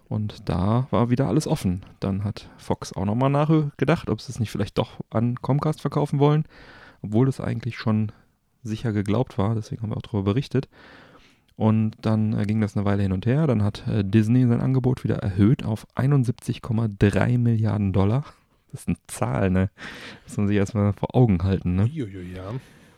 Und 0.09 0.47
da 0.47 0.87
war 0.89 1.09
wieder 1.09 1.27
alles 1.27 1.47
offen. 1.47 1.83
Dann 1.99 2.23
hat 2.23 2.49
Fox 2.57 2.93
auch 2.93 3.05
nochmal 3.05 3.29
nachgedacht, 3.29 4.09
ob 4.09 4.21
sie 4.21 4.31
es 4.31 4.39
nicht 4.39 4.51
vielleicht 4.51 4.77
doch 4.77 4.91
an 5.09 5.35
Comcast 5.41 5.81
verkaufen 5.81 6.19
wollen, 6.19 6.45
obwohl 7.01 7.27
es 7.27 7.41
eigentlich 7.41 7.77
schon 7.77 8.11
sicher 8.63 8.93
geglaubt 8.93 9.37
war. 9.37 9.55
Deswegen 9.55 9.81
haben 9.81 9.91
wir 9.91 9.97
auch 9.97 10.01
darüber 10.01 10.33
berichtet. 10.33 10.69
Und 11.57 11.95
dann 12.01 12.39
äh, 12.39 12.45
ging 12.45 12.61
das 12.61 12.77
eine 12.77 12.85
Weile 12.85 13.03
hin 13.03 13.11
und 13.11 13.25
her. 13.25 13.47
Dann 13.47 13.63
hat 13.63 13.85
äh, 13.87 14.03
Disney 14.03 14.45
sein 14.45 14.61
Angebot 14.61 15.03
wieder 15.03 15.17
erhöht 15.17 15.65
auf 15.65 15.87
71,3 15.95 17.37
Milliarden 17.37 17.91
Dollar. 17.93 18.25
Das 18.71 18.81
ist 18.81 18.87
eine 18.87 18.97
Zahl, 19.07 19.49
ne? 19.49 19.69
Das 20.23 20.33
muss 20.33 20.37
man 20.37 20.47
sich 20.47 20.57
erstmal 20.57 20.93
vor 20.93 21.15
Augen 21.15 21.43
halten, 21.43 21.75
ne? 21.75 21.83
Uiuiui, 21.83 22.35
ja. 22.35 22.51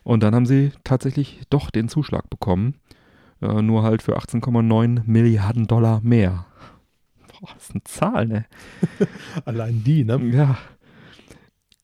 Und 0.04 0.24
dann 0.24 0.36
haben 0.36 0.46
sie 0.46 0.72
tatsächlich 0.84 1.42
doch 1.50 1.70
den 1.70 1.88
Zuschlag 1.88 2.30
bekommen. 2.30 2.76
Äh, 3.42 3.62
nur 3.62 3.84
halt 3.84 4.02
für 4.02 4.18
18,9 4.18 5.04
Milliarden 5.06 5.66
Dollar 5.68 6.02
mehr. 6.04 6.46
Boah, 7.40 7.50
das 7.54 7.64
ist 7.64 7.72
eine 7.72 7.84
Zahl, 7.84 8.28
ne? 8.28 8.46
Allein 9.46 9.84
die, 9.84 10.04
ne? 10.04 10.20
Ja. 10.32 10.58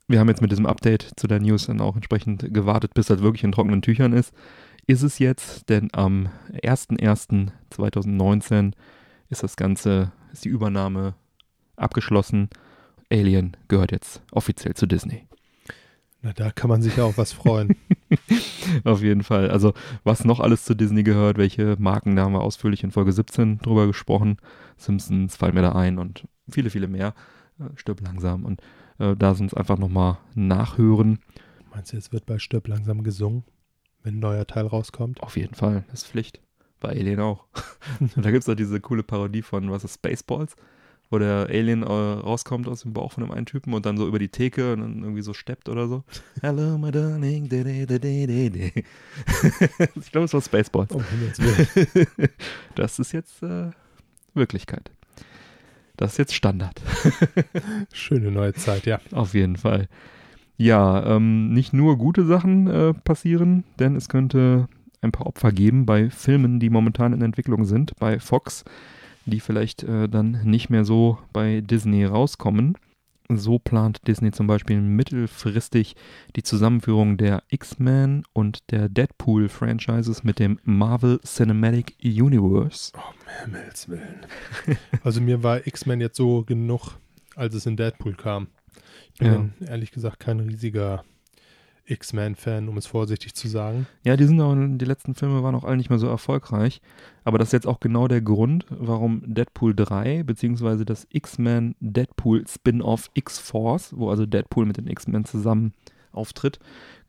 Wir 0.07 0.19
haben 0.19 0.29
jetzt 0.29 0.41
mit 0.41 0.51
diesem 0.51 0.65
Update 0.65 1.11
zu 1.15 1.27
der 1.27 1.39
News 1.39 1.67
dann 1.67 1.81
auch 1.81 1.95
entsprechend 1.95 2.53
gewartet, 2.53 2.93
bis 2.93 3.07
das 3.07 3.21
wirklich 3.21 3.43
in 3.43 3.51
trockenen 3.51 3.81
Tüchern 3.81 4.13
ist. 4.13 4.33
Ist 4.85 5.01
es 5.01 5.17
jetzt, 5.17 5.67
denn 5.69 5.89
am 5.93 6.29
01.01.2019 6.61 8.73
ist 9.29 9.41
das 9.41 9.55
Ganze, 9.55 10.11
ist 10.31 10.45
die 10.45 10.49
Übernahme 10.49 11.15
abgeschlossen. 11.75 12.49
Alien 13.11 13.57
gehört 13.67 13.91
jetzt 13.91 14.21
offiziell 14.31 14.75
zu 14.75 14.85
Disney. 14.85 15.25
Na, 16.25 16.33
da 16.33 16.49
kann 16.49 16.71
man 16.71 16.81
sich 16.81 16.97
ja 16.97 17.03
auch 17.03 17.17
was 17.17 17.33
freuen. 17.33 17.75
Auf 18.83 19.03
jeden 19.03 19.21
Fall. 19.21 19.51
Also, 19.51 19.75
was 20.03 20.25
noch 20.25 20.39
alles 20.39 20.65
zu 20.65 20.73
Disney 20.73 21.03
gehört, 21.03 21.37
welche 21.37 21.75
Marken, 21.77 22.15
da 22.15 22.23
haben 22.23 22.33
wir 22.33 22.41
ausführlich 22.41 22.83
in 22.83 22.89
Folge 22.89 23.11
17 23.11 23.59
drüber 23.59 23.85
gesprochen. 23.85 24.37
Simpsons 24.75 25.35
fallen 25.35 25.53
mir 25.53 25.61
da 25.61 25.73
ein 25.73 25.99
und 25.99 26.27
viele, 26.49 26.71
viele 26.71 26.87
mehr. 26.87 27.13
Äh, 27.59 27.65
Stirb 27.75 28.01
langsam. 28.01 28.43
Und 28.43 28.59
äh, 28.97 29.15
da 29.15 29.35
sind 29.35 29.51
es 29.51 29.53
einfach 29.53 29.77
nochmal 29.77 30.17
nachhören. 30.33 31.19
Meinst 31.71 31.93
du, 31.93 31.97
es 31.97 32.11
wird 32.11 32.25
bei 32.25 32.39
Stirb 32.39 32.67
langsam 32.69 33.03
gesungen, 33.03 33.43
wenn 34.01 34.15
ein 34.15 34.19
neuer 34.19 34.47
Teil 34.47 34.65
rauskommt? 34.65 35.21
Auf 35.21 35.37
jeden 35.37 35.53
Fall. 35.53 35.83
Das 35.91 36.01
ist 36.01 36.07
Pflicht. 36.07 36.41
Bei 36.79 36.89
Alien 36.89 37.19
auch. 37.19 37.45
und 37.99 38.17
da 38.25 38.31
gibt 38.31 38.41
es 38.41 38.49
auch 38.49 38.55
diese 38.55 38.81
coole 38.81 39.03
Parodie 39.03 39.43
von, 39.43 39.69
was 39.69 39.83
ist, 39.83 39.93
Spaceballs? 39.93 40.55
Wo 41.11 41.19
der 41.19 41.47
Alien 41.49 41.83
äh, 41.83 41.85
rauskommt 41.85 42.67
aus 42.67 42.81
dem 42.81 42.93
Bauch 42.93 43.11
von 43.11 43.23
dem 43.23 43.31
einen 43.31 43.45
Typen 43.45 43.73
und 43.73 43.85
dann 43.85 43.95
so 43.97 44.07
über 44.07 44.17
die 44.17 44.29
Theke 44.29 44.73
und 44.73 44.81
dann 44.81 45.03
irgendwie 45.03 45.21
so 45.21 45.33
steppt 45.33 45.69
oder 45.69 45.87
so. 45.87 46.03
Hello, 46.41 46.77
my 46.79 46.89
darling. 46.91 47.47
de- 47.47 47.63
de- 47.63 47.85
de- 47.85 47.99
de- 48.27 48.49
de- 48.49 48.83
ich 49.95 50.11
glaube, 50.11 50.25
es 50.25 50.33
war 50.33 50.41
Spaceballs. 50.41 50.89
Das 52.75 52.99
ist 52.99 53.11
jetzt 53.11 53.43
äh, 53.43 53.69
Wirklichkeit. 54.33 54.91
Das 55.97 56.13
ist 56.13 56.17
jetzt 56.17 56.33
Standard. 56.35 56.81
Schöne 57.93 58.31
neue 58.31 58.53
Zeit, 58.53 58.85
ja. 58.85 58.99
Auf 59.11 59.33
jeden 59.33 59.55
Fall. 59.55 59.87
Ja, 60.57 61.15
ähm, 61.15 61.53
nicht 61.53 61.71
nur 61.73 61.97
gute 61.97 62.25
Sachen 62.25 62.67
äh, 62.67 62.93
passieren, 62.93 63.63
denn 63.79 63.95
es 63.95 64.09
könnte 64.09 64.67
ein 65.01 65.11
paar 65.11 65.27
Opfer 65.27 65.51
geben 65.51 65.85
bei 65.85 66.09
Filmen, 66.09 66.59
die 66.59 66.69
momentan 66.69 67.13
in 67.13 67.21
Entwicklung 67.21 67.65
sind, 67.65 67.93
bei 67.99 68.19
Fox, 68.19 68.65
die 69.25 69.39
vielleicht 69.39 69.83
äh, 69.83 70.07
dann 70.07 70.41
nicht 70.43 70.69
mehr 70.69 70.85
so 70.85 71.17
bei 71.33 71.61
Disney 71.61 72.05
rauskommen. 72.05 72.77
So 73.27 73.57
plant 73.57 74.07
Disney 74.07 74.31
zum 74.31 74.45
Beispiel 74.45 74.79
mittelfristig 74.81 75.95
die 76.35 76.43
Zusammenführung 76.43 77.17
der 77.17 77.41
X-Men 77.49 78.23
und 78.33 78.59
der 78.69 78.87
Deadpool-Franchises 78.87 80.23
mit 80.23 80.37
dem 80.37 80.59
Marvel 80.63 81.19
Cinematic 81.23 81.95
Universe. 82.03 82.91
Himmels 83.43 83.89
Willen. 83.89 84.25
Also 85.03 85.21
mir 85.21 85.41
war 85.41 85.65
X-Men 85.65 86.01
jetzt 86.01 86.17
so 86.17 86.43
genug, 86.43 86.99
als 87.35 87.55
es 87.55 87.65
in 87.65 87.77
Deadpool 87.77 88.13
kam. 88.13 88.47
Ich 89.13 89.19
bin 89.19 89.53
Ja. 89.61 89.67
ehrlich 89.69 89.89
gesagt 89.91 90.19
kein 90.19 90.39
riesiger 90.39 91.03
X-Men-Fan, 91.85 92.67
um 92.67 92.77
es 92.77 92.87
vorsichtig 92.87 93.35
zu 93.35 93.47
sagen. 93.47 93.87
Ja, 94.03 94.17
die 94.17 94.25
sind 94.25 94.41
auch, 94.41 94.55
die 94.55 94.85
letzten 94.85 95.15
Filme 95.15 95.43
waren 95.43 95.55
auch 95.55 95.63
alle 95.63 95.77
nicht 95.77 95.89
mehr 95.89 95.99
so 95.99 96.07
erfolgreich. 96.07 96.81
Aber 97.23 97.37
das 97.37 97.49
ist 97.49 97.53
jetzt 97.53 97.67
auch 97.67 97.79
genau 97.79 98.07
der 98.07 98.21
Grund, 98.21 98.65
warum 98.69 99.21
Deadpool 99.25 99.75
3, 99.75 100.23
beziehungsweise 100.23 100.85
das 100.85 101.07
X-Men 101.09 101.75
Deadpool 101.79 102.45
Spin-off 102.47 103.09
X-Force, 103.13 103.93
wo 103.97 104.09
also 104.09 104.25
Deadpool 104.25 104.65
mit 104.65 104.77
den 104.77 104.87
X-Men 104.87 105.25
zusammen 105.25 105.73
auftritt, 106.11 106.59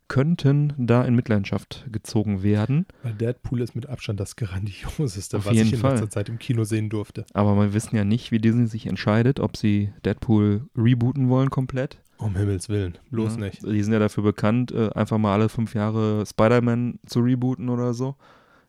könnten 0.07 0.73
da 0.77 1.03
in 1.03 1.15
Mitleidenschaft 1.15 1.85
gezogen 1.91 2.43
werden. 2.43 2.85
Weil 3.03 3.13
Deadpool 3.13 3.61
ist 3.61 3.75
mit 3.75 3.87
Abstand 3.87 4.19
das 4.19 4.35
Grandioseste, 4.35 5.37
Auf 5.37 5.45
was 5.45 5.53
ich 5.53 5.73
in 5.73 5.79
Fall. 5.79 5.91
letzter 5.93 6.09
Zeit 6.09 6.29
im 6.29 6.39
Kino 6.39 6.63
sehen 6.63 6.89
durfte. 6.89 7.25
Aber 7.33 7.55
wir 7.55 7.73
wissen 7.73 7.95
ja 7.95 8.03
nicht, 8.03 8.31
wie 8.31 8.39
Disney 8.39 8.67
sich 8.67 8.87
entscheidet, 8.87 9.39
ob 9.39 9.57
sie 9.57 9.93
Deadpool 10.05 10.67
rebooten 10.77 11.29
wollen 11.29 11.49
komplett. 11.49 11.99
Um 12.17 12.35
Himmels 12.35 12.67
Willen, 12.67 12.97
bloß 13.11 13.35
Ja, 13.35 13.41
nicht. 13.41 13.61
Die 13.63 13.83
sind 13.83 13.93
ja 13.93 13.99
dafür 13.99 14.23
bekannt, 14.23 14.71
äh, 14.71 14.89
einfach 14.93 15.17
mal 15.19 15.33
alle 15.33 15.49
fünf 15.49 15.75
Jahre 15.75 16.25
Spider-Man 16.25 16.99
zu 17.05 17.19
rebooten 17.19 17.69
oder 17.69 17.93
so. 17.93 18.15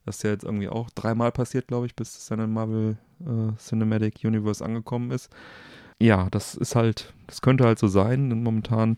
Das 0.05 0.17
ist 0.17 0.23
ja 0.23 0.31
jetzt 0.31 0.45
irgendwie 0.45 0.69
auch 0.69 0.91
dreimal 0.91 1.33
passiert, 1.33 1.67
glaube 1.69 1.87
ich, 1.87 1.95
bis 1.97 2.17
es 2.19 2.27
dann 2.27 2.41
in 2.41 2.53
Marvel 2.53 2.99
äh, 3.21 3.57
Cinematic 3.59 4.21
Universe 4.25 4.63
angekommen 4.65 5.11
ist. 5.13 5.31
Ja, 6.01 6.29
das 6.31 6.55
ist 6.55 6.77
halt, 6.77 7.13
das 7.27 7.41
könnte 7.41 7.65
halt 7.65 7.79
so 7.79 7.89
sein, 7.89 8.29
denn 8.31 8.43
momentan 8.43 8.97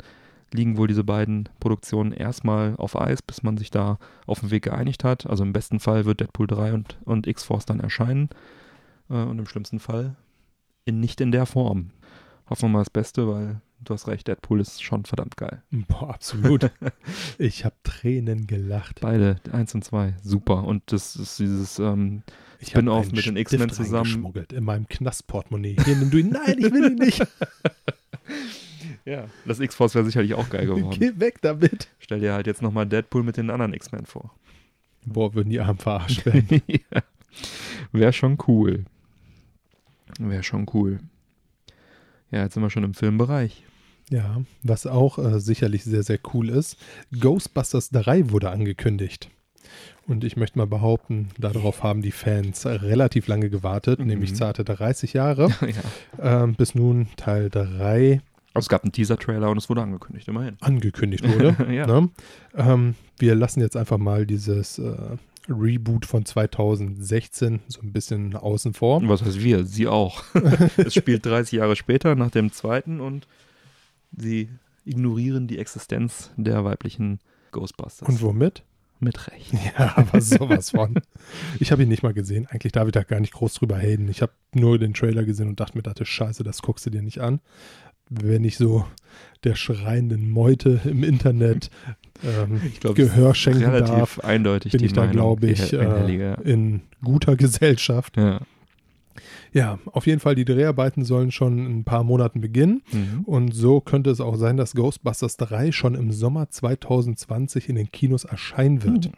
liegen 0.53 0.77
wohl 0.77 0.89
diese 0.89 1.05
beiden 1.05 1.49
Produktionen 1.61 2.13
erstmal 2.13 2.75
auf 2.77 3.01
Eis, 3.01 3.23
bis 3.23 3.43
man 3.43 3.57
sich 3.57 3.71
da 3.71 3.99
auf 4.27 4.41
den 4.41 4.51
Weg 4.51 4.65
geeinigt 4.65 5.05
hat. 5.05 5.27
Also 5.27 5.45
im 5.45 5.53
besten 5.53 5.81
Fall 5.81 6.05
wird 6.05 6.21
Deadpool 6.21 6.47
3 6.47 6.75
und, 6.75 6.99
und 7.05 7.27
X-Force 7.27 7.67
dann 7.67 7.81
erscheinen. 7.81 8.31
Äh, 9.09 9.15
und 9.15 9.39
im 9.39 9.47
schlimmsten 9.47 9.79
Fall 9.79 10.17
in, 10.85 11.01
nicht 11.01 11.21
in 11.21 11.33
der 11.33 11.47
Form. 11.47 11.91
Hoffen 12.49 12.63
wir 12.63 12.69
mal 12.69 12.79
das 12.81 12.91
Beste, 12.91 13.29
weil 13.29 13.61
du 13.81 13.95
hast 13.95 14.09
recht, 14.09 14.29
Deadpool 14.29 14.61
ist 14.61 14.83
schon 14.83 15.05
verdammt 15.05 15.37
geil. 15.37 15.63
Boah, 15.71 16.11
absolut. 16.11 16.71
ich 17.39 17.65
habe 17.65 17.77
Tränen 17.83 18.47
gelacht. 18.47 19.01
Beide, 19.01 19.37
eins 19.53 19.75
und 19.75 19.85
zwei, 19.85 20.15
super. 20.23 20.65
Und 20.65 20.83
das 20.93 21.17
ist 21.17 21.39
dieses, 21.39 21.79
ähm, 21.79 22.23
Ich 22.61 22.69
Spin-off 22.69 23.07
einen 23.07 23.17
mit 23.17 23.27
den 23.27 23.37
X-Men 23.37 23.71
zusammen. 23.71 24.33
In 24.53 24.65
meinem 24.65 24.87
Knastportemonnaie. 24.87 25.77
Hier, 25.83 25.97
nimm 25.97 26.11
du 26.11 26.19
ihn. 26.19 26.29
Nein, 26.29 26.57
ich 26.59 26.71
will 26.71 26.91
ihn 26.91 26.97
nicht. 26.97 27.27
ja. 29.07 29.27
das 29.47 29.61
X-Force 29.61 29.95
wäre 29.95 30.05
sicherlich 30.05 30.35
auch 30.35 30.51
geil 30.51 30.67
geworden. 30.67 30.97
Geh 30.99 31.19
weg 31.19 31.41
damit. 31.41 31.89
Stell 31.99 32.21
dir 32.21 32.35
halt 32.35 32.47
jetzt 32.47 32.61
nochmal 32.61 32.87
Deadpool 32.87 33.23
mit 33.23 33.39
den 33.39 33.51
anderen 33.51 33.73
X-Men 33.73 34.05
vor. 34.05 34.35
Boah, 35.07 35.35
würden 35.35 35.49
die 35.49 35.61
Armen 35.61 35.79
verarscht 35.79 36.27
werden. 36.27 36.63
ja. 36.67 37.03
Wäre 37.93 38.13
schon 38.13 38.37
cool. 38.47 38.85
Wäre 40.19 40.43
schon 40.43 40.67
cool. 40.75 41.01
Ja, 42.31 42.43
jetzt 42.43 42.55
sind 42.55 42.63
wir 42.63 42.71
schon 42.71 42.85
im 42.85 42.95
Filmbereich. 42.95 43.65
Ja, 44.11 44.43
was 44.63 44.87
auch 44.87 45.19
äh, 45.19 45.41
sicherlich 45.41 45.85
sehr, 45.85 46.03
sehr 46.03 46.19
cool 46.35 46.51
ist. 46.51 46.77
Ghostbusters 47.19 47.91
3 47.91 48.31
wurde 48.31 48.51
angekündigt. 48.51 49.31
Und 50.07 50.25
ich 50.25 50.37
möchte 50.37 50.59
mal 50.59 50.67
behaupten, 50.67 51.29
darauf 51.39 51.83
haben 51.83 52.03
die 52.03 52.11
Fans 52.13 52.67
relativ 52.67 53.27
lange 53.29 53.49
gewartet, 53.51 54.01
Mhm. 54.01 54.07
nämlich 54.07 54.35
zarte 54.35 54.65
30 54.65 55.13
Jahre, 55.13 55.49
ja. 56.21 56.43
ähm, 56.43 56.55
bis 56.55 56.75
nun 56.75 57.09
Teil 57.17 57.49
3 57.51 58.21
Aber 58.53 58.61
es 58.61 58.69
gab 58.69 58.83
einen 58.83 58.93
Teaser-Trailer 58.93 59.51
und 59.51 59.57
es 59.59 59.69
wurde 59.69 59.83
angekündigt, 59.83 60.27
immerhin. 60.29 60.57
angekündigt 60.61 61.27
wurde. 61.29 61.57
ja. 61.73 61.87
ne? 61.87 62.09
ähm, 62.57 62.95
wir 63.19 63.35
lassen 63.35 63.61
jetzt 63.61 63.77
einfach 63.77 63.99
mal 63.99 64.27
dieses 64.27 64.79
äh, 64.79 64.93
Reboot 65.49 66.07
von 66.07 66.25
2016 66.25 67.61
so 67.69 67.81
ein 67.83 67.93
bisschen 67.93 68.37
außen 68.37 68.75
vor. 68.75 69.01
Was 69.09 69.23
heißt 69.23 69.41
wir? 69.43 69.65
Sie 69.65 69.87
auch. 69.87 70.23
es 70.77 70.95
spielt 70.95 71.25
30 71.27 71.59
Jahre 71.59 71.77
später 71.77 72.15
nach 72.15 72.31
dem 72.31 72.53
zweiten 72.53 73.01
und 73.01 73.27
sie 74.17 74.49
ignorieren 74.85 75.47
die 75.47 75.59
Existenz 75.59 76.31
der 76.37 76.65
weiblichen 76.65 77.21
Ghostbusters. 77.53 78.09
Und 78.09 78.23
womit? 78.23 78.63
Mit 79.01 79.29
Recht. 79.29 79.53
Ja, 79.79 79.97
aber 79.97 80.21
sowas 80.21 80.71
von. 80.71 80.95
Ich 81.59 81.73
habe 81.73 81.83
ihn 81.83 81.89
nicht 81.89 82.03
mal 82.03 82.13
gesehen. 82.13 82.47
Eigentlich 82.51 82.73
darf 82.73 82.87
ich 82.87 82.93
da 82.93 83.03
gar 83.03 83.21
nicht 83.21 83.33
groß 83.33 83.55
drüber 83.55 83.79
haten. 83.79 84.09
Ich 84.09 84.23
habe 84.23 84.33
nur 84.55 84.79
den 84.79 84.95
Trailer 84.95 85.25
gesehen 85.25 85.49
und 85.49 85.59
dachte 85.61 85.77
mir, 85.77 85.83
dachte, 85.83 86.05
scheiße, 86.05 86.45
das 86.45 86.63
guckst 86.63 86.85
du 86.87 86.91
dir 86.91 87.03
nicht 87.03 87.21
an. 87.21 87.41
Wenn 88.09 88.45
ich 88.45 88.57
so 88.57 88.85
der 89.45 89.55
schreienden 89.55 90.31
Meute 90.31 90.81
im 90.85 91.05
Internet 91.05 91.71
ähm, 92.25 92.61
Ich 92.67 92.81
glaub, 92.81 92.95
Gehör 92.97 93.35
schenken 93.35 93.65
Relativ 93.65 93.95
darf, 93.95 94.19
eindeutig 94.21 94.73
bin 94.73 94.81
die 94.81 94.87
ich 94.87 94.93
da, 94.93 95.07
glaube 95.07 95.47
ich, 95.47 95.73
äh, 95.73 96.35
in 96.45 96.83
guter 97.03 97.37
Gesellschaft. 97.45 98.17
ja. 98.17 98.41
Ja, 99.53 99.79
auf 99.87 100.07
jeden 100.07 100.21
Fall, 100.21 100.35
die 100.35 100.45
Dreharbeiten 100.45 101.05
sollen 101.05 101.33
schon 101.33 101.59
in 101.59 101.79
ein 101.81 101.85
paar 101.85 102.05
Monaten 102.05 102.41
beginnen. 102.41 102.83
Mhm. 102.93 103.25
Und 103.25 103.55
so 103.55 103.81
könnte 103.81 104.11
es 104.11 104.21
auch 104.21 104.37
sein, 104.37 104.57
dass 104.57 104.75
Ghostbusters 104.75 105.37
3 105.39 105.73
schon 105.73 105.95
im 105.95 106.13
Sommer 106.13 106.49
2020 106.51 107.69
in 107.69 107.75
den 107.77 107.91
Kinos 107.91 108.25
erscheinen 108.25 108.83
wird. 108.83 109.07
Mhm. 109.07 109.13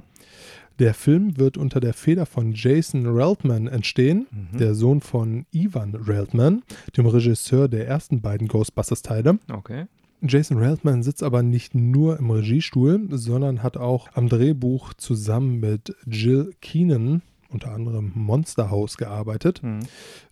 Der 0.79 0.95
Film 0.95 1.37
wird 1.39 1.59
unter 1.59 1.81
der 1.81 1.93
Feder 1.93 2.25
von 2.25 2.53
Jason 2.55 3.05
Reitman 3.07 3.67
entstehen, 3.67 4.27
Mhm. 4.31 4.59
der 4.59 4.75
Sohn 4.75 5.01
von 5.03 5.45
Ivan 5.53 5.95
Reitman, 5.95 6.63
dem 6.97 7.07
Regisseur 7.07 7.69
der 7.69 7.87
ersten 7.87 8.23
beiden 8.23 8.49
Ghostbusters-Teile. 8.49 9.39
Okay. 9.53 9.85
Jason 10.23 10.57
Reitman 10.59 11.03
sitzt 11.03 11.23
aber 11.23 11.43
nicht 11.43 11.75
nur 11.75 12.19
im 12.19 12.31
Regiestuhl, 12.31 13.09
sondern 13.11 13.63
hat 13.63 13.77
auch 13.77 14.09
am 14.15 14.29
Drehbuch 14.29 14.95
zusammen 14.95 15.61
mit 15.61 15.95
Jill 16.07 16.53
Keenan, 16.61 17.23
unter 17.53 17.73
anderem 17.73 18.13
Monster 18.15 18.71
House, 18.71 18.97
gearbeitet. 18.97 19.63
Mhm. 19.63 19.81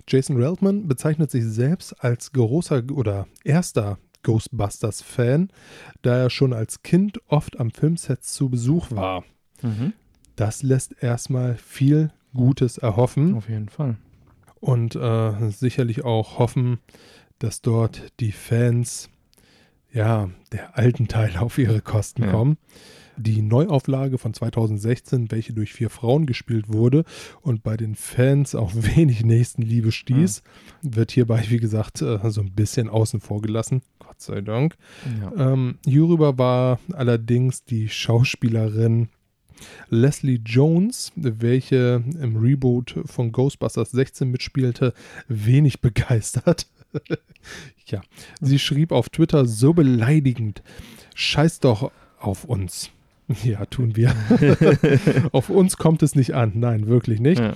Jason 0.09 0.43
Reitman 0.43 0.89
bezeichnet 0.89 1.31
sich 1.31 1.45
selbst 1.45 2.03
als 2.03 2.33
großer 2.33 2.83
oder 2.93 3.27
erster 3.45 3.99
Ghostbusters-Fan, 4.23 5.51
da 6.03 6.16
er 6.16 6.31
schon 6.31 6.53
als 6.53 6.83
Kind 6.83 7.21
oft 7.29 7.59
am 7.59 7.71
Filmset 7.71 8.23
zu 8.25 8.49
Besuch 8.49 8.91
war. 8.91 9.25
Mhm. 9.62 9.93
Das 10.37 10.62
lässt 10.62 11.03
erstmal 11.03 11.57
viel 11.57 12.12
Gutes 12.35 12.79
erhoffen 12.79 13.35
Auf 13.35 13.49
jeden 13.49 13.68
Fall. 13.68 13.97
und 14.61 14.95
äh, 14.95 15.51
sicherlich 15.51 16.05
auch 16.05 16.39
hoffen, 16.39 16.79
dass 17.39 17.61
dort 17.62 18.03
die 18.21 18.33
Fans 18.33 19.09
ja 19.93 20.31
der 20.53 20.77
alten 20.79 21.09
Teile 21.09 21.41
auf 21.41 21.59
ihre 21.59 21.81
Kosten 21.81 22.23
Ja. 22.25 22.31
kommen. 22.31 22.59
Die 23.21 23.43
Neuauflage 23.43 24.16
von 24.16 24.33
2016, 24.33 25.31
welche 25.31 25.53
durch 25.53 25.75
vier 25.75 25.91
Frauen 25.91 26.25
gespielt 26.25 26.73
wurde 26.73 27.05
und 27.43 27.62
bei 27.62 27.77
den 27.77 27.95
Fans 27.95 28.55
auf 28.55 28.73
wenig 28.97 29.25
Nächstenliebe 29.25 29.93
stieß, 29.93 30.43
wird 30.83 31.11
hierbei, 31.11 31.45
wie 31.49 31.59
gesagt, 31.59 32.01
äh, 32.01 32.18
so 32.31 32.41
ein 32.41 32.53
bisschen 32.53 32.89
außen 32.89 33.21
vor 33.21 33.43
gelassen. 33.43 33.83
Gott 33.99 34.21
sei 34.21 34.41
Dank. 34.41 34.77
Ja. 35.21 35.53
Ähm, 35.53 35.79
hierüber 35.85 36.39
war 36.39 36.81
allerdings 36.93 37.64
die 37.64 37.89
Schauspielerin 37.89 39.09
Leslie 39.91 40.41
Jones, 40.45 41.12
welche 41.16 42.03
im 42.21 42.37
Reboot 42.37 43.01
von 43.05 43.33
Ghostbusters 43.33 43.91
16 43.91 44.31
mitspielte, 44.31 44.95
wenig 45.29 45.81
begeistert. 45.83 46.66
ja, 47.87 48.01
sie 48.41 48.59
schrieb 48.59 48.93
auf 48.93 49.11
Twitter 49.11 49.47
so 49.47 49.75
beleidigend: 49.75 50.62
Scheiß 51.14 51.61
doch 51.61 51.93
auf 52.18 52.45
uns. 52.45 52.91
Ja, 53.45 53.64
tun 53.66 53.97
wir. 53.97 54.14
auf 55.33 55.51
uns 55.51 55.76
kommt 55.76 56.03
es 56.03 56.14
nicht 56.14 56.35
an. 56.35 56.53
Nein, 56.55 56.87
wirklich 56.87 57.20
nicht. 57.20 57.41
Ja. 57.41 57.53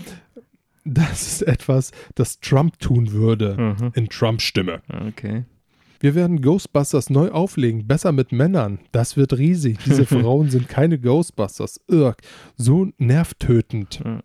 Das 0.84 1.22
ist 1.26 1.42
etwas, 1.42 1.92
das 2.14 2.40
Trump 2.40 2.78
tun 2.78 3.12
würde. 3.12 3.56
Mhm. 3.80 3.90
In 3.94 4.08
Trump-Stimme. 4.08 4.82
Okay. 5.08 5.44
Wir 6.00 6.14
werden 6.14 6.42
Ghostbusters 6.42 7.08
neu 7.08 7.30
auflegen, 7.30 7.86
besser 7.86 8.12
mit 8.12 8.30
Männern. 8.32 8.78
Das 8.92 9.16
wird 9.16 9.38
riesig. 9.38 9.78
Diese 9.86 10.04
Frauen 10.06 10.50
sind 10.50 10.68
keine 10.68 10.98
Ghostbusters. 10.98 11.80
Irk. 11.88 12.18
So 12.56 12.88
nervtötend. 12.98 14.00
Ja. 14.04 14.20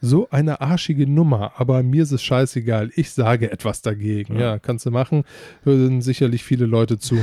So 0.00 0.30
eine 0.30 0.62
arschige 0.62 1.06
Nummer, 1.06 1.52
aber 1.58 1.82
mir 1.82 2.04
ist 2.04 2.12
es 2.12 2.22
scheißegal. 2.22 2.90
Ich 2.96 3.10
sage 3.10 3.52
etwas 3.52 3.82
dagegen. 3.82 4.36
Ja, 4.36 4.40
Ja. 4.52 4.58
kannst 4.58 4.86
du 4.86 4.90
machen. 4.90 5.24
Hören 5.62 6.00
sicherlich 6.00 6.42
viele 6.42 6.64
Leute 6.64 6.98
zu. 6.98 7.18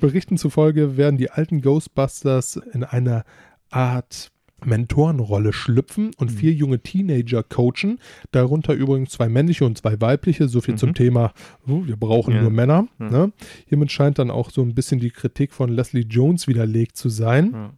Berichten 0.00 0.36
zufolge 0.38 0.96
werden 0.96 1.16
die 1.16 1.30
alten 1.30 1.60
Ghostbusters 1.62 2.60
in 2.72 2.84
einer 2.84 3.24
Art 3.70 4.30
Mentorenrolle 4.66 5.52
schlüpfen 5.52 6.12
und 6.16 6.30
Mhm. 6.32 6.36
vier 6.36 6.52
junge 6.52 6.78
Teenager 6.80 7.42
coachen, 7.42 7.98
darunter 8.30 8.72
übrigens 8.72 9.10
zwei 9.10 9.28
männliche 9.28 9.66
und 9.66 9.76
zwei 9.76 10.00
weibliche, 10.00 10.48
so 10.48 10.62
viel 10.62 10.74
Mhm. 10.74 10.78
zum 10.78 10.94
Thema, 10.94 11.34
oh, 11.68 11.82
wir 11.84 11.96
brauchen 11.96 12.34
Ja. 12.34 12.40
nur 12.40 12.50
Männer. 12.50 12.86
Ja. 12.98 13.10
Ne? 13.10 13.32
Hiermit 13.66 13.92
scheint 13.92 14.18
dann 14.18 14.30
auch 14.30 14.50
so 14.50 14.62
ein 14.62 14.74
bisschen 14.74 15.00
die 15.00 15.10
Kritik 15.10 15.52
von 15.52 15.68
Leslie 15.68 16.06
Jones 16.08 16.48
widerlegt 16.48 16.96
zu 16.96 17.10
sein. 17.10 17.50
Ja. 17.52 17.70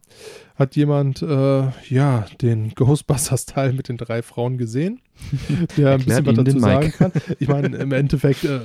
Hat 0.55 0.75
jemand, 0.77 1.21
äh, 1.21 1.63
ja, 1.89 2.25
den 2.41 2.73
Ghostbusters-Teil 2.73 3.73
mit 3.73 3.89
den 3.89 3.97
drei 3.97 4.21
Frauen 4.21 4.57
gesehen, 4.57 5.01
der 5.77 5.91
ein 5.95 6.05
bisschen 6.05 6.25
was 6.25 6.35
dazu 6.35 6.59
sagen 6.59 6.91
kann? 6.91 7.11
Ich 7.39 7.49
meine, 7.49 7.75
im 7.77 7.91
Endeffekt 7.91 8.45
äh, 8.45 8.61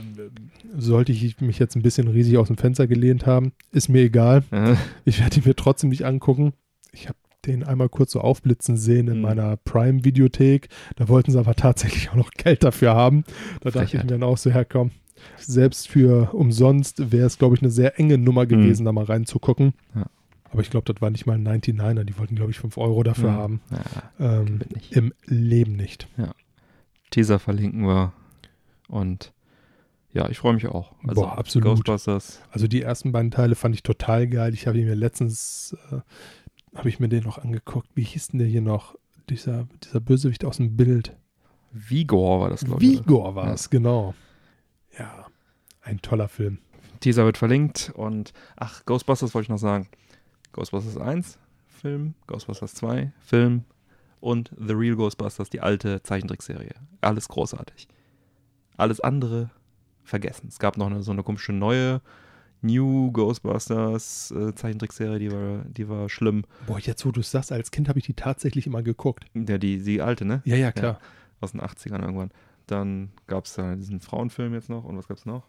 sollte 0.77 1.13
ich 1.13 1.41
mich 1.41 1.59
jetzt 1.59 1.77
ein 1.77 1.83
bisschen 1.83 2.09
riesig 2.09 2.39
aus 2.39 2.49
dem 2.49 2.57
Fenster 2.57 2.87
gelehnt 2.87 3.27
haben. 3.27 3.53
Ist 3.73 3.89
mir 3.89 4.03
egal. 4.03 4.45
Äh, 4.51 4.75
Ich 5.05 5.21
werde 5.21 5.37
ihn 5.37 5.43
mir 5.47 5.55
trotzdem 5.57 5.91
nicht 5.91 6.05
angucken. 6.05 6.53
Ich 6.93 7.09
habe 7.09 7.19
den 7.47 7.65
einmal 7.65 7.89
kurz 7.89 8.13
so 8.13 8.21
aufblitzen 8.21 8.77
sehen 8.77 9.09
in 9.09 9.17
Mhm. 9.17 9.23
meiner 9.23 9.57
Prime-Videothek. 9.57 10.69
Da 10.97 11.09
wollten 11.09 11.33
sie 11.33 11.39
aber 11.39 11.55
tatsächlich 11.55 12.11
auch 12.11 12.15
noch 12.15 12.31
Geld 12.37 12.63
dafür 12.63 12.95
haben. 12.95 13.25
Da 13.61 13.71
dachte 13.71 13.85
ich 13.85 13.91
Frechheit. 13.91 14.05
mir 14.05 14.11
dann 14.19 14.23
auch 14.23 14.39
so, 14.39 14.51
herkomm, 14.51 14.91
selbst 15.39 15.89
für 15.89 16.33
umsonst 16.35 17.13
wäre 17.13 17.27
es, 17.27 17.39
glaube 17.39 17.55
ich, 17.57 17.63
eine 17.63 17.71
sehr 17.71 17.99
enge 17.99 18.19
Nummer 18.19 18.47
gewesen, 18.47 18.85
da 18.85 18.93
mal 18.93 19.05
reinzugucken. 19.05 19.73
Ja. 19.95 20.07
Aber 20.51 20.61
ich 20.63 20.71
glaube, 20.71 20.93
das 20.93 21.01
war 21.01 21.11
nicht 21.11 21.27
mal 21.27 21.35
ein 21.39 21.47
99er. 21.47 22.05
Die 22.05 22.19
wollten, 22.19 22.35
glaube 22.37 22.51
ich, 22.51 22.59
5 22.59 22.77
Euro 22.79 23.03
dafür 23.03 23.29
ja. 23.31 23.35
haben. 23.35 23.61
Ja. 23.71 24.41
Ähm. 24.41 24.61
Im 24.91 25.13
Leben 25.27 25.77
nicht. 25.77 26.09
Teaser 27.11 27.39
verlinken 27.39 27.83
wir. 27.87 28.13
Und 28.89 29.33
ja, 30.13 30.29
ich 30.29 30.39
freue 30.39 30.53
mich 30.53 30.67
auch. 30.67 30.93
Also 31.07 31.23
Boah, 31.23 31.39
absolut. 31.39 31.69
Ghostbusters. 31.69 32.43
Also 32.51 32.69
die 32.69 32.83
ersten 32.83 33.13
beiden 33.13 33.31
Teile 33.31 33.55
fand 33.55 33.75
ich 33.75 33.83
total 33.83 34.27
geil. 34.29 34.53
Ich 34.53 34.67
habe 34.67 34.79
mir 34.79 34.95
letztens, 34.95 35.77
äh, 35.91 36.01
habe 36.77 36.89
ich 36.89 37.01
mir 37.01 37.09
den 37.09 37.25
noch 37.25 37.39
angeguckt. 37.39 37.89
Wie 37.95 38.03
hieß 38.03 38.29
denn 38.29 38.39
der 38.39 38.49
hier 38.49 38.61
noch? 38.61 38.95
Dieser, 39.31 39.67
dieser 39.83 40.01
Bösewicht 40.01 40.45
aus 40.45 40.59
dem 40.59 40.77
Bild. 40.77 41.17
Vigor 41.73 42.41
war 42.43 42.51
das, 42.51 42.65
glaube 42.65 42.85
ich. 42.85 42.99
Vigor 42.99 43.35
war 43.35 43.55
es, 43.55 43.71
genau. 43.71 44.15
Ja, 44.99 45.27
ein 45.81 46.03
toller 46.03 46.29
Film. 46.29 46.59
Teaser 47.01 47.25
wird 47.25 47.39
verlinkt. 47.39 47.93
Und 47.95 48.35
ach, 48.57 48.85
Ghostbusters 48.85 49.35
wollte 49.35 49.45
ich 49.45 49.51
noch 49.51 49.59
sagen. 49.59 49.89
Ghostbusters 50.53 50.99
1, 50.99 51.39
Film. 51.69 52.15
Ghostbusters 52.27 52.75
2, 52.75 53.13
Film. 53.21 53.65
Und 54.21 54.51
The 54.59 54.75
Real 54.75 54.97
Ghostbusters, 54.97 55.49
die 55.49 55.61
alte 55.61 56.03
Zeichentrickserie. 56.03 56.75
Alles 57.01 57.29
großartig. 57.29 57.89
Alles 58.77 59.01
andere 59.01 59.51
vergessen. 60.05 60.49
Es 60.49 60.59
gab 60.59 60.77
noch 60.77 60.87
eine, 60.87 61.03
so 61.03 61.13
eine 61.13 61.23
komische 61.23 61.53
neue 61.53 62.01
New 62.63 63.11
Ghostbusters 63.11 64.31
äh, 64.31 64.55
Zeichentrickserie, 64.55 65.19
die 65.19 65.33
war, 65.33 65.65
die 65.65 65.89
war 65.89 66.09
schlimm. 66.09 66.45
Boah, 66.67 66.79
jetzt 66.79 67.05
wo 67.05 67.11
du 67.11 67.21
es 67.21 67.31
sagst, 67.31 67.53
als 67.53 67.71
Kind 67.71 67.89
habe 67.89 67.99
ich 67.99 68.07
die 68.07 68.15
tatsächlich 68.15 68.67
immer 68.67 68.83
geguckt. 68.83 69.25
Ja, 69.35 69.59
die, 69.59 69.83
die 69.83 70.01
alte, 70.01 70.25
ne? 70.25 70.43
Ja, 70.45 70.57
ja, 70.57 70.71
klar. 70.71 71.01
Aus 71.41 71.53
den 71.53 71.61
80ern 71.61 72.01
irgendwann. 72.01 72.31
Dann 72.69 73.11
gab 73.27 73.47
es 73.47 73.55
da 73.55 73.75
diesen 73.75 74.01
Frauenfilm 74.01 74.55
jetzt 74.55 74.69
noch. 74.69 74.85
Und 74.85 74.97
was 74.97 75.09
gab 75.09 75.17
es 75.19 75.27
noch? 75.27 75.43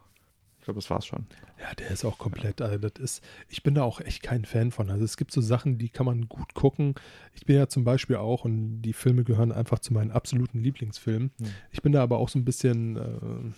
Ich 0.58 0.66
glaube, 0.66 0.80
das 0.80 0.90
war's 0.90 1.06
schon. 1.06 1.26
Ja, 1.60 1.76
der 1.76 1.92
ist 1.92 2.06
auch 2.06 2.18
komplett, 2.18 2.62
also 2.62 2.78
das 2.78 2.94
ist, 2.98 3.24
ich 3.50 3.64
bin 3.64 3.76
da 3.76 3.84
auch 3.84 4.00
echt 4.00 4.24
kein 4.24 4.46
Fan 4.46 4.72
von. 4.72 4.90
Also 4.90 5.04
es 5.04 5.18
gibt 5.18 5.34
so 5.34 5.42
Sachen, 5.42 5.78
die 5.78 5.90
kann 5.90 6.06
man 6.06 6.30
gut 6.30 6.54
gucken. 6.54 6.96
Ich 7.34 7.46
bin 7.46 7.58
ja 7.58 7.68
zum 7.68 7.84
Beispiel 7.84 8.16
auch, 8.16 8.46
und 8.46 8.82
die 8.82 8.94
Filme 8.94 9.26
gehören 9.26 9.52
einfach 9.52 9.80
zu 9.80 9.94
meinen 9.94 10.12
absoluten 10.12 10.64
Lieblingsfilmen. 10.64 11.32
Hm. 11.38 11.48
Ich 11.70 11.82
bin 11.82 11.92
da 11.92 12.02
aber 12.02 12.18
auch 12.18 12.30
so 12.30 12.40
ein 12.40 12.46
bisschen 12.46 12.96
äh, 12.96 13.52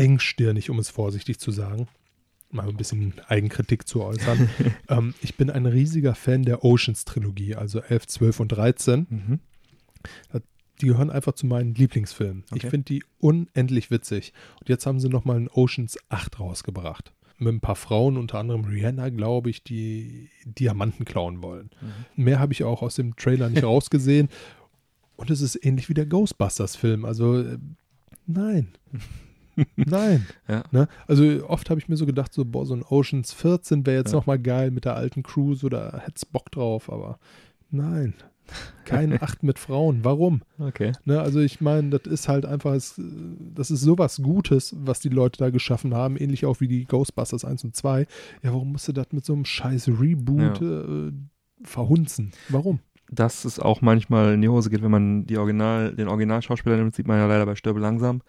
engstirnig, 0.00 0.70
um 0.70 0.78
es 0.78 0.88
vorsichtig 0.88 1.38
zu 1.38 1.50
sagen. 1.50 1.86
Mal 2.50 2.68
ein 2.68 2.76
bisschen 2.76 3.14
Eigenkritik 3.28 3.86
zu 3.86 4.02
äußern. 4.02 4.48
ähm, 4.88 5.14
ich 5.20 5.36
bin 5.36 5.50
ein 5.50 5.66
riesiger 5.66 6.14
Fan 6.14 6.42
der 6.42 6.64
Oceans-Trilogie, 6.64 7.54
also 7.54 7.80
11, 7.80 8.06
12 8.08 8.40
und 8.40 8.48
13. 8.48 9.06
Mhm. 9.08 9.40
Die 10.80 10.86
gehören 10.86 11.10
einfach 11.10 11.34
zu 11.34 11.46
meinen 11.46 11.74
Lieblingsfilmen. 11.74 12.44
Ich 12.48 12.52
Okay. 12.64 12.70
finde 12.70 12.84
die 12.86 13.04
unendlich 13.18 13.90
witzig. 13.90 14.32
Und 14.58 14.68
jetzt 14.70 14.86
haben 14.86 14.98
sie 14.98 15.10
nochmal 15.10 15.36
einen 15.36 15.48
Oceans 15.48 15.98
8 16.08 16.40
rausgebracht. 16.40 17.12
Mit 17.38 17.54
ein 17.54 17.60
paar 17.60 17.76
Frauen, 17.76 18.16
unter 18.16 18.38
anderem 18.38 18.64
Rihanna, 18.64 19.10
glaube 19.10 19.50
ich, 19.50 19.62
die 19.62 20.28
Diamanten 20.44 21.04
klauen 21.04 21.42
wollen. 21.42 21.70
Mhm. 22.16 22.24
Mehr 22.24 22.38
habe 22.40 22.52
ich 22.54 22.64
auch 22.64 22.82
aus 22.82 22.94
dem 22.96 23.14
Trailer 23.16 23.48
nicht 23.50 23.62
rausgesehen. 23.72 24.28
Und 25.16 25.30
es 25.30 25.40
ist 25.42 25.62
ähnlich 25.64 25.88
wie 25.90 25.94
der 25.94 26.06
Ghostbusters-Film. 26.06 27.04
Also, 27.04 27.38
äh, 27.42 27.58
nein. 28.26 28.68
nein. 29.76 30.26
Ja. 30.48 30.64
Ne? 30.72 30.88
Also, 31.06 31.24
oft 31.48 31.70
habe 31.70 31.78
ich 31.80 31.88
mir 31.88 31.96
so 31.96 32.06
gedacht, 32.06 32.32
so, 32.32 32.44
boah, 32.44 32.66
so 32.66 32.74
ein 32.74 32.82
Oceans 32.82 33.32
14 33.32 33.86
wäre 33.86 33.98
jetzt 33.98 34.12
Ja. 34.12 34.18
nochmal 34.18 34.38
geil 34.38 34.70
mit 34.70 34.84
der 34.84 34.96
alten 34.96 35.22
Cruise 35.22 35.64
oder 35.64 36.02
hätte 36.04 36.26
Bock 36.32 36.50
drauf, 36.50 36.90
aber 36.92 37.18
Nein. 37.70 38.14
Keine 38.84 39.22
Acht 39.22 39.44
mit 39.44 39.60
Frauen. 39.60 40.00
Warum? 40.02 40.42
Okay. 40.58 40.90
Ne, 41.04 41.20
also 41.20 41.38
ich 41.38 41.60
meine, 41.60 41.90
das 41.90 42.10
ist 42.12 42.28
halt 42.28 42.44
einfach, 42.44 42.72
das 42.72 42.98
ist 43.70 43.80
sowas 43.80 44.20
Gutes, 44.20 44.74
was 44.76 44.98
die 44.98 45.08
Leute 45.08 45.38
da 45.38 45.50
geschaffen 45.50 45.94
haben, 45.94 46.16
ähnlich 46.16 46.44
auch 46.46 46.60
wie 46.60 46.66
die 46.66 46.84
Ghostbusters 46.84 47.44
1 47.44 47.62
und 47.62 47.76
2. 47.76 48.00
Ja, 48.42 48.52
warum 48.52 48.72
musst 48.72 48.88
du 48.88 48.92
das 48.92 49.06
mit 49.12 49.24
so 49.24 49.34
einem 49.34 49.44
scheiß 49.44 49.86
Reboot 50.00 50.60
äh, 50.62 51.12
verhunzen? 51.62 52.32
Warum? 52.48 52.80
Dass 53.12 53.44
es 53.44 53.60
auch 53.60 53.82
manchmal 53.82 54.34
in 54.34 54.42
die 54.42 54.48
Hose 54.48 54.68
geht, 54.70 54.82
wenn 54.82 54.90
man 54.90 55.26
die 55.26 55.38
Original, 55.38 55.94
den 55.94 56.08
Originalschauspieler 56.08 56.76
nimmt, 56.76 56.94
sieht 56.96 57.06
man 57.06 57.18
ja 57.18 57.26
leider 57.26 57.46
bei 57.46 57.54
Stirbe 57.54 57.78
langsam, 57.80 58.22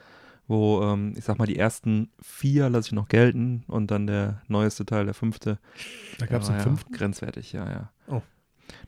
wo, 0.51 0.83
ähm, 0.83 1.13
ich 1.17 1.23
sag 1.23 1.39
mal, 1.39 1.45
die 1.47 1.57
ersten 1.57 2.11
vier 2.21 2.69
lasse 2.69 2.89
ich 2.89 2.91
noch 2.91 3.07
gelten 3.07 3.63
und 3.67 3.89
dann 3.89 4.05
der 4.05 4.41
neueste 4.47 4.85
Teil, 4.85 5.05
der 5.05 5.13
fünfte, 5.13 5.57
Da 6.19 6.25
gab 6.25 6.41
es 6.41 6.49
einen 6.49 6.57
ja 6.59 6.63
fünften. 6.63 6.93
grenzwertig, 6.93 7.53
ja, 7.53 7.69
ja. 7.69 7.91
Oh. 8.07 8.21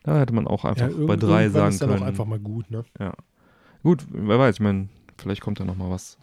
Da 0.04 0.20
hätte 0.20 0.34
man 0.34 0.46
auch 0.48 0.66
einfach 0.66 0.90
Ja, 0.90 1.06
bei 1.06 1.16
drei 1.16 1.50
sagen 1.50 1.70
ist 1.70 1.82
dann 1.82 1.90
können. 1.90 2.04
auch 2.04 2.08
einfach 2.08 2.26
mal 2.26 2.40
gut, 2.40 2.70
ne? 2.70 2.84
Gut, 3.82 4.06
wer 4.12 4.38
weiß, 4.40 4.56
ich 4.56 4.62
meine, 4.62 4.90
vielleicht 5.18 5.42
kommt 5.42 5.60
da 5.60 5.66
noch 5.66 5.76
mal 5.76 5.90
was, 5.90 6.18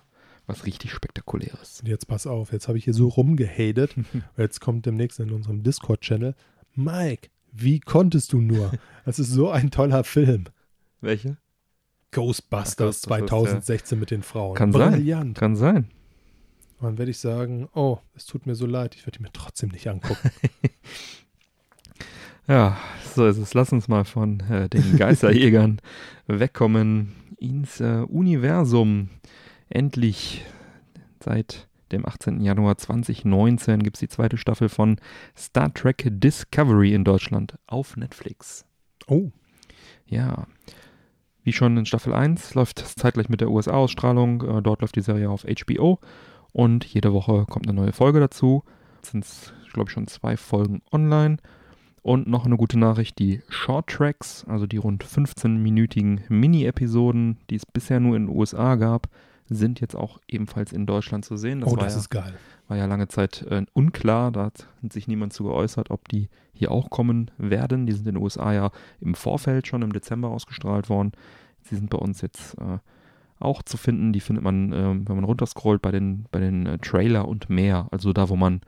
was 0.46 0.66
richtig 0.66 0.92
Spektakuläres. 0.92 1.80
Und 1.80 1.88
jetzt 1.88 2.06
pass 2.06 2.26
auf, 2.26 2.52
jetzt 2.52 2.68
habe 2.68 2.78
ich 2.78 2.84
hier 2.84 2.94
so 2.94 3.08
rumgehatet. 3.08 3.94
jetzt 4.36 4.60
kommt 4.60 4.86
demnächst 4.86 5.20
in 5.20 5.32
unserem 5.32 5.62
Discord-Channel. 5.62 6.34
Mike, 6.74 7.28
wie 7.52 7.80
konntest 7.80 8.32
du 8.32 8.40
nur? 8.40 8.70
Das 9.06 9.18
ist 9.18 9.30
so 9.30 9.50
ein 9.50 9.70
toller 9.70 10.04
Film. 10.04 10.44
Welche? 11.00 11.36
Ghostbusters 12.12 12.76
Ghostbusters, 12.76 13.00
2016 13.02 13.98
mit 13.98 14.10
den 14.10 14.22
Frauen. 14.22 14.54
Kann 14.54 14.72
sein. 14.72 14.92
Brillant. 14.92 15.38
Kann 15.38 15.56
sein. 15.56 15.88
Und 16.78 16.86
dann 16.86 16.98
werde 16.98 17.10
ich 17.10 17.18
sagen, 17.18 17.68
oh, 17.74 17.98
es 18.14 18.26
tut 18.26 18.46
mir 18.46 18.54
so 18.54 18.66
leid, 18.66 18.94
ich 18.94 19.06
werde 19.06 19.18
die 19.18 19.22
mir 19.22 19.32
trotzdem 19.32 19.68
nicht 19.70 19.86
angucken. 19.88 20.30
Ja, 22.50 22.76
so 23.14 23.28
ist 23.28 23.38
es. 23.38 23.54
Lass 23.54 23.72
uns 23.72 23.86
mal 23.86 24.04
von 24.04 24.40
äh, 24.50 24.68
den 24.68 24.96
Geisterjägern 24.96 25.80
wegkommen 26.26 27.12
ins 27.38 27.80
äh, 27.80 28.04
Universum. 28.08 29.08
Endlich 29.68 30.44
seit 31.22 31.68
dem 31.92 32.04
18. 32.04 32.40
Januar 32.40 32.76
2019 32.76 33.84
gibt 33.84 33.96
es 33.96 34.00
die 34.00 34.08
zweite 34.08 34.36
Staffel 34.36 34.68
von 34.68 34.96
Star 35.38 35.72
Trek 35.72 36.08
Discovery 36.08 36.92
in 36.92 37.04
Deutschland 37.04 37.56
auf 37.68 37.96
Netflix. 37.96 38.64
Oh, 39.06 39.30
Ja, 40.06 40.48
wie 41.42 41.52
schon 41.52 41.76
in 41.76 41.86
Staffel 41.86 42.12
1 42.12 42.54
läuft 42.54 42.80
es 42.80 42.94
zeitgleich 42.94 43.28
mit 43.28 43.40
der 43.40 43.50
USA-Ausstrahlung. 43.50 44.42
Äh, 44.42 44.62
dort 44.62 44.82
läuft 44.82 44.96
die 44.96 45.02
Serie 45.02 45.30
auf 45.30 45.44
HBO 45.44 45.98
und 46.52 46.84
jede 46.84 47.12
Woche 47.12 47.46
kommt 47.48 47.68
eine 47.68 47.80
neue 47.80 47.92
Folge 47.92 48.20
dazu. 48.20 48.64
Es 49.02 49.10
sind, 49.10 49.26
glaube 49.72 49.88
ich, 49.88 49.92
schon 49.92 50.06
zwei 50.06 50.36
Folgen 50.36 50.82
online. 50.92 51.38
Und 52.02 52.26
noch 52.26 52.46
eine 52.46 52.56
gute 52.56 52.78
Nachricht, 52.78 53.18
die 53.18 53.42
Short 53.50 53.88
Tracks, 53.88 54.44
also 54.48 54.66
die 54.66 54.78
rund 54.78 55.04
15-minütigen 55.04 56.20
Mini-Episoden, 56.30 57.36
die 57.50 57.56
es 57.56 57.66
bisher 57.66 58.00
nur 58.00 58.16
in 58.16 58.26
den 58.26 58.36
USA 58.36 58.76
gab, 58.76 59.08
sind 59.50 59.80
jetzt 59.80 59.96
auch 59.96 60.20
ebenfalls 60.28 60.72
in 60.72 60.86
Deutschland 60.86 61.24
zu 61.24 61.36
sehen. 61.36 61.62
oh 61.64 61.72
war 61.72 61.84
das 61.84 61.94
ja 61.94 62.00
ist 62.00 62.10
geil. 62.10 62.34
war 62.68 62.76
ja 62.76 62.86
lange 62.86 63.08
Zeit 63.08 63.42
äh, 63.42 63.66
unklar, 63.72 64.30
da 64.30 64.44
hat 64.44 64.66
sich 64.88 65.08
niemand 65.08 65.32
zu 65.32 65.44
geäußert, 65.44 65.90
ob 65.90 66.08
die 66.08 66.28
hier 66.52 66.70
auch 66.70 66.88
kommen 66.88 67.30
werden. 67.36 67.86
Die 67.86 67.92
sind 67.92 68.06
in 68.06 68.14
den 68.14 68.22
USA 68.22 68.52
ja 68.52 68.70
im 69.00 69.14
Vorfeld 69.14 69.66
schon 69.66 69.82
im 69.82 69.92
Dezember 69.92 70.28
ausgestrahlt 70.28 70.88
worden. 70.88 71.12
Sie 71.62 71.76
sind 71.76 71.90
bei 71.90 71.98
uns 71.98 72.20
jetzt 72.20 72.56
äh, 72.58 72.78
auch 73.40 73.62
zu 73.62 73.76
finden. 73.76 74.12
Die 74.12 74.20
findet 74.20 74.44
man, 74.44 74.72
ähm, 74.72 75.08
wenn 75.08 75.16
man 75.16 75.24
runterscrollt, 75.24 75.82
bei 75.82 75.90
den, 75.90 76.26
bei 76.30 76.38
den 76.38 76.66
äh, 76.66 76.78
Trailer 76.78 77.26
und 77.26 77.50
mehr. 77.50 77.88
Also 77.90 78.12
da, 78.12 78.28
wo 78.28 78.36
man 78.36 78.60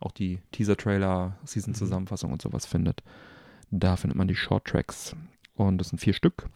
auch 0.00 0.12
die 0.12 0.40
Teaser-Trailer, 0.52 1.36
Season-Zusammenfassung 1.44 2.32
und 2.32 2.42
sowas 2.42 2.66
findet. 2.66 3.02
Da 3.70 3.96
findet 3.96 4.16
man 4.16 4.28
die 4.28 4.34
Short 4.34 4.64
Tracks. 4.64 5.14
Und 5.54 5.78
das 5.78 5.90
sind 5.90 5.98
vier 5.98 6.14
Stück. 6.14 6.48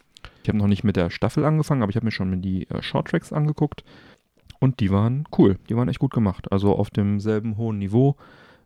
Ich 0.47 0.49
habe 0.49 0.59
noch 0.59 0.67
nicht 0.67 0.85
mit 0.85 0.95
der 0.95 1.09
Staffel 1.09 1.43
angefangen, 1.43 1.81
aber 1.83 1.89
ich 1.89 1.97
habe 1.97 2.05
mir 2.05 2.11
schon 2.11 2.41
die 2.41 2.69
äh, 2.69 2.81
Short 2.81 3.09
Tracks 3.09 3.33
angeguckt. 3.33 3.83
Und 4.61 4.79
die 4.79 4.91
waren 4.91 5.25
cool. 5.37 5.57
Die 5.67 5.75
waren 5.75 5.89
echt 5.89 5.99
gut 5.99 6.13
gemacht. 6.13 6.49
Also 6.53 6.73
auf 6.73 6.89
demselben 6.89 7.57
hohen 7.57 7.79
Niveau. 7.79 8.15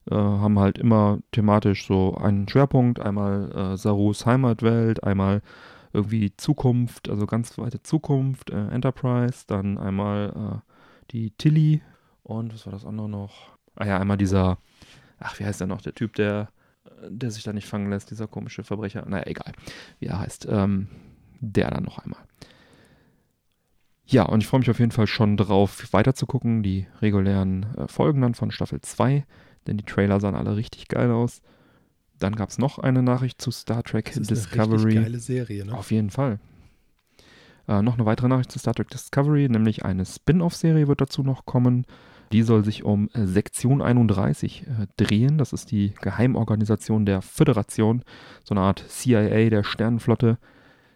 Äh, 0.05 0.13
haben 0.13 0.59
halt 0.59 0.77
immer 0.77 1.17
thematisch 1.31 1.87
so 1.87 2.15
einen 2.17 2.47
Schwerpunkt. 2.47 2.99
Einmal 2.99 3.51
äh, 3.51 3.77
Sarus 3.77 4.27
Heimatwelt, 4.27 5.03
einmal 5.03 5.41
irgendwie 5.91 6.31
Zukunft, 6.37 7.09
also 7.09 7.25
ganz 7.25 7.57
weite 7.57 7.81
Zukunft, 7.81 8.51
äh, 8.51 8.67
Enterprise, 8.67 9.45
dann 9.47 9.79
einmal 9.79 10.61
äh, 10.63 11.11
die 11.11 11.31
Tilly 11.31 11.81
und 12.21 12.53
was 12.53 12.67
war 12.67 12.73
das 12.73 12.85
andere 12.85 13.09
noch? 13.09 13.57
Ah 13.75 13.87
ja, 13.87 13.97
einmal 13.97 14.17
dieser, 14.17 14.59
ach, 15.19 15.39
wie 15.39 15.45
heißt 15.45 15.59
der 15.59 15.67
noch, 15.67 15.81
der 15.81 15.95
Typ, 15.95 16.13
der, 16.13 16.49
äh, 16.85 17.07
der 17.09 17.31
sich 17.31 17.43
da 17.43 17.53
nicht 17.53 17.67
fangen 17.67 17.89
lässt, 17.89 18.11
dieser 18.11 18.27
komische 18.27 18.63
Verbrecher. 18.63 19.03
Naja, 19.07 19.25
egal, 19.25 19.51
wie 19.99 20.05
er 20.05 20.19
heißt. 20.19 20.47
Ähm, 20.47 20.87
der 21.41 21.69
dann 21.71 21.83
noch 21.83 21.99
einmal. 21.99 22.21
Ja, 24.05 24.23
und 24.23 24.41
ich 24.41 24.47
freue 24.47 24.59
mich 24.59 24.69
auf 24.69 24.79
jeden 24.79 24.91
Fall 24.91 25.07
schon 25.07 25.37
drauf, 25.37 25.87
weiterzugucken, 25.91 26.63
die 26.63 26.87
regulären 27.01 27.65
äh, 27.77 27.87
Folgen 27.87 28.21
dann 28.21 28.35
von 28.35 28.51
Staffel 28.51 28.81
2, 28.81 29.25
denn 29.67 29.77
die 29.77 29.85
Trailer 29.85 30.19
sahen 30.19 30.35
alle 30.35 30.55
richtig 30.55 30.87
geil 30.87 31.11
aus. 31.11 31.41
Dann 32.19 32.35
gab 32.35 32.49
es 32.49 32.57
noch 32.57 32.77
eine 32.77 33.03
Nachricht 33.03 33.41
zu 33.41 33.51
Star 33.51 33.83
Trek 33.83 34.05
Das 34.05 34.17
ist 34.17 34.29
eine 34.29 34.37
Discovery. 34.37 34.83
richtig 34.83 35.03
geile 35.03 35.19
Serie, 35.19 35.65
ne? 35.65 35.73
Auf 35.73 35.91
jeden 35.91 36.09
Fall. 36.09 36.39
Äh, 37.67 37.81
noch 37.81 37.95
eine 37.95 38.05
weitere 38.05 38.27
Nachricht 38.27 38.51
zu 38.51 38.59
Star 38.59 38.73
Trek 38.73 38.89
Discovery, 38.89 39.47
nämlich 39.49 39.85
eine 39.85 40.05
Spin-off-Serie 40.05 40.87
wird 40.87 41.01
dazu 41.01 41.23
noch 41.23 41.45
kommen. 41.45 41.85
Die 42.31 42.43
soll 42.43 42.63
sich 42.63 42.83
um 42.83 43.09
äh, 43.13 43.25
Sektion 43.25 43.81
31 43.81 44.63
äh, 44.67 44.87
drehen. 44.97 45.37
Das 45.37 45.53
ist 45.53 45.71
die 45.71 45.93
Geheimorganisation 46.01 47.05
der 47.05 47.21
Föderation, 47.21 48.03
so 48.43 48.53
eine 48.55 48.61
Art 48.61 48.83
CIA 48.87 49.49
der 49.49 49.63
Sternenflotte. 49.63 50.37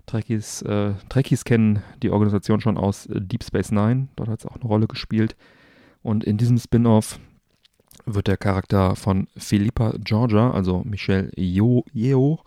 Trekkies, 0.06 0.62
äh, 0.64 0.94
Trekkies 1.10 1.44
kennen 1.44 1.82
die 2.04 2.10
Organisation 2.10 2.62
schon 2.62 2.78
aus 2.78 3.06
äh, 3.08 3.20
Deep 3.22 3.44
Space 3.44 3.72
Nine. 3.72 4.08
Dort 4.16 4.30
hat 4.30 4.40
es 4.40 4.46
auch 4.46 4.56
eine 4.56 4.66
Rolle 4.66 4.88
gespielt. 4.88 5.36
Und 6.04 6.24
in 6.24 6.38
diesem 6.38 6.58
Spin-off 6.58 7.20
wird 8.06 8.28
der 8.28 8.38
Charakter 8.38 8.96
von 8.96 9.28
Philippa 9.38 9.94
Georgia, 10.00 10.52
also 10.52 10.84
Michelle 10.86 11.32
Yeoh, 11.36 11.84
Yeoh 11.94 12.40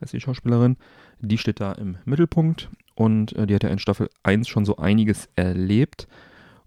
heißt 0.00 0.12
die 0.12 0.20
Schauspielerin, 0.20 0.76
die 1.20 1.38
steht 1.38 1.60
da 1.60 1.72
im 1.72 1.96
Mittelpunkt 2.04 2.68
und 2.94 3.34
äh, 3.34 3.46
die 3.46 3.54
hat 3.54 3.64
ja 3.64 3.70
in 3.70 3.78
Staffel 3.78 4.08
1 4.22 4.48
schon 4.48 4.64
so 4.64 4.76
einiges 4.76 5.28
erlebt 5.36 6.06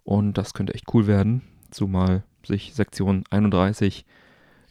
und 0.04 0.38
das 0.38 0.54
könnte 0.54 0.74
echt 0.74 0.94
cool 0.94 1.08
werden, 1.08 1.42
zumal 1.70 2.24
sich 2.44 2.74
Sektion 2.74 3.24
31 3.30 4.06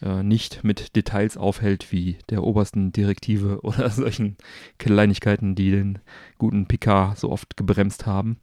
äh, 0.02 0.22
nicht 0.22 0.64
mit 0.64 0.96
Details 0.96 1.36
aufhält 1.36 1.92
wie 1.92 2.18
der 2.30 2.42
obersten 2.42 2.92
Direktive 2.92 3.60
oder 3.62 3.90
solchen 3.90 4.36
Kleinigkeiten, 4.78 5.54
die 5.54 5.70
den 5.70 5.98
guten 6.38 6.66
Picard 6.66 7.18
so 7.18 7.30
oft 7.30 7.56
gebremst 7.56 8.06
haben. 8.06 8.38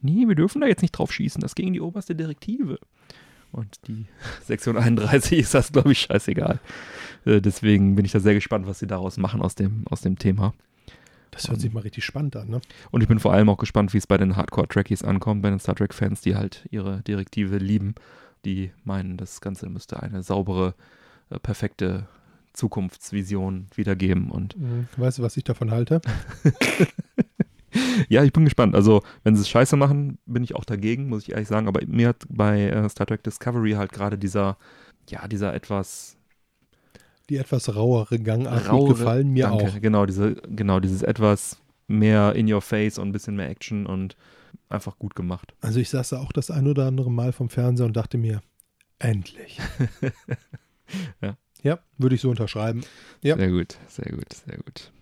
Nee, 0.00 0.26
wir 0.26 0.34
dürfen 0.34 0.60
da 0.60 0.66
jetzt 0.66 0.82
nicht 0.82 0.92
drauf 0.92 1.12
schießen, 1.12 1.40
das 1.40 1.54
gegen 1.54 1.72
die 1.72 1.80
oberste 1.80 2.14
Direktive. 2.14 2.78
Und 3.52 3.78
die 3.86 4.06
Sektion 4.44 4.76
31 4.76 5.38
ist 5.38 5.54
das, 5.54 5.72
glaube 5.72 5.92
ich, 5.92 6.00
scheißegal. 6.00 6.60
Äh, 7.24 7.40
deswegen 7.40 7.94
bin 7.94 8.04
ich 8.04 8.12
da 8.12 8.20
sehr 8.20 8.34
gespannt, 8.34 8.66
was 8.66 8.78
sie 8.78 8.86
daraus 8.86 9.16
machen 9.16 9.40
aus 9.40 9.54
dem, 9.54 9.84
aus 9.88 10.00
dem 10.00 10.18
Thema. 10.18 10.54
Das 11.30 11.48
hört 11.48 11.60
sich 11.60 11.72
mal 11.72 11.80
richtig 11.80 12.04
spannend 12.04 12.34
an, 12.36 12.48
ne? 12.48 12.60
Und 12.90 13.02
ich 13.02 13.08
bin 13.08 13.18
vor 13.18 13.32
allem 13.34 13.50
auch 13.50 13.58
gespannt, 13.58 13.92
wie 13.92 13.98
es 13.98 14.06
bei 14.06 14.16
den 14.16 14.36
Hardcore-Trekkies 14.36 15.02
ankommt, 15.02 15.42
bei 15.42 15.50
den 15.50 15.58
Star 15.58 15.74
Trek-Fans, 15.74 16.22
die 16.22 16.34
halt 16.34 16.66
ihre 16.70 17.02
Direktive 17.02 17.58
lieben, 17.58 17.94
die 18.46 18.70
meinen, 18.84 19.16
das 19.16 19.40
Ganze 19.40 19.68
müsste 19.68 20.02
eine 20.02 20.22
saubere, 20.22 20.74
äh, 21.30 21.38
perfekte 21.38 22.06
Zukunftsvision 22.52 23.66
wiedergeben. 23.74 24.30
Und 24.30 24.56
Mhm. 24.56 24.86
Weißt 24.96 25.18
du, 25.18 25.22
was 25.22 25.36
ich 25.36 25.44
davon 25.44 25.70
halte? 25.70 26.00
ja, 28.08 28.24
ich 28.24 28.32
bin 28.32 28.44
gespannt. 28.44 28.74
Also, 28.74 29.02
wenn 29.24 29.36
sie 29.36 29.42
es 29.42 29.48
scheiße 29.48 29.76
machen, 29.76 30.18
bin 30.24 30.42
ich 30.42 30.54
auch 30.54 30.64
dagegen, 30.64 31.08
muss 31.08 31.24
ich 31.24 31.32
ehrlich 31.32 31.48
sagen. 31.48 31.68
Aber 31.68 31.80
mir 31.86 32.08
hat 32.08 32.24
bei 32.28 32.62
äh, 32.62 32.88
Star 32.88 33.06
Trek 33.06 33.22
Discovery 33.22 33.72
halt 33.72 33.92
gerade 33.92 34.16
dieser, 34.16 34.56
ja, 35.10 35.28
dieser 35.28 35.52
etwas 35.52 36.16
Die 37.28 37.36
etwas 37.36 37.74
rauere 37.74 38.18
Gangart 38.18 38.68
rauere, 38.68 38.94
gefallen 38.94 39.32
mir 39.32 39.44
danke, 39.44 39.66
auch. 39.66 39.80
Genau, 39.80 40.06
diese, 40.06 40.36
genau, 40.48 40.80
dieses 40.80 41.02
etwas 41.02 41.58
mehr 41.88 42.34
in 42.34 42.50
your 42.50 42.62
face 42.62 42.98
und 42.98 43.08
ein 43.08 43.12
bisschen 43.12 43.36
mehr 43.36 43.50
Action 43.50 43.86
und 43.86 44.16
einfach 44.68 44.98
gut 44.98 45.14
gemacht. 45.14 45.54
Also 45.60 45.80
ich 45.80 45.90
saß 45.90 46.10
da 46.10 46.18
auch 46.20 46.32
das 46.32 46.50
ein 46.50 46.66
oder 46.66 46.86
andere 46.86 47.10
Mal 47.10 47.32
vom 47.32 47.48
Fernseher 47.48 47.86
und 47.86 47.96
dachte 47.96 48.18
mir, 48.18 48.42
endlich. 48.98 49.58
Ja. 51.20 51.36
Ja, 51.62 51.80
würde 51.98 52.14
ich 52.14 52.20
so 52.20 52.30
unterschreiben. 52.30 52.82
Ja. 53.22 53.36
Sehr 53.36 53.50
gut, 53.50 53.76
sehr 53.88 54.12
gut, 54.12 54.32
sehr 54.32 54.56
gut. 54.58 54.92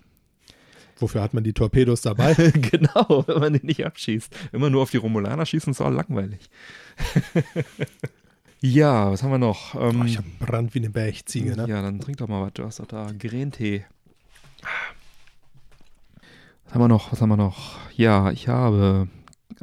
Wofür 0.96 1.20
hat 1.20 1.34
man 1.34 1.44
die 1.44 1.52
Torpedos 1.52 2.00
dabei? 2.00 2.32
genau, 2.54 3.24
wenn 3.26 3.38
man 3.38 3.52
die 3.52 3.66
nicht 3.66 3.84
abschießt. 3.84 4.34
Immer 4.52 4.70
nur 4.70 4.82
auf 4.82 4.90
die 4.90 4.96
Romulaner 4.96 5.44
schießen, 5.44 5.72
ist 5.72 5.80
auch 5.82 5.90
langweilig. 5.90 6.48
ja, 8.60 9.10
was 9.10 9.22
haben 9.22 9.30
wir 9.32 9.38
noch? 9.38 9.74
Ähm, 9.74 10.00
Oh, 10.00 10.04
ich 10.04 10.16
habe 10.16 10.28
Brand 10.38 10.74
wie 10.74 10.78
eine 10.78 10.90
Bergziege, 10.90 11.56
ne? 11.56 11.66
Ja, 11.68 11.82
dann 11.82 12.00
trink 12.00 12.18
doch 12.18 12.28
mal 12.28 12.40
was. 12.46 12.54
Du 12.54 12.64
hast 12.64 12.80
doch 12.80 12.86
da 12.86 13.10
Grentee. 13.18 13.84
Was 16.64 16.74
haben 16.74 16.80
wir 16.80 16.88
noch? 16.88 17.12
Was 17.12 17.20
haben 17.20 17.28
wir 17.28 17.36
noch? 17.36 17.76
Ja, 17.94 18.30
ich 18.30 18.48
habe 18.48 19.08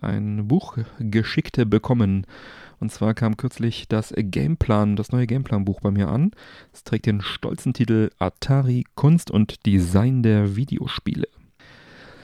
ein 0.02 0.48
Buch 0.48 0.78
geschickt 1.00 1.62
bekommen. 1.70 2.26
Und 2.80 2.92
zwar 2.92 3.14
kam 3.14 3.38
kürzlich 3.38 3.88
das 3.88 4.14
Gameplan, 4.16 4.96
das 4.96 5.12
neue 5.12 5.28
Gameplan-Buch 5.28 5.82
bei 5.82 5.92
mir 5.92 6.10
an. 6.10 6.32
Es 6.74 6.84
trägt 6.84 7.06
den 7.06 7.22
stolzen 7.22 7.74
Titel 7.74 8.10
Atari 8.18 8.86
Kunst 8.96 9.30
und 9.30 9.66
Design 9.66 10.24
der 10.24 10.56
Videospiele. 10.56 11.28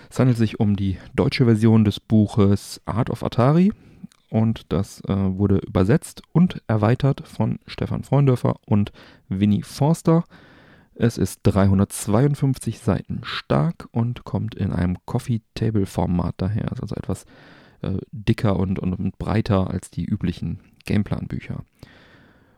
Es 0.10 0.20
handelt 0.20 0.38
sich 0.38 0.60
um 0.60 0.76
die 0.76 0.98
deutsche 1.14 1.46
Version 1.46 1.86
des 1.86 2.00
Buches 2.00 2.82
Art 2.86 3.10
of 3.10 3.24
Atari 3.24 3.72
und 4.30 4.66
das 4.70 5.02
äh, 5.02 5.14
wurde 5.16 5.60
übersetzt 5.60 6.22
und 6.34 6.62
erweitert 6.68 7.28
von 7.28 7.60
Stefan 7.68 8.04
Freundörfer 8.04 8.56
und 8.66 8.92
Winnie 9.30 9.64
Forster. 9.64 10.24
Es 11.00 11.20
ist 11.20 11.42
352 11.44 12.80
Seiten 12.80 13.20
stark 13.22 13.88
und 13.92 14.24
kommt 14.24 14.56
in 14.56 14.72
einem 14.72 14.98
Coffee-Table-Format 15.06 16.34
daher, 16.38 16.72
also 16.82 16.96
etwas 16.96 17.26
äh, 17.84 18.00
dicker 18.12 18.58
und, 18.58 18.80
und, 18.80 18.96
und, 18.96 19.18
breiter 19.20 19.70
als 19.70 19.92
die 19.92 20.06
üblichen 20.06 20.60
Gameplan-Bücher. 20.86 21.64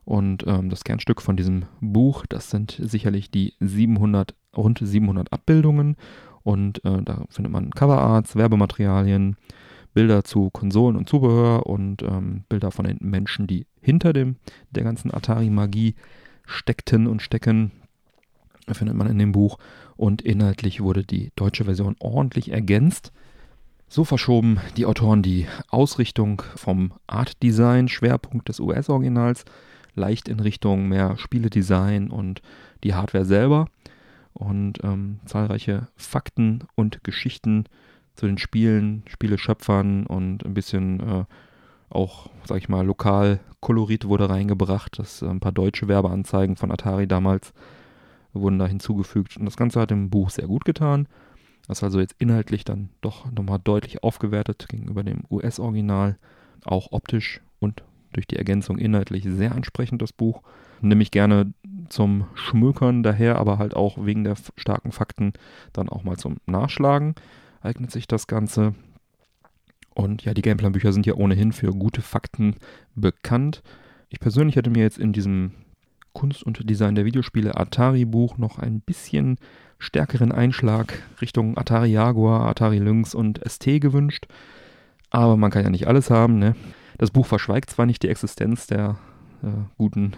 Und 0.06 0.46
ähm, 0.48 0.70
das 0.70 0.86
Kernstück 0.86 1.22
von 1.22 1.36
diesem 1.36 1.66
Buch, 1.82 2.26
das 2.28 2.50
sind 2.50 2.80
sicherlich 2.82 3.30
die 3.30 3.56
700, 3.60 4.34
rund 4.56 4.80
700 4.82 5.34
Abbildungen. 5.34 5.98
Und 6.42 6.84
äh, 6.86 7.02
da 7.04 7.26
findet 7.30 7.52
man 7.52 7.72
Coverarts, 7.72 8.38
Werbematerialien, 8.38 9.36
Bilder 9.94 10.24
zu 10.24 10.50
Konsolen 10.50 10.96
und 10.96 11.10
Zubehör 11.10 11.66
und 11.66 12.04
ähm, 12.04 12.46
Bilder 12.48 12.72
von 12.72 12.86
den 12.86 13.00
Menschen, 13.02 13.48
die 13.48 13.68
hinter 13.82 14.14
dem 14.14 14.38
der 14.72 14.86
ganzen 14.86 15.14
Atari-Magie 15.14 15.96
steckten 16.46 17.06
und 17.06 17.22
stecken, 17.22 17.72
findet 18.76 18.96
man 18.96 19.08
in 19.08 19.20
dem 19.20 19.32
Buch. 19.32 19.58
Und 19.96 20.22
inhaltlich 20.22 20.82
wurde 20.82 21.04
die 21.04 21.32
deutsche 21.36 21.66
Version 21.66 21.96
ordentlich 22.00 22.52
ergänzt. 22.52 23.12
So 23.88 24.04
verschoben 24.04 24.60
die 24.78 24.86
Autoren 24.86 25.24
die 25.24 25.48
Ausrichtung 25.70 26.44
vom 26.56 26.94
Art 27.08 27.42
Design, 27.42 27.88
Schwerpunkt 27.88 28.48
des 28.48 28.60
US-Originals, 28.60 29.46
leicht 29.96 30.30
in 30.30 30.40
Richtung 30.40 30.88
mehr 30.88 31.18
Spieledesign 31.18 32.12
und 32.12 32.42
die 32.84 32.94
Hardware 32.94 33.26
selber. 33.26 33.68
Und 34.34 34.84
ähm, 34.84 35.20
zahlreiche 35.26 35.88
Fakten 35.96 36.66
und 36.76 37.04
Geschichten 37.04 37.66
zu 38.16 38.28
den 38.28 38.38
Spielen, 38.38 39.04
Spieleschöpfern 39.08 40.06
und 40.06 40.46
ein 40.46 40.54
bisschen 40.54 41.00
äh, 41.00 41.26
auch, 41.90 42.30
sag 42.46 42.58
ich 42.58 42.70
mal, 42.70 42.86
lokal 42.86 43.40
Kolorit 43.60 44.06
wurde 44.06 44.30
reingebracht. 44.30 45.00
Das, 45.00 45.22
äh, 45.22 45.28
ein 45.28 45.40
paar 45.40 45.52
deutsche 45.52 45.88
Werbeanzeigen 45.88 46.56
von 46.56 46.72
Atari 46.72 47.08
damals 47.08 47.54
wurden 48.34 48.60
da 48.60 48.68
hinzugefügt. 48.68 49.38
Und 49.38 49.46
das 49.46 49.58
Ganze 49.58 49.80
hat 49.80 49.92
dem 49.92 50.10
Buch 50.10 50.30
sehr 50.30 50.48
gut 50.48 50.66
getan. 50.66 51.08
Das 51.68 51.80
ist 51.80 51.84
also 51.84 52.00
jetzt 52.00 52.16
inhaltlich 52.20 52.64
dann 52.64 52.90
doch 53.02 53.32
nochmal 53.32 53.60
deutlich 53.64 54.04
aufgewertet 54.04 54.68
gegenüber 54.70 55.04
dem 55.04 55.24
US-Original. 55.30 56.18
Auch 56.66 56.92
optisch 56.92 57.42
und 57.60 57.84
durch 58.12 58.28
die 58.28 58.38
Ergänzung 58.38 58.78
inhaltlich 58.78 59.24
sehr 59.24 59.54
ansprechend 59.54 60.02
das 60.02 60.12
Buch. 60.14 60.42
Nehme 60.82 61.04
ich 61.04 61.12
gerne 61.12 61.54
zum 61.90 62.26
Schmökern 62.34 63.04
daher, 63.04 63.38
aber 63.38 63.58
halt 63.58 63.76
auch 63.76 64.04
wegen 64.06 64.24
der 64.24 64.36
starken 64.56 64.92
Fakten 64.92 65.34
dann 65.74 65.90
auch 65.90 66.04
mal 66.04 66.18
zum 66.18 66.38
Nachschlagen 66.46 67.16
eignet 67.62 67.92
sich 67.92 68.08
das 68.08 68.28
Ganze. 68.28 68.76
Und 69.94 70.24
ja, 70.24 70.34
die 70.34 70.42
Gameplan-Bücher 70.42 70.94
sind 70.94 71.06
ja 71.06 71.16
ohnehin 71.16 71.52
für 71.52 71.72
gute 71.72 72.02
Fakten 72.02 72.56
bekannt. 72.96 73.64
Ich 74.10 74.20
persönlich 74.20 74.56
hätte 74.56 74.70
mir 74.70 74.84
jetzt 74.84 74.98
in 74.98 75.14
diesem 75.14 75.52
Kunst 76.14 76.44
und 76.44 76.70
Design 76.70 76.96
der 76.96 77.06
Videospiele 77.06 77.58
Atari-Buch 77.58 78.38
noch 78.38 78.60
ein 78.60 78.82
bisschen 78.82 79.38
stärkeren 79.78 80.32
Einschlag 80.32 81.02
Richtung 81.22 81.58
Atari 81.58 81.90
Jaguar, 81.90 82.48
Atari 82.48 82.80
Lynx 82.80 83.16
und 83.16 83.40
ST 83.48 83.66
gewünscht. 83.82 84.28
Aber 85.10 85.38
man 85.38 85.52
kann 85.52 85.64
ja 85.64 85.70
nicht 85.70 85.88
alles 85.88 86.10
haben. 86.10 86.38
Ne? 86.38 86.56
Das 86.98 87.12
Buch 87.12 87.26
verschweigt 87.26 87.70
zwar 87.70 87.86
nicht 87.86 88.04
die 88.04 88.10
Existenz 88.10 88.68
der 88.68 88.98
äh, 89.42 89.48
guten 89.78 90.14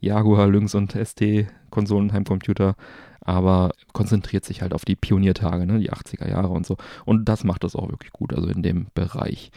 Jaguar, 0.00 0.48
Lynx 0.48 0.74
und 0.74 0.92
ST-Konsolen-Heimcomputer, 0.92 2.74
aber 3.20 3.72
konzentriert 3.92 4.44
sich 4.44 4.62
halt 4.62 4.74
auf 4.74 4.84
die 4.84 4.96
Pioniertage, 4.96 5.66
ne, 5.66 5.78
die 5.78 5.92
80er 5.92 6.28
Jahre 6.28 6.48
und 6.48 6.66
so. 6.66 6.76
Und 7.04 7.28
das 7.28 7.44
macht 7.44 7.64
das 7.64 7.74
auch 7.74 7.88
wirklich 7.88 8.12
gut, 8.12 8.34
also 8.34 8.48
in 8.48 8.62
dem 8.62 8.88
Bereich. 8.94 9.50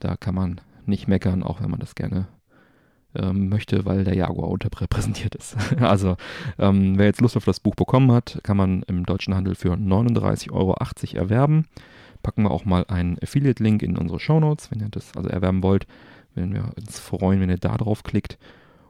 Da 0.00 0.16
kann 0.16 0.34
man 0.34 0.60
nicht 0.86 1.08
meckern, 1.08 1.42
auch 1.42 1.60
wenn 1.60 1.70
man 1.70 1.80
das 1.80 1.94
gerne 1.94 2.26
ähm, 3.14 3.48
möchte, 3.48 3.84
weil 3.84 4.04
der 4.04 4.16
Jaguar 4.16 4.48
unterrepräsentiert 4.48 5.34
ist. 5.34 5.56
also, 5.80 6.16
ähm, 6.58 6.98
wer 6.98 7.06
jetzt 7.06 7.20
Lust 7.20 7.36
auf 7.36 7.44
das 7.44 7.60
Buch 7.60 7.74
bekommen 7.74 8.12
hat, 8.12 8.40
kann 8.42 8.56
man 8.56 8.82
im 8.84 9.04
deutschen 9.06 9.34
Handel 9.34 9.54
für 9.54 9.72
39,80 9.74 10.52
Euro 10.52 10.74
erwerben. 11.18 11.66
Packen 12.22 12.44
wir 12.44 12.50
auch 12.50 12.64
mal 12.64 12.84
einen 12.86 13.18
Affiliate-Link 13.20 13.82
in 13.82 13.96
unsere 13.96 14.20
Shownotes, 14.20 14.70
wenn 14.70 14.80
ihr 14.80 14.88
das 14.88 15.16
also 15.16 15.28
erwerben 15.28 15.62
wollt. 15.62 15.86
Wenn 16.34 16.54
wir 16.54 16.72
uns 16.76 16.98
freuen, 16.98 17.40
wenn 17.40 17.50
ihr 17.50 17.58
da 17.58 17.76
drauf 17.76 18.04
klickt. 18.04 18.38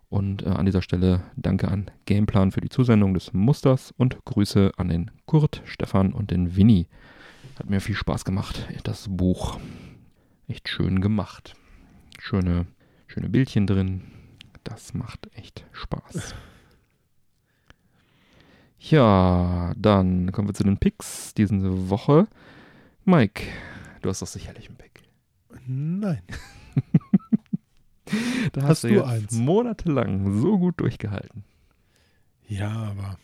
Und 0.08 0.42
äh, 0.42 0.50
an 0.50 0.66
dieser 0.66 0.82
Stelle 0.82 1.22
danke 1.36 1.68
an 1.68 1.90
Gameplan 2.04 2.52
für 2.52 2.60
die 2.60 2.68
Zusendung 2.68 3.14
des 3.14 3.32
Musters 3.32 3.94
und 3.96 4.22
Grüße 4.26 4.72
an 4.76 4.88
den 4.88 5.10
Kurt, 5.24 5.62
Stefan 5.64 6.12
und 6.12 6.30
den 6.30 6.54
Winnie. 6.54 6.86
Hat 7.58 7.70
mir 7.70 7.80
viel 7.80 7.94
Spaß 7.94 8.24
gemacht, 8.24 8.68
das 8.84 9.06
Buch. 9.08 9.58
Echt 10.48 10.68
schön 10.68 11.00
gemacht. 11.00 11.54
Schöne, 12.18 12.66
schöne 13.12 13.28
Bildchen 13.28 13.66
drin. 13.66 14.02
Das 14.64 14.94
macht 14.94 15.28
echt 15.34 15.66
Spaß. 15.72 16.34
Ja, 18.78 19.72
dann 19.76 20.32
kommen 20.32 20.48
wir 20.48 20.54
zu 20.54 20.64
den 20.64 20.78
Picks 20.78 21.34
diese 21.34 21.90
Woche. 21.90 22.26
Mike, 23.04 23.44
du 24.00 24.08
hast 24.08 24.22
doch 24.22 24.26
sicherlich 24.26 24.68
einen 24.68 24.78
Pick. 24.78 25.02
Nein. 25.66 26.22
Da 28.52 28.60
hast, 28.62 28.68
hast 28.68 28.84
du, 28.84 28.88
du 28.88 29.06
eins. 29.06 29.32
monatelang 29.32 30.38
so 30.38 30.58
gut 30.58 30.78
durchgehalten. 30.80 31.44
Ja, 32.46 32.68
aber 32.70 33.16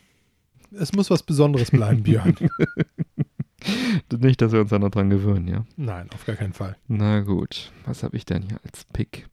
es 0.72 0.95
muss 0.95 1.11
was 1.11 1.22
Besonderes 1.22 1.70
bleiben, 1.70 2.03
Björn. 2.03 2.34
Nicht, 4.18 4.41
dass 4.41 4.53
wir 4.53 4.61
uns 4.62 4.70
da 4.70 4.78
noch 4.78 4.89
dran 4.91 5.11
gewöhnen, 5.11 5.47
ja? 5.47 5.66
Nein, 5.76 6.09
auf 6.14 6.24
gar 6.24 6.36
keinen 6.36 6.55
Fall. 6.55 6.78
Na 6.86 7.20
gut, 7.20 7.70
was 7.84 8.03
habe 8.03 8.16
ich 8.16 8.24
denn 8.24 8.45
hier 8.45 8.61
als 8.64 8.86
Pick? 8.86 9.28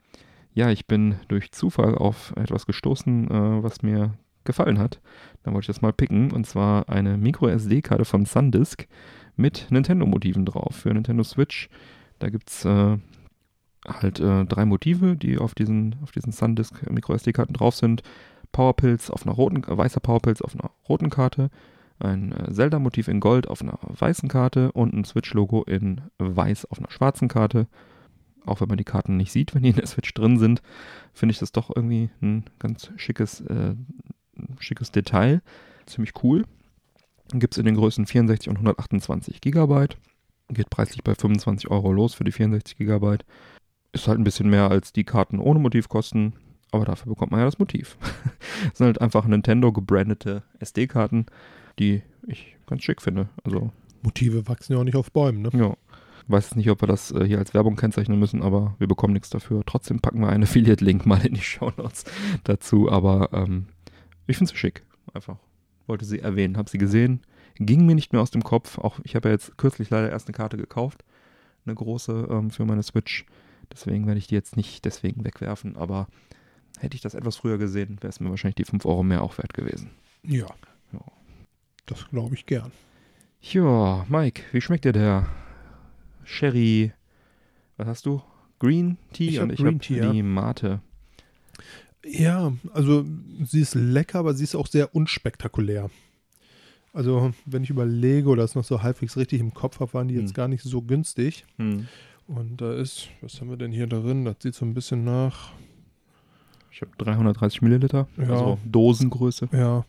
Ja, 0.56 0.70
ich 0.70 0.88
bin 0.88 1.16
durch 1.28 1.52
Zufall 1.52 1.96
auf 1.96 2.34
etwas 2.38 2.66
gestoßen, 2.66 3.30
äh, 3.30 3.64
was 3.64 3.82
mir 3.82 4.14
gefallen 4.46 4.80
hat. 4.80 5.02
Da 5.44 5.52
wollte 5.52 5.64
ich 5.66 5.68
das 5.76 5.82
mal 5.82 5.92
picken. 5.92 6.32
Und 6.32 6.48
zwar 6.48 6.88
eine 6.88 7.18
Micro-SD-Karte 7.18 8.06
von 8.06 8.26
Sandisk 8.26 8.88
mit 9.36 9.68
Nintendo-Motiven 9.70 10.46
drauf 10.46 10.78
für 10.78 10.94
Nintendo 10.94 11.24
Switch. 11.24 11.70
Da 12.20 12.30
gibt 12.30 12.50
es 12.50 12.64
äh, 12.64 12.98
halt 13.86 14.22
äh, 14.22 14.46
drei 14.46 14.66
Motive, 14.66 15.18
die 15.18 15.38
auf 15.40 15.56
diesen, 15.56 15.98
auf 16.02 16.12
diesen 16.12 16.32
SanDisk 16.32 16.90
MicroSD-Karten 16.90 17.54
drauf 17.54 17.76
sind. 17.76 18.02
Powerpilz 18.54 19.10
auf 19.10 19.26
einer 19.26 19.36
roten, 19.36 19.62
weißer 19.68 20.00
Powerpilz 20.00 20.42
auf 20.42 20.56
einer 20.56 20.72
roten 20.88 21.10
Karte, 21.10 21.50
ein 22.00 22.32
äh, 22.32 22.50
Zelda-Motiv 22.50 23.10
in 23.10 23.20
Gold 23.20 23.50
auf 23.50 23.62
einer 23.62 23.78
weißen 23.82 24.30
Karte 24.30 24.72
und 24.72 24.94
ein 24.94 25.04
Switch-Logo 25.04 25.64
in 25.64 26.00
weiß 26.18 26.64
auf 26.72 26.80
einer 26.80 26.92
schwarzen 26.92 27.28
Karte. 27.28 27.68
Auch 28.46 28.62
wenn 28.62 28.68
man 28.68 28.78
die 28.78 28.84
Karten 28.84 29.18
nicht 29.18 29.32
sieht, 29.32 29.56
wenn 29.56 29.64
die 29.64 29.70
in 29.70 29.76
der 29.76 29.88
Switch 29.88 30.14
drin 30.14 30.38
sind, 30.38 30.62
finde 31.14 31.34
ich 31.34 31.40
das 31.40 31.52
doch 31.52 31.72
irgendwie 31.76 32.10
ein 32.22 32.46
ganz 32.60 32.92
schickes, 32.96 33.42
äh, 33.42 33.76
schickes 34.60 34.92
Detail. 34.92 35.42
Ziemlich 35.86 36.14
cool. 36.24 36.46
Gibt 37.34 37.56
es 37.56 37.58
in 37.58 37.66
den 37.66 37.76
Größen 37.76 38.06
64 38.06 38.50
und 38.50 38.58
128 38.58 39.42
GB. 39.42 39.88
Geht 40.50 40.70
preislich 40.70 41.04
bei 41.04 41.16
25 41.16 41.72
Euro 41.72 41.92
los 41.92 42.14
für 42.14 42.24
die 42.24 42.32
64 42.32 42.78
GB. 42.78 43.18
Ist 43.94 44.08
halt 44.08 44.20
ein 44.20 44.24
bisschen 44.24 44.50
mehr 44.50 44.70
als 44.70 44.94
die 44.94 45.04
Karten 45.04 45.40
ohne 45.40 45.60
Motiv 45.60 45.90
kosten, 45.90 46.34
aber 46.72 46.86
dafür 46.86 47.14
bekommt 47.14 47.32
man 47.32 47.40
ja 47.40 47.46
das 47.46 47.58
Motiv. 47.58 47.98
das 48.70 48.78
sind 48.78 48.88
halt 48.88 49.02
einfach 49.02 49.26
Nintendo 49.26 49.72
gebrandete 49.72 50.44
SD-Karten, 50.60 51.26
die 51.80 52.04
ich 52.28 52.58
ganz 52.68 52.84
schick 52.84 53.02
finde. 53.02 53.30
Also 53.44 53.72
Motive 54.04 54.48
wachsen 54.48 54.74
ja 54.74 54.80
auch 54.80 54.84
nicht 54.84 54.96
auf 54.96 55.12
Bäumen, 55.12 55.42
ne? 55.42 55.50
Ja. 55.54 55.76
Weiß 56.28 56.56
nicht, 56.56 56.70
ob 56.70 56.82
wir 56.82 56.88
das 56.88 57.12
äh, 57.12 57.26
hier 57.26 57.38
als 57.38 57.54
Werbung 57.54 57.76
kennzeichnen 57.76 58.18
müssen, 58.18 58.42
aber 58.42 58.76
wir 58.80 58.88
bekommen 58.88 59.14
nichts 59.14 59.30
dafür. 59.30 59.64
Trotzdem 59.66 60.00
packen 60.00 60.20
wir 60.20 60.30
einen 60.30 60.44
Affiliate-Link 60.46 61.06
mal 61.06 61.26
in 61.26 61.36
die 61.36 61.42
Show 61.42 61.72
Notes 61.78 62.06
dazu. 62.44 62.92
Aber 62.92 63.30
ähm, 63.34 63.68
ich 64.28 64.38
finde 64.38 64.52
sie 64.52 64.58
schick. 64.58 64.84
Einfach 65.14 65.38
wollte 65.88 66.06
sie 66.06 66.20
erwähnen. 66.20 66.58
Habe 66.58 66.70
sie 66.70 66.78
gesehen. 66.78 67.22
Ging 67.58 67.86
mir 67.86 67.96
nicht 67.96 68.12
mehr 68.12 68.22
aus 68.22 68.32
dem 68.32 68.44
Kopf. 68.44 68.78
Auch 68.78 69.00
ich 69.04 69.16
habe 69.16 69.30
ja 69.30 69.34
jetzt 69.34 69.58
kürzlich 69.58 69.90
leider 69.90 70.10
erst 70.10 70.28
eine 70.28 70.36
Karte 70.36 70.58
gekauft. 70.58 71.04
Eine 71.66 71.76
große 71.76 72.28
ähm, 72.30 72.52
für 72.52 72.66
meine 72.66 72.84
Switch. 72.84 73.26
Deswegen 73.72 74.06
werde 74.08 74.20
ich 74.20 74.28
die 74.28 74.36
jetzt 74.36 74.58
nicht 74.58 74.86
deswegen 74.86 75.24
wegwerfen, 75.24 75.76
aber 75.76 76.08
hätte 76.80 76.96
ich 76.96 77.02
das 77.02 77.16
etwas 77.16 77.38
früher 77.38 77.58
gesehen, 77.58 77.98
wäre 78.02 78.10
es 78.10 78.20
mir 78.20 78.30
wahrscheinlich 78.30 78.56
die 78.56 78.66
5 78.66 78.86
Euro 78.86 79.02
mehr 79.02 79.24
auch 79.24 79.38
wert 79.40 79.54
gewesen. 79.54 79.90
Ja. 80.24 80.46
ja. 80.92 81.00
Das 81.88 82.08
glaube 82.10 82.36
ich 82.36 82.46
gern. 82.46 82.72
Ja, 83.42 84.06
Mike, 84.08 84.44
wie 84.52 84.62
schmeckt 84.62 84.86
dir 84.86 84.92
der 84.92 85.28
Sherry? 86.26 86.92
Was 87.78 87.88
hast 87.88 88.06
du? 88.06 88.22
Green 88.60 88.98
Tea 89.14 89.30
ich 89.30 89.40
und 89.40 89.52
ich 89.52 89.64
habe 89.64 89.76
die 89.76 89.96
ja. 89.96 90.14
Mate. 90.24 90.82
Ja, 92.06 92.54
also 92.74 93.06
sie 93.44 93.62
ist 93.62 93.76
lecker, 93.76 94.20
aber 94.20 94.34
sie 94.34 94.44
ist 94.44 94.56
auch 94.56 94.68
sehr 94.68 94.94
unspektakulär. 94.94 95.90
Also, 96.94 97.34
wenn 97.46 97.64
ich 97.64 97.70
überlege 97.70 98.30
oder 98.30 98.44
es 98.44 98.56
noch 98.56 98.64
so 98.64 98.82
halbwegs 98.82 99.18
richtig 99.18 99.42
im 99.42 99.54
Kopf 99.54 99.80
habe, 99.82 99.94
waren 99.94 100.08
die 100.08 100.16
jetzt 100.16 100.30
hm. 100.30 100.34
gar 100.34 100.48
nicht 100.48 100.64
so 100.64 100.82
günstig. 100.82 101.46
Hm. 101.58 101.88
Und 102.28 102.62
da 102.62 102.74
ist, 102.74 103.10
was 103.22 103.40
haben 103.42 103.50
wir 103.50 103.58
denn 103.58 103.72
hier 103.72 103.88
drin? 103.88 104.26
Das 104.26 104.38
sieht 104.40 104.56
so 104.56 104.66
ein 104.66 104.74
bisschen 104.74 105.04
nach 105.04 105.52
Ich 106.72 106.82
habe 106.82 106.92
330 106.98 107.62
Milliliter, 107.62 108.08
Ja. 108.18 108.24
also 108.30 108.60
Dosengröße. 108.66 109.50
Ja. 109.52 109.86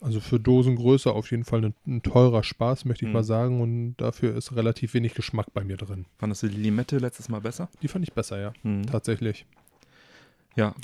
Also 0.00 0.20
für 0.20 0.38
Dosengröße 0.38 1.10
auf 1.12 1.30
jeden 1.32 1.44
Fall 1.44 1.64
ein, 1.64 1.74
ein 1.86 2.02
teurer 2.02 2.44
Spaß, 2.44 2.84
möchte 2.84 3.04
ich 3.04 3.08
Mhm. 3.08 3.12
mal 3.14 3.24
sagen. 3.24 3.60
Und 3.60 3.96
dafür 3.96 4.36
ist 4.36 4.54
relativ 4.54 4.94
wenig 4.94 5.14
Geschmack 5.14 5.52
bei 5.52 5.64
mir 5.64 5.76
drin. 5.76 6.06
Fandest 6.18 6.44
du 6.44 6.48
die 6.48 6.56
Limette 6.56 6.98
letztes 6.98 7.28
Mal 7.28 7.40
besser? 7.40 7.68
Die 7.82 7.88
fand 7.88 8.04
ich 8.04 8.12
besser, 8.12 8.40
ja. 8.40 8.52
Mhm. 8.62 8.86
Tatsächlich. 8.86 9.44
Ja, 10.56 10.74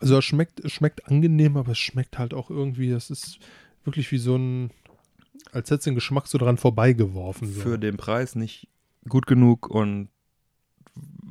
Also 0.00 0.18
es 0.18 0.24
schmeckt, 0.24 0.60
es 0.60 0.72
schmeckt 0.72 1.06
angenehm, 1.08 1.56
aber 1.56 1.72
es 1.72 1.78
schmeckt 1.78 2.18
halt 2.18 2.34
auch 2.34 2.50
irgendwie, 2.50 2.90
das 2.90 3.10
ist 3.10 3.38
wirklich 3.84 4.10
wie 4.12 4.18
so 4.18 4.36
ein, 4.36 4.70
als 5.52 5.70
hätte 5.70 5.84
den 5.84 5.94
Geschmack 5.96 6.26
so 6.28 6.38
dran 6.38 6.56
vorbeigeworfen. 6.56 7.48
So. 7.52 7.60
für 7.60 7.78
den 7.78 7.96
Preis 7.96 8.34
nicht 8.36 8.68
gut 9.08 9.26
genug 9.26 9.68
und 9.68 10.08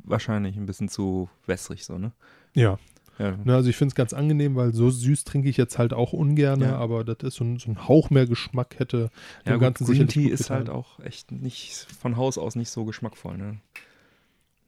wahrscheinlich 0.04 0.56
ein 0.56 0.66
bisschen 0.66 0.88
zu 0.88 1.28
wässrig 1.46 1.84
so, 1.84 1.98
ne? 1.98 2.12
ja. 2.54 2.78
Ja, 3.18 3.36
Ne, 3.44 3.54
also 3.54 3.70
ich 3.70 3.76
finde 3.76 3.90
es 3.90 3.94
ganz 3.94 4.12
angenehm, 4.12 4.56
weil 4.56 4.72
so 4.74 4.90
süß 4.90 5.24
trinke 5.24 5.48
ich 5.48 5.56
jetzt 5.56 5.78
halt 5.78 5.92
auch 5.92 6.12
ungern, 6.12 6.60
Ja. 6.60 6.76
aber 6.76 7.04
das 7.04 7.18
ist 7.22 7.36
so 7.36 7.44
ein, 7.44 7.58
so 7.58 7.70
ein 7.70 7.86
Hauch 7.86 8.10
mehr 8.10 8.26
Geschmack 8.26 8.78
hätte 8.78 9.10
ja 9.46 9.52
dem 9.52 9.54
gut, 9.54 9.60
Ganzen 9.60 9.86
Green 9.86 10.08
Tea 10.08 10.28
ist 10.28 10.42
getan. 10.44 10.56
halt 10.58 10.70
auch 10.70 10.98
echt 11.00 11.30
nicht 11.30 11.86
von 12.00 12.16
Haus 12.16 12.38
aus 12.38 12.56
nicht 12.56 12.70
so 12.70 12.84
geschmackvoll, 12.84 13.36
ne? 13.38 13.58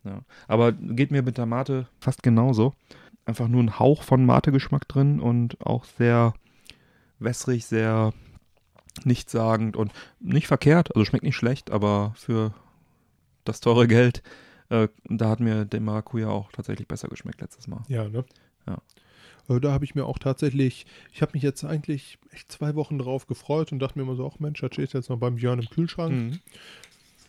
Ja. 0.04 0.20
Aber 0.46 0.70
geht 0.72 1.10
mir 1.10 1.22
mit 1.22 1.36
der 1.38 1.46
Mate 1.46 1.88
fast 1.98 2.22
genauso. 2.22 2.74
Einfach 3.24 3.48
nur 3.48 3.60
ein 3.62 3.80
Hauch 3.80 4.04
von 4.04 4.24
Mate-Geschmack 4.24 4.86
drin 4.86 5.18
und 5.18 5.60
auch 5.66 5.84
sehr 5.84 6.32
wässrig, 7.18 7.66
sehr 7.66 8.12
nichtssagend 9.04 9.76
und 9.76 9.92
nicht 10.20 10.46
verkehrt. 10.46 10.94
Also 10.94 11.04
schmeckt 11.04 11.24
nicht 11.24 11.36
schlecht, 11.36 11.70
aber 11.72 12.12
für 12.14 12.54
das 13.44 13.60
teure 13.60 13.88
Geld, 13.88 14.22
äh, 14.68 14.88
da 15.04 15.28
hat 15.30 15.40
mir 15.40 15.64
der 15.64 15.80
Maracuja 15.80 16.28
auch 16.28 16.50
tatsächlich 16.52 16.88
besser 16.88 17.08
geschmeckt 17.08 17.40
letztes 17.40 17.66
Mal. 17.68 17.82
Ja, 17.88 18.08
ne? 18.08 18.24
Ja. 18.66 18.78
Äh, 19.48 19.60
Da 19.60 19.72
habe 19.72 19.84
ich 19.84 19.94
mir 19.94 20.04
auch 20.04 20.18
tatsächlich, 20.18 20.86
ich 21.12 21.22
habe 21.22 21.32
mich 21.34 21.42
jetzt 21.42 21.64
eigentlich 21.64 22.18
echt 22.32 22.50
zwei 22.50 22.74
Wochen 22.74 22.98
drauf 22.98 23.26
gefreut 23.26 23.72
und 23.72 23.78
dachte 23.78 23.98
mir 23.98 24.04
immer 24.04 24.16
so, 24.16 24.30
ach 24.32 24.38
Mensch, 24.38 24.60
das 24.60 24.72
steht 24.72 24.92
jetzt 24.92 25.10
noch 25.10 25.18
beim 25.18 25.36
Björn 25.36 25.60
im 25.60 25.68
Kühlschrank. 25.70 26.12
Mhm. 26.12 26.40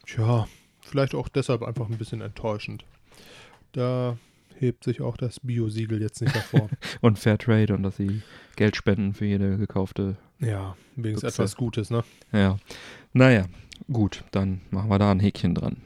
Tja, 0.05 0.47
vielleicht 0.81 1.15
auch 1.15 1.27
deshalb 1.27 1.63
einfach 1.63 1.89
ein 1.89 1.97
bisschen 1.97 2.21
enttäuschend. 2.21 2.85
Da 3.73 4.17
hebt 4.59 4.83
sich 4.83 5.01
auch 5.01 5.17
das 5.17 5.39
Bio-Siegel 5.41 6.01
jetzt 6.01 6.21
nicht 6.21 6.33
hervor. 6.33 6.69
Und 7.01 7.19
Fairtrade 7.19 7.73
und 7.75 7.83
dass 7.83 7.97
sie 7.97 8.21
Geld 8.55 8.75
spenden 8.75 9.13
für 9.13 9.25
jede 9.25 9.57
gekaufte. 9.57 10.17
Ja, 10.39 10.75
wegen 10.95 11.19
Gibt's 11.19 11.23
etwas 11.35 11.55
Gutes, 11.55 11.89
ne? 11.89 12.03
Ja. 12.31 12.57
Naja, 13.13 13.45
gut, 13.91 14.23
dann 14.31 14.61
machen 14.71 14.89
wir 14.89 14.99
da 14.99 15.11
ein 15.11 15.19
Häkchen 15.19 15.55
dran. 15.55 15.77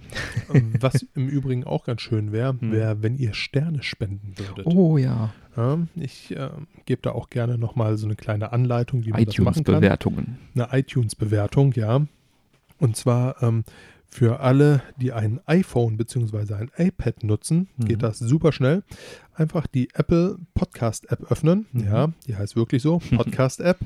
Was 0.79 1.05
im 1.15 1.27
Übrigen 1.29 1.63
auch 1.63 1.85
ganz 1.85 2.01
schön 2.01 2.31
wäre, 2.31 2.55
Hm. 2.59 2.71
wäre, 2.71 3.01
wenn 3.03 3.17
ihr 3.17 3.33
Sterne 3.33 3.83
spenden 3.83 4.33
würdet. 4.37 4.65
Oh 4.65 4.97
ja. 4.97 5.33
Ja, 5.57 5.79
ich 5.95 6.31
äh, 6.35 6.49
gebe 6.85 7.01
da 7.01 7.11
auch 7.11 7.29
gerne 7.29 7.57
nochmal 7.57 7.97
so 7.97 8.05
eine 8.07 8.15
kleine 8.15 8.53
Anleitung, 8.53 9.05
wie 9.05 9.11
man 9.11 9.23
das 9.25 9.37
machen 9.37 9.63
kann. 9.63 9.75
iTunes-Bewertungen. 9.75 10.37
Eine 10.55 10.67
iTunes-Bewertung, 10.79 11.73
ja. 11.73 12.05
Und 12.79 12.95
zwar 12.95 13.41
ähm, 13.43 13.63
für 14.09 14.39
alle, 14.39 14.81
die 14.97 15.11
ein 15.13 15.39
iPhone 15.45 15.97
bzw. 15.97 16.53
ein 16.55 16.71
iPad 16.77 17.23
nutzen, 17.23 17.67
Mhm. 17.77 17.85
geht 17.85 18.01
das 18.03 18.19
super 18.19 18.51
schnell. 18.53 18.83
Einfach 19.33 19.65
die 19.65 19.87
Apple 19.93 20.37
Podcast 20.53 21.09
App 21.11 21.31
öffnen. 21.31 21.65
Mhm. 21.71 21.83
Ja, 21.85 22.07
die 22.27 22.35
heißt 22.35 22.55
wirklich 22.55 22.81
so, 22.81 22.99
Podcast 23.15 23.61
App. 23.61 23.77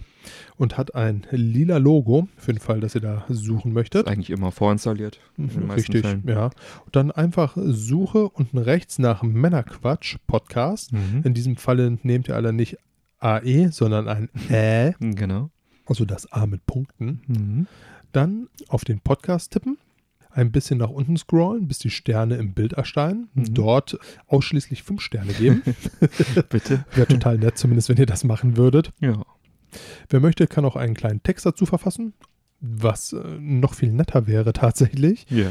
und 0.57 0.77
hat 0.77 0.95
ein 0.95 1.25
lila 1.31 1.77
Logo 1.77 2.27
für 2.35 2.51
den 2.53 2.59
Fall, 2.59 2.79
dass 2.79 2.95
ihr 2.95 3.01
da 3.01 3.25
suchen 3.29 3.71
möchtet. 3.71 4.07
Ist 4.07 4.11
eigentlich 4.11 4.31
immer 4.31 4.51
vorinstalliert. 4.51 5.19
meisten 5.37 5.71
Richtig, 5.71 6.01
Fällen. 6.05 6.23
ja. 6.27 6.45
Und 6.85 6.95
dann 6.95 7.11
einfach 7.11 7.55
Suche 7.57 8.27
unten 8.29 8.57
rechts 8.57 8.97
nach 8.97 9.21
Männerquatsch 9.21 10.17
Podcast. 10.25 10.93
Mhm. 10.93 11.21
In 11.23 11.33
diesem 11.35 11.57
Falle 11.57 11.97
nehmt 12.01 12.27
ihr 12.27 12.35
alle 12.35 12.51
nicht 12.51 12.77
AE, 13.19 13.69
sondern 13.71 14.07
ein 14.07 14.29
Ä, 14.49 14.93
Genau. 14.99 15.51
also 15.85 16.05
das 16.05 16.31
A 16.31 16.47
mit 16.47 16.65
Punkten. 16.65 17.21
Mhm. 17.27 17.67
Dann 18.11 18.47
auf 18.67 18.83
den 18.83 18.99
Podcast 18.99 19.51
tippen, 19.51 19.77
ein 20.35 20.51
bisschen 20.51 20.77
nach 20.77 20.89
unten 20.89 21.15
scrollen, 21.17 21.67
bis 21.67 21.79
die 21.79 21.89
Sterne 21.89 22.35
im 22.35 22.53
Bild 22.53 22.73
erscheinen. 22.73 23.29
Mhm. 23.33 23.53
Dort 23.53 23.97
ausschließlich 24.27 24.83
fünf 24.83 25.01
Sterne 25.01 25.33
geben. 25.33 25.63
Bitte. 26.49 26.85
Wäre 26.93 27.07
total 27.07 27.37
nett, 27.37 27.57
zumindest 27.57 27.89
wenn 27.89 27.97
ihr 27.97 28.05
das 28.05 28.23
machen 28.23 28.57
würdet. 28.57 28.91
Ja. 28.99 29.23
Wer 30.09 30.19
möchte, 30.19 30.47
kann 30.47 30.65
auch 30.65 30.75
einen 30.75 30.93
kleinen 30.93 31.23
Text 31.23 31.45
dazu 31.45 31.65
verfassen, 31.65 32.13
was 32.59 33.13
äh, 33.13 33.17
noch 33.39 33.73
viel 33.73 33.91
netter 33.91 34.27
wäre 34.27 34.53
tatsächlich. 34.53 35.25
Ja. 35.29 35.47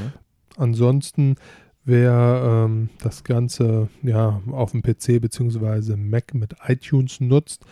Ansonsten, 0.56 1.36
wer 1.84 2.64
ähm, 2.66 2.90
das 3.02 3.24
Ganze 3.24 3.88
ja 4.02 4.42
auf 4.50 4.72
dem 4.72 4.82
PC 4.82 5.20
bzw. 5.20 5.96
Mac 5.96 6.34
mit 6.34 6.56
iTunes 6.66 7.20
nutzt, 7.20 7.64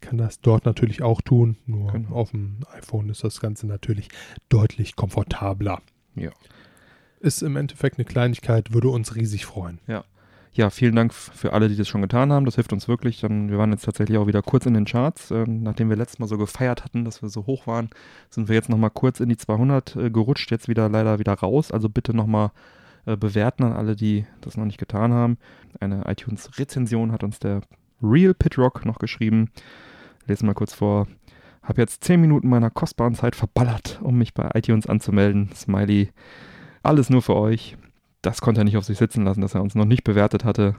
kann 0.00 0.18
das 0.18 0.40
dort 0.40 0.64
natürlich 0.66 1.02
auch 1.02 1.20
tun. 1.22 1.56
Nur 1.66 1.92
Genau. 1.92 2.10
auf 2.10 2.30
dem 2.30 2.58
iPhone 2.76 3.08
ist 3.08 3.24
das 3.24 3.40
Ganze 3.40 3.66
natürlich 3.66 4.08
deutlich 4.48 4.96
komfortabler. 4.96 5.80
Ja. 6.14 6.30
Ist 7.20 7.42
im 7.42 7.56
Endeffekt 7.56 7.98
eine 7.98 8.04
Kleinigkeit, 8.04 8.72
würde 8.72 8.88
uns 8.88 9.14
riesig 9.16 9.46
freuen. 9.46 9.80
Ja, 10.52 10.70
vielen 10.70 10.96
Dank 10.96 11.14
für 11.14 11.52
alle, 11.52 11.68
die 11.68 11.76
das 11.76 11.86
schon 11.86 12.02
getan 12.02 12.32
haben. 12.32 12.44
Das 12.44 12.56
hilft 12.56 12.72
uns 12.72 12.88
wirklich. 12.88 13.22
Wir 13.22 13.58
waren 13.58 13.70
jetzt 13.70 13.84
tatsächlich 13.84 14.18
auch 14.18 14.26
wieder 14.26 14.42
kurz 14.42 14.66
in 14.66 14.74
den 14.74 14.86
Charts. 14.86 15.30
Ähm, 15.30 15.62
nachdem 15.62 15.88
wir 15.88 15.96
letztes 15.96 16.18
Mal 16.18 16.26
so 16.26 16.36
gefeiert 16.36 16.84
hatten, 16.84 17.04
dass 17.04 17.22
wir 17.22 17.28
so 17.28 17.46
hoch 17.46 17.66
waren, 17.66 17.90
sind 18.30 18.48
wir 18.48 18.56
jetzt 18.56 18.68
nochmal 18.68 18.90
kurz 18.90 19.20
in 19.20 19.28
die 19.28 19.36
200 19.36 19.94
äh, 19.94 20.10
gerutscht. 20.10 20.50
Jetzt 20.50 20.66
wieder 20.66 20.88
leider 20.88 21.18
wieder 21.18 21.34
raus. 21.34 21.70
Also 21.70 21.88
bitte 21.88 22.12
nochmal 22.12 22.50
äh, 23.06 23.16
bewerten 23.16 23.62
an 23.62 23.72
alle, 23.72 23.94
die 23.94 24.26
das 24.40 24.56
noch 24.56 24.64
nicht 24.64 24.78
getan 24.78 25.12
haben. 25.12 25.38
Eine 25.78 26.04
iTunes-Rezension 26.06 27.12
hat 27.12 27.22
uns 27.22 27.38
der 27.38 27.60
Real 28.02 28.34
Pitrock 28.34 28.84
noch 28.84 28.98
geschrieben. 28.98 29.50
Lesen 30.26 30.46
mal 30.46 30.54
kurz 30.54 30.74
vor. 30.74 31.06
Hab 31.62 31.78
jetzt 31.78 32.02
10 32.02 32.20
Minuten 32.20 32.48
meiner 32.48 32.70
kostbaren 32.70 33.14
Zeit 33.14 33.36
verballert, 33.36 34.00
um 34.02 34.18
mich 34.18 34.34
bei 34.34 34.50
iTunes 34.54 34.86
anzumelden. 34.86 35.50
Smiley. 35.54 36.10
Alles 36.82 37.10
nur 37.10 37.22
für 37.22 37.36
euch 37.36 37.76
das 38.22 38.40
konnte 38.40 38.60
er 38.60 38.64
nicht 38.64 38.76
auf 38.76 38.84
sich 38.84 38.98
sitzen 38.98 39.24
lassen, 39.24 39.40
dass 39.40 39.54
er 39.54 39.62
uns 39.62 39.74
noch 39.74 39.84
nicht 39.84 40.04
bewertet 40.04 40.44
hatte. 40.44 40.74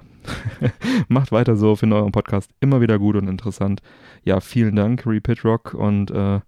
Macht 1.08 1.32
weiter 1.32 1.56
so, 1.56 1.76
finde 1.76 1.95
euren 1.95 2.12
Podcast 2.12 2.52
immer 2.60 2.82
wieder 2.82 3.00
gut 3.00 3.16
und 3.16 3.28
interessant. 3.28 3.82
Ja, 4.24 4.39
vielen 4.41 4.76
Dank, 4.76 5.06
Repeat 5.06 5.45
Rock, 5.45 5.74
und 5.74 6.12
äh, 6.12 6.41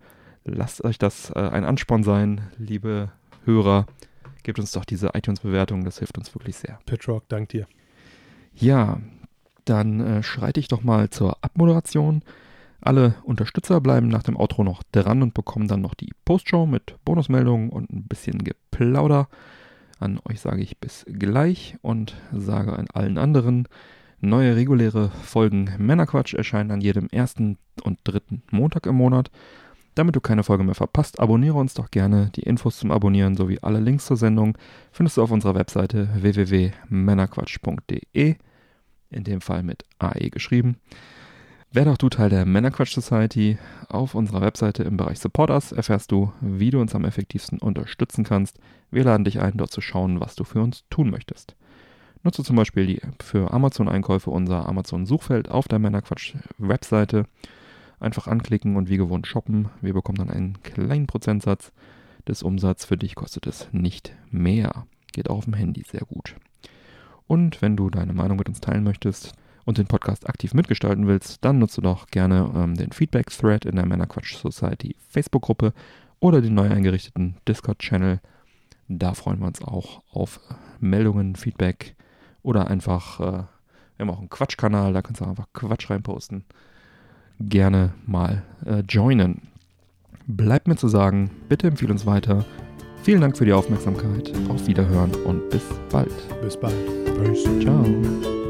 lasst 0.43 0.83
euch 0.83 0.97
das 0.97 1.31
äh, 1.31 1.39
ein 1.39 1.63
Ansporn 1.63 2.03
sein, 2.03 2.41
liebe 2.57 3.11
Hörer. 3.45 3.85
Gebt 4.43 4.59
uns 4.59 4.71
doch 4.71 4.85
diese 4.85 5.11
iTunes-Bewertung, 5.13 5.85
das 5.85 5.99
hilft 5.99 6.17
uns 6.17 6.33
wirklich 6.35 6.57
sehr. 6.57 6.79
Petrock, 6.85 7.27
dank 7.29 7.49
dir. 7.49 7.67
Ja, 8.53 8.99
dann 9.65 10.01
äh, 10.01 10.23
schreite 10.23 10.59
ich 10.59 10.67
doch 10.67 10.83
mal 10.83 11.09
zur 11.09 11.37
Abmoderation. 11.41 12.23
Alle 12.81 13.15
Unterstützer 13.23 13.79
bleiben 13.79 14.07
nach 14.07 14.23
dem 14.23 14.35
Outro 14.35 14.63
noch 14.63 14.81
dran 14.91 15.21
und 15.21 15.35
bekommen 15.35 15.67
dann 15.67 15.81
noch 15.81 15.93
die 15.93 16.13
Postshow 16.25 16.65
mit 16.65 16.95
Bonusmeldungen 17.05 17.69
und 17.69 17.91
ein 17.91 18.07
bisschen 18.07 18.43
Geplauder. 18.43 19.29
An 19.99 20.19
euch 20.27 20.41
sage 20.41 20.63
ich 20.63 20.79
bis 20.79 21.05
gleich 21.07 21.77
und 21.83 22.15
sage 22.33 22.73
an 22.73 22.87
allen 22.91 23.19
anderen, 23.19 23.67
neue 24.19 24.55
reguläre 24.55 25.09
Folgen 25.09 25.69
Männerquatsch 25.77 26.33
erscheinen 26.33 26.71
an 26.71 26.81
jedem 26.81 27.07
ersten 27.09 27.59
und 27.83 27.99
dritten 28.03 28.41
Montag 28.49 28.87
im 28.87 28.95
Monat. 28.95 29.29
Damit 29.93 30.15
du 30.15 30.21
keine 30.21 30.43
Folge 30.43 30.63
mehr 30.63 30.73
verpasst, 30.73 31.19
abonniere 31.19 31.57
uns 31.57 31.75
doch 31.75 31.91
gerne. 31.91 32.31
Die 32.35 32.43
Infos 32.43 32.79
zum 32.79 32.91
Abonnieren 32.91 33.35
sowie 33.35 33.59
alle 33.61 33.79
Links 33.79 34.05
zur 34.05 34.17
Sendung 34.17 34.57
findest 34.91 35.17
du 35.17 35.21
auf 35.21 35.29
unserer 35.31 35.53
Webseite 35.53 36.09
www.männerquatsch.de, 36.15 38.35
in 39.11 39.23
dem 39.23 39.41
Fall 39.41 39.63
mit 39.63 39.83
AE 39.99 40.31
geschrieben. 40.31 40.77
Werde 41.73 41.91
auch 41.91 41.97
du 41.97 42.09
Teil 42.09 42.29
der 42.29 42.45
Männerquatsch 42.45 42.93
Society. 42.93 43.57
Auf 43.87 44.13
unserer 44.13 44.41
Webseite 44.41 44.83
im 44.83 44.97
Bereich 44.97 45.19
Support 45.19 45.51
Us 45.51 45.71
erfährst 45.71 46.11
du, 46.11 46.33
wie 46.41 46.69
du 46.69 46.81
uns 46.81 46.93
am 46.95 47.05
effektivsten 47.05 47.59
unterstützen 47.59 48.25
kannst. 48.25 48.59
Wir 48.91 49.05
laden 49.05 49.23
dich 49.23 49.39
ein, 49.39 49.55
dort 49.55 49.71
zu 49.71 49.79
schauen, 49.79 50.19
was 50.19 50.35
du 50.35 50.43
für 50.43 50.61
uns 50.61 50.83
tun 50.89 51.09
möchtest. 51.09 51.55
Nutze 52.23 52.43
zum 52.43 52.57
Beispiel 52.57 52.87
die 52.87 53.01
für 53.23 53.53
Amazon-Einkäufe 53.53 54.31
unser 54.31 54.67
Amazon-Suchfeld 54.67 55.49
auf 55.49 55.69
der 55.69 55.79
Männerquatsch-Webseite. 55.79 57.23
Einfach 58.01 58.27
anklicken 58.27 58.75
und 58.75 58.89
wie 58.89 58.97
gewohnt 58.97 59.25
shoppen. 59.25 59.69
Wir 59.79 59.93
bekommen 59.93 60.17
dann 60.17 60.29
einen 60.29 60.61
kleinen 60.63 61.07
Prozentsatz 61.07 61.71
des 62.27 62.43
Umsatzes. 62.43 62.85
Für 62.85 62.97
dich 62.97 63.15
kostet 63.15 63.47
es 63.47 63.69
nicht 63.71 64.13
mehr. 64.29 64.87
Geht 65.13 65.29
auch 65.29 65.37
auf 65.37 65.45
dem 65.45 65.53
Handy 65.53 65.85
sehr 65.89 66.01
gut. 66.01 66.35
Und 67.27 67.61
wenn 67.61 67.77
du 67.77 67.89
deine 67.89 68.11
Meinung 68.11 68.37
mit 68.37 68.49
uns 68.49 68.59
teilen 68.59 68.83
möchtest 68.83 69.35
und 69.65 69.77
den 69.77 69.87
Podcast 69.87 70.27
aktiv 70.27 70.53
mitgestalten 70.53 71.07
willst, 71.07 71.43
dann 71.43 71.59
nutze 71.59 71.81
doch 71.81 72.07
gerne 72.07 72.51
ähm, 72.55 72.75
den 72.75 72.91
Feedback-Thread 72.91 73.65
in 73.65 73.75
der 73.75 73.85
Männerquatsch 73.85 74.35
Society 74.35 74.95
Facebook-Gruppe 75.09 75.73
oder 76.19 76.41
den 76.41 76.53
neu 76.53 76.69
eingerichteten 76.69 77.37
Discord-Channel. 77.47 78.19
Da 78.87 79.13
freuen 79.13 79.39
wir 79.39 79.47
uns 79.47 79.61
auch 79.61 80.01
auf 80.11 80.39
Meldungen, 80.79 81.35
Feedback 81.35 81.95
oder 82.43 82.67
einfach, 82.67 83.19
äh, 83.19 83.23
wir 83.23 83.47
haben 83.99 84.09
auch 84.09 84.19
einen 84.19 84.29
Quatschkanal, 84.29 84.93
da 84.93 85.01
kannst 85.01 85.21
du 85.21 85.25
einfach 85.25 85.47
Quatsch 85.53 85.89
reinposten. 85.89 86.43
Gerne 87.39 87.93
mal 88.05 88.43
äh, 88.65 88.83
joinen. 88.87 89.41
Bleibt 90.27 90.67
mir 90.67 90.75
zu 90.75 90.87
sagen, 90.87 91.31
bitte 91.49 91.67
empfehle 91.67 91.91
uns 91.91 92.05
weiter. 92.05 92.45
Vielen 93.03 93.21
Dank 93.21 93.37
für 93.37 93.45
die 93.45 93.53
Aufmerksamkeit. 93.53 94.31
Auf 94.49 94.67
Wiederhören 94.67 95.13
und 95.25 95.49
bis 95.49 95.63
bald. 95.91 96.11
Bis 96.41 96.55
bald. 96.55 96.75
Peace. 97.17 97.43
Ciao. 97.61 98.40